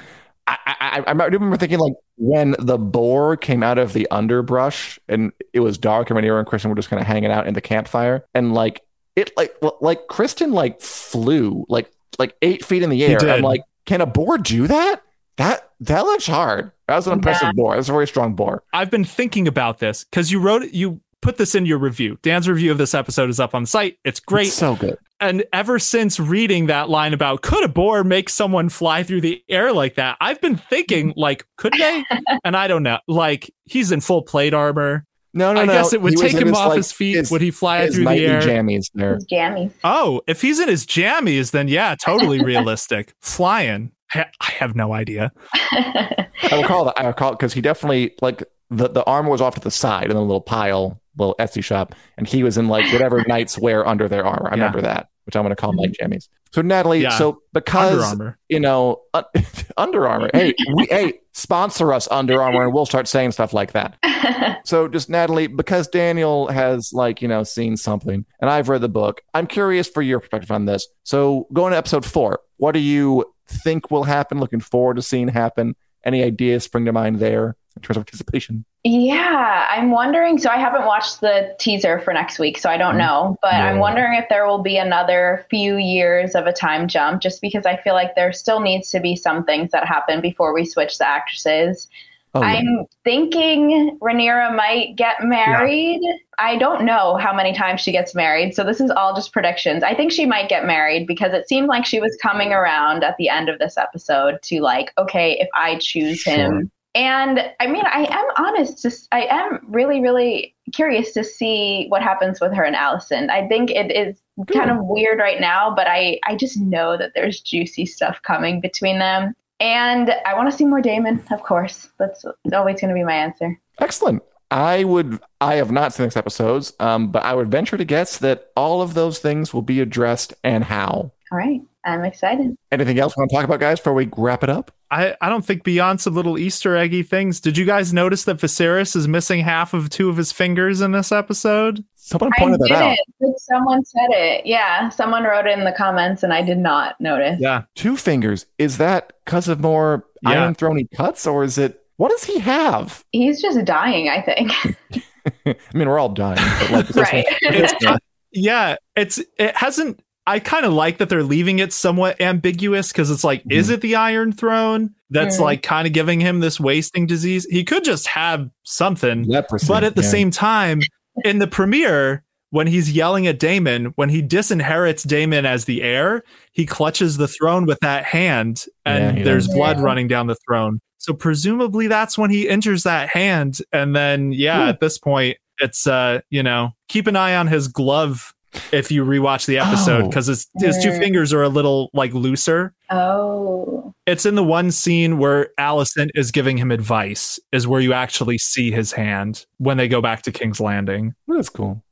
I, 0.47 0.59
I, 0.67 0.77
I 0.99 1.03
I 1.07 1.13
remember 1.27 1.57
thinking 1.57 1.79
like 1.79 1.95
when 2.17 2.55
the 2.59 2.79
boar 2.79 3.37
came 3.37 3.63
out 3.63 3.79
of 3.79 3.93
the 3.93 4.07
underbrush 4.11 4.99
and 5.09 5.33
it 5.53 5.61
was 5.61 5.77
dark 5.79 6.09
and 6.11 6.19
Rhaenyra 6.19 6.39
and 6.39 6.47
Criston 6.47 6.67
were 6.71 6.75
just 6.77 6.89
kind 6.89 7.01
of 7.01 7.07
hanging 7.07 7.31
out 7.31 7.47
in 7.47 7.55
the 7.55 7.61
campfire 7.61 8.25
and 8.35 8.55
like 8.55 8.83
it 9.17 9.33
like 9.37 9.55
like 9.81 10.07
Criston 10.09 10.53
like 10.53 10.81
flew 10.81 11.65
like 11.69 11.91
like 12.19 12.35
eight 12.43 12.65
feet 12.65 12.83
in 12.83 12.91
the 12.91 13.05
air. 13.05 13.19
did. 13.19 13.29
I'm 13.29 13.43
like, 13.43 13.63
can 13.87 14.01
a 14.01 14.07
boar 14.07 14.39
do 14.39 14.67
that? 14.67 15.03
That 15.37 15.71
that 15.81 16.05
looks 16.05 16.27
hard. 16.27 16.73
That 16.87 16.97
was 16.97 17.07
an 17.07 17.15
impressive 17.15 17.49
Yeah. 17.49 17.53
boar. 17.53 17.75
That's 17.75 17.89
a 17.89 17.93
very 17.93 18.07
strong 18.07 18.35
boar. 18.35 18.63
I've 18.73 18.91
been 18.91 19.05
thinking 19.05 19.49
about 19.49 19.79
this 19.79 20.05
because 20.05 20.31
you 20.31 20.41
wrote 20.41 20.71
you 20.73 21.01
put 21.23 21.37
this 21.39 21.55
in 21.55 21.67
your 21.67 21.79
review. 21.79 22.19
Dan's 22.23 22.49
review 22.49 22.71
of 22.71 22.79
this 22.79 22.95
episode 22.95 23.29
is 23.31 23.41
up 23.41 23.55
on 23.55 23.65
the 23.65 23.67
site. 23.67 23.99
It's 24.05 24.21
great. 24.21 24.47
It's 24.49 24.57
so 24.57 24.77
good. 24.77 24.97
And 25.21 25.45
ever 25.53 25.79
since 25.79 26.21
reading 26.21 26.67
that 26.67 26.89
line 26.89 27.15
about 27.15 27.43
could 27.43 27.65
a 27.65 27.69
boar 27.69 28.05
make 28.05 28.29
someone 28.29 28.69
fly 28.69 29.03
through 29.03 29.21
the 29.23 29.43
air 29.49 29.73
like 29.73 29.95
that, 29.97 30.17
I've 30.21 30.41
been 30.41 30.57
thinking 30.57 31.13
like 31.17 31.47
could 31.57 31.73
they? 31.79 32.05
and 32.45 32.57
I 32.57 32.69
don't 32.69 32.83
know. 32.83 32.99
Like 33.09 33.51
he's 33.65 33.93
in 33.93 34.01
full 34.01 34.23
plate 34.23 34.55
armor. 34.55 35.05
No, 35.35 35.53
no, 35.53 35.57
no. 35.57 35.61
I 35.61 35.65
no. 35.67 35.73
guess 35.83 35.93
it 35.93 36.01
would 36.01 36.15
He 36.15 36.19
take 36.21 36.33
him 36.33 36.49
his, 36.49 36.57
off 36.57 36.69
like, 36.69 36.77
his 36.79 36.93
feet. 36.93 37.17
his- 37.17 37.31
would 37.31 37.43
he 37.43 37.51
fly 37.51 37.83
his 37.83 37.95
through 37.95 38.05
the 38.05 38.11
air? 38.27 38.41
jammies 38.41 38.91
there. 38.95 39.15
It's 39.17 39.27
jammy. 39.27 39.71
Oh, 39.85 40.23
if 40.27 40.41
he's 40.41 40.59
in 40.61 40.69
his 40.69 40.87
jammies, 40.87 41.51
then 41.51 41.69
yeah, 41.69 41.95
totally 41.95 42.41
realistic. 42.45 43.13
Flying. 43.21 43.93
I 44.15 44.27
I 44.41 44.51
have 44.53 44.75
no 44.77 44.93
idea. 44.95 45.33
I 45.55 46.27
recall 46.61 46.85
that. 46.87 46.95
I 46.99 47.07
recall 47.07 47.33
because 47.33 47.53
he 47.53 47.61
definitely 47.61 48.15
like 48.23 48.43
the 48.71 48.89
the 48.89 49.05
armor 49.05 49.31
was 49.31 49.41
off 49.41 49.55
to 49.55 49.61
the 49.61 49.71
side 49.71 50.11
in 50.11 50.17
a 50.17 50.21
little 50.23 50.41
pile, 50.41 51.01
little 51.17 51.35
Etsy 51.39 51.63
shop, 51.65 51.95
and 52.17 52.27
he 52.27 52.43
was 52.43 52.59
in 52.59 52.69
like 52.69 52.91
whatever 52.93 53.25
knights 53.29 53.59
wear 53.59 53.87
under 53.87 54.09
their 54.09 54.25
armor. 54.27 54.49
I 54.51 54.57
Yeah. 54.57 54.63
remember 54.65 54.83
that, 54.83 55.09
which 55.25 55.37
I'm 55.37 55.43
going 55.43 55.51
to 55.55 55.57
call 55.61 55.73
my 55.73 55.87
jammies. 55.87 56.29
So 56.53 56.63
Natalie, 56.63 57.01
Yeah. 57.03 57.11
so 57.19 57.43
because 57.53 58.15
you 58.49 58.61
know 58.61 59.03
uh, 59.15 59.23
Under 59.77 60.07
Armour, 60.09 60.31
hey, 60.33 60.55
we 60.75 60.87
hey 60.91 61.15
sponsor 61.33 61.93
us 61.93 62.09
Under 62.11 62.41
Armour, 62.43 62.65
and 62.65 62.73
we'll 62.73 62.87
start 62.87 63.09
saying 63.09 63.33
stuff 63.33 63.53
like 63.53 63.73
that. 63.73 63.97
So 64.65 64.89
just 64.89 65.09
Natalie, 65.09 65.47
because 65.47 65.87
Daniel 65.87 66.49
has 66.49 66.91
like, 66.93 67.23
you 67.23 67.29
know, 67.29 67.45
seen 67.45 67.77
something 67.77 68.25
and 68.41 68.51
I've 68.51 68.69
read 68.69 68.81
the 68.81 68.89
book, 68.89 69.21
I'm 69.33 69.47
curious 69.47 69.89
for 69.89 70.03
your 70.03 70.19
perspective 70.19 70.51
on 70.51 70.65
this. 70.65 70.89
So 71.05 71.47
going 71.53 71.71
to 71.71 71.77
episode 71.77 72.05
four, 72.05 72.41
what 72.57 72.73
do 72.73 72.81
you 72.81 73.25
think 73.47 73.93
will 73.93 74.03
happen? 74.03 74.41
Looking 74.41 74.59
forward 74.59 74.97
to 74.97 75.03
seeing 75.03 75.29
happen? 75.29 75.77
Any 76.05 76.25
ideas 76.25 76.65
spring 76.65 76.85
to 76.87 76.93
mind 76.93 77.21
there 77.21 77.55
in 77.77 77.83
terms 77.83 77.97
of 77.97 78.01
anticipation? 78.03 78.65
Yeah, 78.85 79.67
I'm 79.71 79.91
wondering. 79.91 80.39
So 80.39 80.49
I 80.49 80.57
haven't 80.57 80.87
watched 80.87 81.21
the 81.21 81.55
teaser 81.59 81.99
for 82.01 82.13
next 82.13 82.39
week, 82.39 82.57
so 82.59 82.71
I 82.71 82.77
don't 82.77 82.95
Mhm. 82.95 82.99
know. 82.99 83.37
But 83.43 83.55
I'm 83.55 83.79
wondering 83.79 84.15
if 84.15 84.29
there 84.29 84.47
will 84.47 84.63
be 84.63 84.77
another 84.79 85.45
few 85.51 85.77
years 85.77 86.35
of 86.35 86.47
a 86.47 86.53
time 86.53 86.89
jump, 86.89 87.21
just 87.21 87.41
because 87.43 87.67
I 87.67 87.77
feel 87.77 87.95
like 87.95 88.15
there 88.15 88.33
still 88.33 88.61
needs 88.61 88.91
to 88.93 89.01
be 89.01 89.15
some 89.17 89.45
things 89.45 89.71
that 89.73 89.87
happen 89.87 90.21
before 90.21 90.55
we 90.55 90.65
switch 90.65 90.99
the 90.99 91.07
actresses. 91.07 91.89
Oh, 92.35 92.43
yeah. 92.43 92.49
I'm 92.59 92.85
thinking 93.03 93.99
Rhaenyra 94.01 94.55
might 94.55 94.95
get 94.95 95.23
married. 95.23 96.01
I 96.39 96.57
don't 96.57 96.85
know 96.85 97.17
how 97.17 97.33
many 97.35 97.55
times 97.55 97.81
she 97.81 97.93
gets 97.93 98.15
married, 98.15 98.55
so 98.55 98.63
this 98.63 98.79
is 98.79 98.91
all 98.91 99.15
just 99.15 99.33
predictions. 99.33 99.83
I 99.83 99.95
think 99.95 100.13
she 100.13 100.27
might 100.27 100.51
get 100.51 100.67
married 100.67 101.07
because 101.07 101.33
it 101.33 101.49
seemed 101.49 101.69
like 101.69 101.87
she 101.87 101.99
was 101.99 102.15
coming 102.21 102.53
around 102.53 103.05
at 103.05 103.17
the 103.17 103.31
end 103.31 103.49
of 103.49 103.59
this 103.59 103.79
episode 103.79 104.43
to 104.43 104.61
like, 104.61 104.93
okay, 104.99 105.39
if 105.41 105.49
I 105.55 105.77
choose 105.79 106.21
Sure. 106.21 106.35
him. 106.35 106.71
And 106.97 107.53
I 107.61 107.67
mean, 107.67 107.85
I 107.85 108.07
am 108.11 108.25
honest. 108.39 108.81
Just 108.81 109.07
I 109.13 109.27
am 109.29 109.61
really, 109.69 110.01
really 110.01 110.55
curious 110.73 111.13
to 111.13 111.25
see 111.25 111.87
what 111.91 112.03
happens 112.03 112.41
with 112.41 112.55
her 112.55 112.65
and 112.65 112.75
Alicent. 112.75 113.29
I 113.29 113.47
think 113.49 113.71
it 113.71 113.95
is 113.95 114.19
kind 114.51 114.71
of 114.71 114.79
weird 114.81 115.19
right 115.19 115.39
now, 115.39 115.75
but 115.75 115.87
I 115.87 116.19
I 116.25 116.37
just 116.37 116.57
know 116.57 116.97
that 116.97 117.13
there's 117.15 117.43
juicy 117.43 117.85
stuff 117.85 118.23
coming 118.23 118.63
between 118.63 118.99
them. 118.99 119.35
And 119.61 120.11
I 120.25 120.35
want 120.35 120.51
to 120.51 120.57
see 120.57 120.65
more 120.65 120.81
Daemon, 120.81 121.23
of 121.31 121.43
course. 121.43 121.91
That's 121.99 122.25
always 122.53 122.81
going 122.81 122.89
to 122.89 122.95
be 122.95 123.05
my 123.05 123.15
answer. 123.15 123.61
Excellent. 123.79 124.23
I 124.51 124.85
would. 124.85 125.21
I 125.39 125.57
have 125.57 125.71
not 125.71 125.93
seen 125.93 126.07
this 126.07 126.17
episodes, 126.17 126.73
um, 126.81 127.11
but 127.11 127.25
I 127.25 127.35
would 127.35 127.51
venture 127.51 127.77
to 127.77 127.85
guess 127.85 128.17
that 128.19 128.53
all 128.57 128.81
of 128.81 128.95
those 128.95 129.19
things 129.19 129.53
will 129.53 129.61
be 129.61 129.81
addressed 129.81 130.33
and 130.43 130.65
how. 130.65 131.13
All 131.31 131.39
right. 131.39 131.61
I'm 131.87 132.05
excited. 132.05 132.57
Anything 132.73 132.99
else 132.99 133.17
we 133.17 133.21
want 133.21 133.31
to 133.31 133.37
talk 133.37 133.45
about, 133.45 133.61
guys, 133.61 133.79
before 133.79 133.95
we 133.95 134.11
wrap 134.17 134.43
it 134.43 134.51
up? 134.51 134.73
I, 134.91 135.15
I 135.21 135.29
don't 135.29 135.45
think 135.45 135.63
beyond 135.65 136.01
some 136.01 136.15
little 136.15 136.37
Easter 136.39 136.77
eggy 136.77 137.03
things. 137.03 137.41
Did 137.41 137.57
you 137.57 137.65
guys 137.65 137.93
notice 137.93 138.25
that 138.25 138.39
Viserys 138.39 138.95
is 138.97 139.07
missing 139.09 139.41
half 139.41 139.73
of 139.73 139.89
two 139.89 140.09
of 140.11 140.17
his 140.17 140.33
fingers 140.33 140.81
in 140.81 140.93
this 140.93 141.13
episode? 141.13 141.85
Someone 141.95 142.31
pointed 142.39 142.61
I 142.65 142.69
that 142.69 142.83
out. 142.83 142.97
didn't. 143.21 143.41
Someone 143.41 143.85
said 143.85 144.09
it. 144.11 144.47
Yeah. 144.47 144.89
Someone 144.91 145.25
wrote 145.25 145.47
it 145.47 145.57
in 145.59 145.65
the 145.65 145.73
comments 145.73 146.23
and 146.23 146.33
I 146.33 146.43
did 146.43 146.59
not 146.59 147.01
notice. 147.01 147.39
Yeah. 147.41 147.63
Two 147.77 147.97
fingers. 147.97 148.47
Is 148.59 148.79
that 148.79 149.13
because 149.25 149.49
of 149.49 149.61
more 149.61 150.05
Yeah. 150.23 150.43
Iron 150.43 150.55
Throne 150.55 150.87
cuts, 150.95 151.27
or 151.27 151.45
is 151.45 151.57
it? 151.57 151.83
What 151.97 152.11
does 152.11 152.25
he 152.25 152.39
have? 152.41 153.05
He's 153.13 153.41
just 153.41 153.65
dying, 153.65 154.09
I 154.09 154.21
think. 154.23 154.53
I 155.47 155.57
mean, 155.75 155.89
we're 155.89 155.99
all 155.99 156.11
dying, 156.11 156.39
but 156.71 156.71
like, 156.71 156.95
right. 157.13 157.25
It's 157.43 157.85
uh, 157.87 157.99
yeah, 158.33 158.77
it's 158.95 159.19
it 159.39 159.57
hasn't 159.57 160.01
I 160.27 160.41
kind 160.41 160.67
of 160.67 160.73
like 160.73 160.99
that 160.99 161.09
they're 161.09 161.23
leaving 161.23 161.59
it 161.61 161.73
somewhat 161.73 162.21
ambiguous 162.21 162.91
because 162.93 163.11
it's 163.11 163.23
like, 163.25 163.43
is 163.49 163.71
it 163.71 163.81
the 163.81 163.95
Iron 163.95 164.33
Throne 164.33 164.93
that's 165.11 165.37
Mhm. 165.37 165.41
like 165.43 165.63
kind 165.63 165.87
of 165.87 165.93
giving 165.93 166.19
him 166.21 166.41
this 166.41 166.59
wasting 166.59 167.07
disease? 167.07 167.47
He 167.49 167.63
could 167.65 167.85
just 167.85 168.09
have 168.09 168.49
something, 168.65 169.23
leprosy. 169.25 169.67
but 169.69 169.85
at 169.85 169.95
the 169.95 170.03
yeah. 170.03 170.09
same 170.09 170.31
time, 170.33 170.81
in 171.25 171.39
the 171.39 171.47
premiere, 171.47 172.25
when 172.51 172.67
he's 172.67 172.91
yelling 172.93 173.27
at 173.27 173.39
Daemon, 173.39 173.87
when 173.97 174.09
he 174.09 174.23
disinherits 174.23 175.07
Daemon 175.07 175.47
as 175.47 175.65
the 175.67 175.83
heir, 175.83 176.23
he 176.53 176.65
clutches 176.67 177.17
the 177.19 177.29
throne 177.29 177.67
with 177.67 177.79
that 177.81 178.05
hand, 178.05 178.65
and 178.85 179.19
Yeah, 179.19 179.25
there's 179.25 179.47
does. 179.47 179.55
blood 179.55 179.77
Yeah. 179.79 179.83
running 179.85 180.09
down 180.09 180.27
the 180.27 180.37
throne. 180.49 180.81
So 180.99 181.13
presumably 181.13 181.87
that's 181.87 182.17
when 182.19 182.31
he 182.31 182.49
injures 182.49 182.83
that 182.83 183.09
hand, 183.09 183.59
and 183.73 183.95
then 183.95 184.33
yeah, 184.33 184.65
Ooh. 184.65 184.69
at 184.69 184.81
this 184.81 184.99
point, 184.99 185.37
it's 185.61 185.87
uh, 185.87 186.21
you 186.31 186.43
know, 186.43 186.71
keep 186.89 187.07
an 187.07 187.15
eye 187.17 187.37
on 187.37 187.47
his 187.47 187.69
glove 187.69 188.33
if 188.73 188.91
you 188.91 189.05
rewatch 189.05 189.47
the 189.47 189.59
episode 189.59 190.05
Oh. 190.05 190.09
because 190.09 190.27
his 190.27 190.47
his 190.59 190.79
two 190.83 190.93
fingers 190.93 191.33
are 191.33 191.43
a 191.43 191.49
little 191.49 191.91
like 191.93 192.13
looser. 192.15 192.73
Oh. 192.91 193.93
It's 194.07 194.25
in 194.25 194.35
the 194.37 194.45
one 194.45 194.71
scene 194.71 195.19
where 195.19 195.49
Alicent 195.59 196.11
is 196.15 196.31
giving 196.31 196.57
him 196.59 196.71
advice, 196.71 197.41
is 197.53 197.67
where 197.67 197.81
you 197.81 197.93
actually 197.93 198.39
see 198.39 198.71
his 198.71 198.93
hand 198.93 199.45
when 199.59 199.77
they 199.77 199.89
go 199.89 200.01
back 200.01 200.23
to 200.23 200.33
King's 200.33 200.61
Landing. 200.61 201.15
That's 201.27 201.49
cool. 201.49 201.83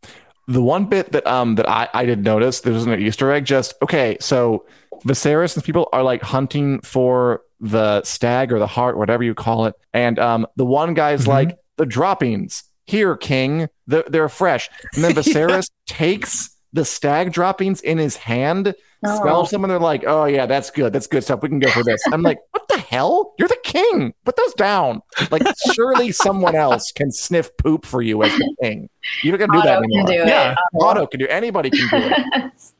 The 0.47 0.63
one 0.63 0.85
bit 0.87 1.13
that 1.13 1.27
um 1.27 1.55
that 1.57 1.69
I, 1.69 1.89
I 1.95 2.05
did 2.07 2.23
notice 2.25 2.61
there 2.61 2.73
was 2.73 2.87
an 2.87 3.01
Easter 3.01 3.33
egg. 3.33 3.45
Just 3.47 3.75
okay, 3.83 4.17
so 4.21 4.65
Viserys 5.05 5.57
and 5.57 5.65
people 5.65 5.89
are 5.93 6.03
like 6.03 6.23
hunting 6.23 6.81
for 6.83 7.41
the 7.61 8.03
stag 8.03 8.53
or 8.53 8.59
the 8.59 8.67
hart, 8.67 8.97
whatever 8.99 9.23
you 9.25 9.35
call 9.35 9.67
it, 9.67 9.75
and 9.93 10.19
um 10.19 10.47
the 10.57 10.65
one 10.67 10.95
guy's 10.95 11.25
Mhm. 11.25 11.29
like 11.29 11.59
the 11.79 11.87
droppings 11.87 12.63
here, 12.87 13.17
King. 13.17 13.69
They're, 13.87 14.05
they're 14.07 14.29
fresh, 14.29 14.69
and 14.95 15.03
then 15.03 15.11
Yeah. 15.17 15.23
Viserys 15.23 15.71
takes 15.87 16.54
the 16.75 16.85
stag 16.85 17.33
droppings 17.33 17.81
in 17.81 17.97
his 17.97 18.17
hand, 18.17 18.75
Oh. 19.07 19.21
smells 19.21 19.51
them, 19.51 19.65
and 19.65 19.71
they're 19.71 19.79
like, 19.79 20.03
"Oh 20.07 20.25
yeah, 20.25 20.47
that's 20.47 20.71
good. 20.71 20.93
That's 20.95 21.07
good 21.07 21.23
stuff. 21.25 21.43
We 21.43 21.49
can 21.51 21.59
go 21.59 21.71
for 21.71 21.83
this." 21.85 22.03
I'm 22.13 22.23
like, 22.23 22.39
"What 22.53 22.67
the 22.69 22.79
hell? 22.79 23.35
You're 23.39 23.49
the 23.49 23.59
king. 23.63 24.15
Put 24.25 24.37
those 24.37 24.55
down." 24.55 25.03
Like, 25.31 25.43
surely 25.75 26.11
someone 26.11 26.55
else 26.57 26.91
can 26.91 27.11
sniff 27.13 27.55
poop 27.59 27.85
for 27.85 28.01
you 28.03 28.23
as 28.23 28.33
the 28.37 28.57
king. 28.63 28.89
You 29.23 29.31
don't 29.31 29.41
gonna 29.41 29.53
do 29.61 29.63
that 29.67 29.77
Otto 29.79 29.83
can 29.83 29.91
anymore. 29.93 30.07
do 30.07 30.15
Yeah. 30.31 30.55
Uh-huh. 30.59 30.79
it. 30.81 30.83
Otto 30.83 31.07
can 31.07 31.21
do. 31.21 31.27
Anybody 31.29 31.71
can 31.71 31.89
do 31.91 32.15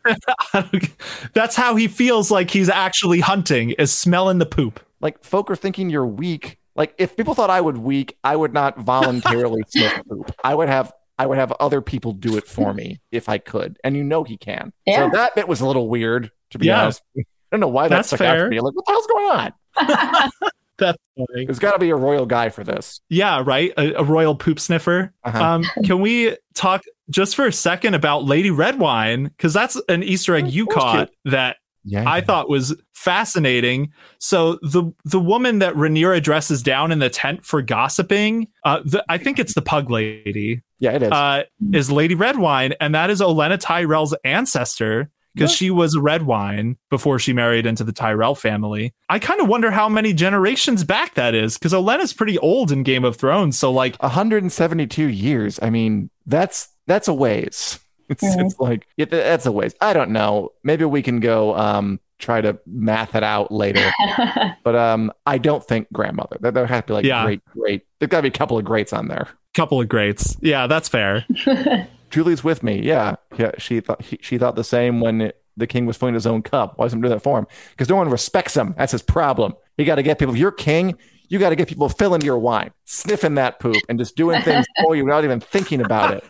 it. 0.07 0.91
That's 1.35 1.57
how 1.57 1.77
he 1.77 1.89
feels 1.89 2.31
like 2.31 2.51
he's 2.51 2.69
actually 2.71 3.21
hunting, 3.21 3.71
is 3.73 3.93
smelling 3.93 4.39
the 4.39 4.47
poop. 4.47 4.81
Like, 5.01 5.23
folk 5.23 5.51
are 5.51 5.57
thinking 5.57 5.91
you're 5.91 6.07
weak. 6.07 6.59
Like, 6.75 6.95
if 6.99 7.17
people 7.17 7.35
thought 7.35 7.51
I 7.51 7.61
would 7.61 7.77
weak, 7.77 8.17
I 8.25 8.35
would 8.35 8.53
not 8.55 8.79
voluntarily 8.81 9.63
sniff 9.69 10.01
poop. 10.09 10.33
I 10.43 10.55
would 10.55 10.69
have 10.69 10.93
I 11.19 11.27
would 11.27 11.39
have 11.39 11.53
other 11.61 11.81
people 11.81 12.13
do 12.13 12.37
it 12.37 12.47
for 12.47 12.75
me 12.75 13.01
if 13.13 13.29
I 13.29 13.39
could. 13.39 13.79
And 13.85 13.97
you 13.97 14.03
know 14.05 14.25
he 14.25 14.37
can. 14.37 14.73
Yeah. 14.87 15.11
So 15.11 15.17
that 15.17 15.35
bit 15.35 15.47
was 15.49 15.61
a 15.61 15.67
little 15.67 15.89
weird, 15.89 16.31
to 16.51 16.59
be 16.59 16.67
Yeah. 16.67 16.83
honest. 16.83 17.03
I 17.17 17.23
don't 17.53 17.61
know 17.61 17.69
why 17.69 17.87
That's 17.89 18.11
that's 18.11 18.21
stuck 18.21 18.27
out 18.29 18.43
to 18.45 18.49
me. 18.51 18.59
Like, 18.61 18.75
what 18.75 18.85
the 18.85 18.93
hell's 18.93 19.07
going 19.07 19.31
on? 19.31 20.31
That's 20.77 20.99
funny. 21.17 21.45
There's 21.45 21.61
got 21.61 21.75
to 21.75 21.79
be 21.79 21.91
a 21.91 21.97
royal 21.97 22.27
guy 22.27 22.49
for 22.49 22.65
this. 22.65 23.01
Yeah, 23.09 23.43
right. 23.47 23.73
A, 23.77 24.01
a 24.01 24.03
royal 24.03 24.35
poop 24.35 24.59
sniffer. 24.59 25.13
Uh-huh. 25.23 25.45
Um, 25.45 25.65
can 25.85 26.01
we 26.01 26.37
talk 26.55 26.83
just 27.11 27.37
for 27.37 27.47
a 27.47 27.53
second 27.53 27.95
about 27.95 28.25
Lady 28.25 28.51
Redwine? 28.51 29.25
Because 29.25 29.53
that's 29.55 29.81
an 29.89 30.03
Easter 30.03 30.35
egg 30.35 30.49
you 30.49 30.65
that 30.65 30.75
was 30.75 30.83
caught 30.83 31.11
that 31.27 31.57
Yeah. 31.85 32.05
I 32.07 32.21
thought 32.21 32.49
was 32.49 32.75
fascinating. 32.93 33.93
So 34.19 34.59
the 34.63 34.93
the 35.05 35.21
woman 35.21 35.59
that 35.59 35.75
Rhaenyra 35.75 36.23
dresses 36.23 36.63
down 36.63 36.91
in 36.93 36.99
the 36.99 37.11
tent 37.11 37.45
for 37.45 37.61
gossiping, 37.63 38.49
uh, 38.65 38.81
the, 38.85 39.05
I 39.09 39.19
think 39.19 39.39
it's 39.39 39.55
the 39.55 39.63
pug 39.63 39.91
lady, 39.91 40.63
yeah, 40.79 40.93
it 40.93 41.03
is. 41.03 41.13
uh, 41.13 41.43
is 41.73 41.91
Lady 41.91 42.15
Redwine, 42.15 42.75
and 42.81 42.95
that 42.95 43.11
is 43.11 43.21
Olenna 43.21 43.59
Tyrell's 43.61 44.15
ancestor 44.25 45.11
because 45.35 45.53
she 45.53 45.71
was 45.71 45.99
Redwine 45.99 46.77
before 46.91 47.19
she 47.19 47.33
married 47.33 47.67
into 47.67 47.83
the 47.83 47.93
Tyrell 47.93 48.35
family. 48.35 48.95
I 49.09 49.19
kind 49.19 49.41
of 49.41 49.49
wonder 49.49 49.71
how 49.71 49.89
many 49.89 50.13
generations 50.13 50.85
back 50.85 51.15
that 51.15 51.35
is 51.35 51.59
because 51.59 51.73
Olenna's 51.73 52.13
pretty 52.13 52.39
old 52.39 52.71
in 52.71 52.85
Game 52.85 53.05
of 53.05 53.17
Thrones. 53.17 53.59
So 53.59 53.73
like, 53.73 54.01
172 54.01 55.05
years. 55.07 55.59
I 55.61 55.71
mean, 55.71 56.09
that's 56.25 56.69
that's 56.87 57.09
a 57.09 57.15
ways. 57.15 57.81
It's, 58.09 58.23
Mhm. 58.23 58.47
it's 58.47 58.59
like 58.61 58.87
yeah, 58.97 59.07
that's 59.07 59.47
a 59.47 59.53
waste. 59.53 59.77
I 59.81 59.93
don't 59.93 60.11
know. 60.11 60.53
Maybe 60.63 60.85
we 60.85 61.03
can 61.03 61.21
go 61.21 61.55
um 61.57 62.01
try 62.19 62.41
to 62.41 62.59
math 62.67 63.15
it 63.15 63.23
out 63.23 63.51
later. 63.51 63.91
but 64.65 64.77
um 64.77 65.13
I 65.27 65.39
don't 65.39 65.65
think 65.65 65.93
grandmother. 65.93 66.37
There, 66.41 66.51
there 66.53 66.67
has 66.67 66.83
to 66.83 66.87
be 66.89 66.93
like 66.95 67.05
Yeah. 67.05 67.25
great 67.25 67.45
great. 67.47 67.87
There's 67.99 68.09
got 68.11 68.19
to 68.19 68.23
be 68.23 68.29
a 68.29 68.31
couple 68.31 68.59
of 68.59 68.65
greats 68.65 68.93
on 68.93 69.09
there. 69.09 69.29
couple 69.55 69.81
of 69.81 69.89
greats. 69.89 70.37
Yeah, 70.41 70.67
that's 70.67 70.89
fair. 70.89 71.25
Julie's 72.11 72.45
with 72.45 72.63
me. 72.63 72.81
Yeah, 72.83 73.17
yeah. 73.37 73.53
She 73.59 73.81
thought 73.81 74.03
he, 74.03 74.19
she 74.23 74.39
thought 74.39 74.55
the 74.57 74.65
same 74.65 75.01
when 75.01 75.21
it, 75.21 75.41
the 75.57 75.67
king 75.67 75.87
was 75.87 75.97
filling 75.97 76.15
his 76.15 76.27
own 76.27 76.43
cup. 76.43 76.79
Why 76.79 76.85
doesn't 76.85 76.99
he 76.99 77.03
do 77.03 77.09
that 77.09 77.23
for 77.23 77.39
him? 77.39 77.47
Because 77.71 77.89
no 77.89 77.97
one 77.97 78.09
respects 78.11 78.57
him. 78.57 78.75
That's 78.77 78.93
his 78.93 79.03
problem. 79.03 79.55
You 79.79 79.85
got 79.85 79.97
to 79.97 80.03
get 80.03 80.19
people. 80.19 80.35
If 80.35 80.41
you're 80.41 80.53
king, 80.53 80.97
you 81.29 81.39
got 81.39 81.51
to 81.51 81.57
get 81.57 81.69
people 81.69 81.89
filling 81.89 82.21
your 82.23 82.39
wine, 82.39 82.71
sniffing 82.85 83.35
that 83.37 83.59
poop, 83.59 83.77
and 83.89 83.99
just 83.99 84.15
doing 84.17 84.43
things 84.43 84.65
for 84.83 84.95
you 84.95 85.05
without 85.05 85.25
even 85.25 85.41
thinking 85.41 85.81
about 85.81 86.15
it. 86.15 86.25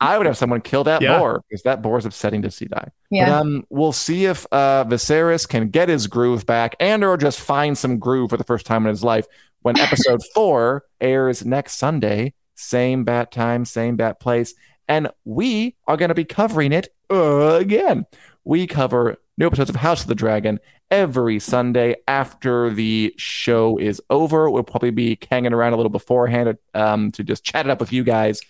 I 0.00 0.16
would 0.16 0.26
have 0.26 0.36
someone 0.36 0.60
kill 0.60 0.84
that 0.84 1.02
Yeah. 1.02 1.18
boar 1.18 1.42
because 1.48 1.62
that 1.62 1.82
boar 1.82 1.98
is 1.98 2.04
upsetting 2.06 2.42
to 2.42 2.50
see 2.50 2.66
die. 2.66 2.90
But 3.10 3.16
yeah. 3.16 3.38
um, 3.40 3.64
we'll 3.68 3.92
see 3.92 4.26
if 4.26 4.46
uh, 4.52 4.84
Viserys 4.84 5.48
can 5.48 5.70
get 5.70 5.88
his 5.88 6.06
groove 6.06 6.46
back 6.46 6.76
and 6.78 7.02
or 7.02 7.16
just 7.16 7.40
find 7.40 7.76
some 7.76 7.98
groove 7.98 8.30
for 8.30 8.36
the 8.36 8.44
first 8.44 8.64
time 8.66 8.84
in 8.84 8.90
his 8.90 9.02
life 9.02 9.26
when 9.62 9.76
episode 9.80 10.20
four 10.34 10.84
airs 11.00 11.44
next 11.44 11.76
Sunday. 11.76 12.34
Same 12.54 13.04
bat 13.04 13.32
time, 13.32 13.64
same 13.64 13.96
bat 13.96 14.20
place. 14.20 14.54
And 14.86 15.08
we 15.24 15.76
are 15.86 15.96
going 15.96 16.08
to 16.10 16.14
be 16.14 16.24
covering 16.24 16.72
it 16.72 16.88
uh, 17.10 17.54
again. 17.60 18.06
We 18.44 18.66
cover 18.66 19.16
new 19.36 19.46
episodes 19.46 19.68
of 19.70 19.76
House 19.76 20.02
of 20.02 20.06
the 20.08 20.14
Dragon 20.14 20.58
every 20.90 21.38
Sunday 21.38 21.96
after 22.08 22.70
the 22.70 23.12
show 23.18 23.76
is 23.78 24.00
over. 24.10 24.48
We'll 24.50 24.62
probably 24.62 24.90
be 24.90 25.18
hanging 25.30 25.52
around 25.52 25.74
a 25.74 25.76
little 25.76 25.90
beforehand 25.90 26.56
um, 26.74 27.10
to 27.12 27.22
just 27.22 27.44
chat 27.44 27.66
it 27.66 27.70
up 27.70 27.80
with 27.80 27.92
you 27.92 28.04
guys 28.04 28.40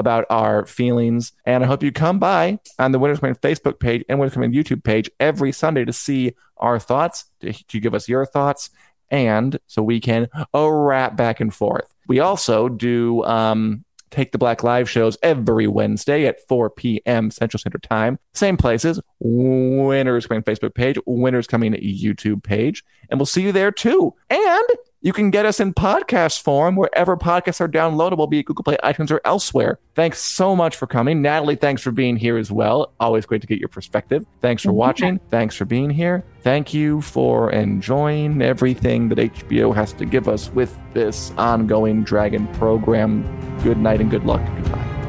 about 0.00 0.24
our 0.30 0.66
feelings. 0.66 1.32
And 1.46 1.62
I 1.62 1.66
hope 1.66 1.82
you 1.82 1.92
come 1.92 2.18
by 2.18 2.58
on 2.78 2.90
the 2.90 2.98
Winter 2.98 3.14
is 3.14 3.20
Coming 3.20 3.36
Facebook 3.36 3.78
page 3.78 4.04
and 4.08 4.18
Winter 4.18 4.32
is 4.32 4.34
Coming 4.34 4.52
YouTube 4.52 4.82
page 4.82 5.08
every 5.20 5.52
Sunday 5.52 5.84
to 5.84 5.92
see 5.92 6.34
our 6.56 6.78
thoughts, 6.78 7.26
to, 7.40 7.52
to 7.52 7.78
give 7.78 7.94
us 7.94 8.08
your 8.08 8.26
thoughts, 8.26 8.70
and 9.10 9.58
so 9.66 9.82
we 9.82 10.00
can 10.00 10.28
uh, 10.54 10.70
rap 10.70 11.16
back 11.16 11.40
and 11.40 11.54
forth. 11.54 11.94
We 12.08 12.20
also 12.20 12.68
do 12.68 13.24
um, 13.24 13.84
Take 14.10 14.32
the 14.32 14.38
Black 14.38 14.64
live 14.64 14.90
shows 14.90 15.16
every 15.22 15.68
Wednesday 15.68 16.26
at 16.26 16.46
4 16.48 16.70
p.m. 16.70 17.30
Central 17.30 17.58
Standard 17.58 17.84
Time. 17.84 18.18
Same 18.34 18.56
places, 18.56 19.00
Winter 19.20 20.16
is 20.16 20.26
Coming 20.26 20.42
Facebook 20.42 20.74
page, 20.74 20.98
Winter 21.06 21.38
is 21.38 21.46
Coming 21.46 21.74
YouTube 21.74 22.42
page. 22.42 22.82
And 23.08 23.20
we'll 23.20 23.26
see 23.26 23.42
you 23.42 23.52
there 23.52 23.70
too. 23.70 24.14
And 24.28 24.68
you 25.02 25.12
can 25.12 25.30
get 25.30 25.46
us 25.46 25.60
in 25.60 25.72
podcast 25.72 26.42
form 26.42 26.76
wherever 26.76 27.16
podcasts 27.16 27.60
are 27.60 27.68
downloadable, 27.68 28.28
be 28.28 28.40
it 28.40 28.44
Google 28.44 28.64
Play, 28.64 28.76
iTunes, 28.84 29.10
or 29.10 29.20
elsewhere. 29.24 29.78
Thanks 29.94 30.20
so 30.20 30.54
much 30.54 30.76
for 30.76 30.86
coming. 30.86 31.22
Natalie, 31.22 31.56
thanks 31.56 31.80
for 31.82 31.90
being 31.90 32.16
here 32.16 32.36
as 32.36 32.52
well. 32.52 32.92
Always 33.00 33.24
great 33.24 33.40
to 33.40 33.46
get 33.46 33.58
your 33.58 33.68
perspective. 33.68 34.26
Thanks 34.40 34.62
for 34.62 34.68
mm-hmm. 34.68 34.76
watching. 34.76 35.20
Thanks 35.30 35.56
for 35.56 35.64
being 35.64 35.90
here. 35.90 36.24
Thank 36.42 36.74
you 36.74 37.00
for 37.00 37.50
enjoying 37.50 38.42
everything 38.42 39.08
that 39.08 39.18
HBO 39.18 39.74
has 39.74 39.92
to 39.94 40.04
give 40.04 40.28
us 40.28 40.50
with 40.50 40.78
this 40.92 41.32
ongoing 41.38 42.04
Dragon 42.04 42.46
program. 42.54 43.24
Good 43.62 43.78
night 43.78 44.00
and 44.00 44.10
good 44.10 44.24
luck. 44.24 44.42
Goodbye. 44.56 44.99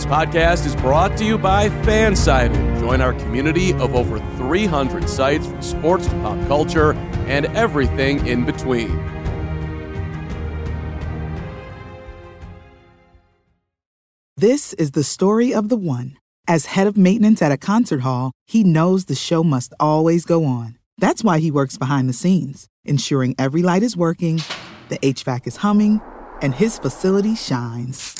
This 0.00 0.10
podcast 0.10 0.64
is 0.64 0.74
brought 0.76 1.18
to 1.18 1.26
you 1.26 1.36
by 1.36 1.68
Fansided. 1.68 2.80
Join 2.80 3.02
our 3.02 3.12
community 3.12 3.74
of 3.74 3.94
over 3.94 4.18
300 4.38 5.06
sites 5.06 5.46
from 5.46 5.60
sports 5.60 6.06
to 6.06 6.12
pop 6.22 6.38
culture 6.48 6.94
and 7.28 7.44
everything 7.48 8.26
in 8.26 8.46
between. 8.46 8.96
This 14.38 14.72
is 14.72 14.92
the 14.92 15.04
story 15.04 15.52
of 15.52 15.68
the 15.68 15.76
one. 15.76 16.16
As 16.48 16.64
head 16.64 16.86
of 16.86 16.96
maintenance 16.96 17.42
at 17.42 17.52
a 17.52 17.58
concert 17.58 18.00
hall, 18.00 18.32
he 18.46 18.64
knows 18.64 19.04
the 19.04 19.14
show 19.14 19.44
must 19.44 19.74
always 19.78 20.24
go 20.24 20.46
on. 20.46 20.78
That's 20.96 21.22
why 21.22 21.40
he 21.40 21.50
works 21.50 21.76
behind 21.76 22.08
the 22.08 22.14
scenes, 22.14 22.68
ensuring 22.86 23.34
every 23.38 23.60
light 23.60 23.82
is 23.82 23.98
working, 23.98 24.40
the 24.88 24.98
HVAC 25.00 25.46
is 25.46 25.56
humming, 25.56 26.00
and 26.40 26.54
his 26.54 26.78
facility 26.78 27.34
shines. 27.34 28.19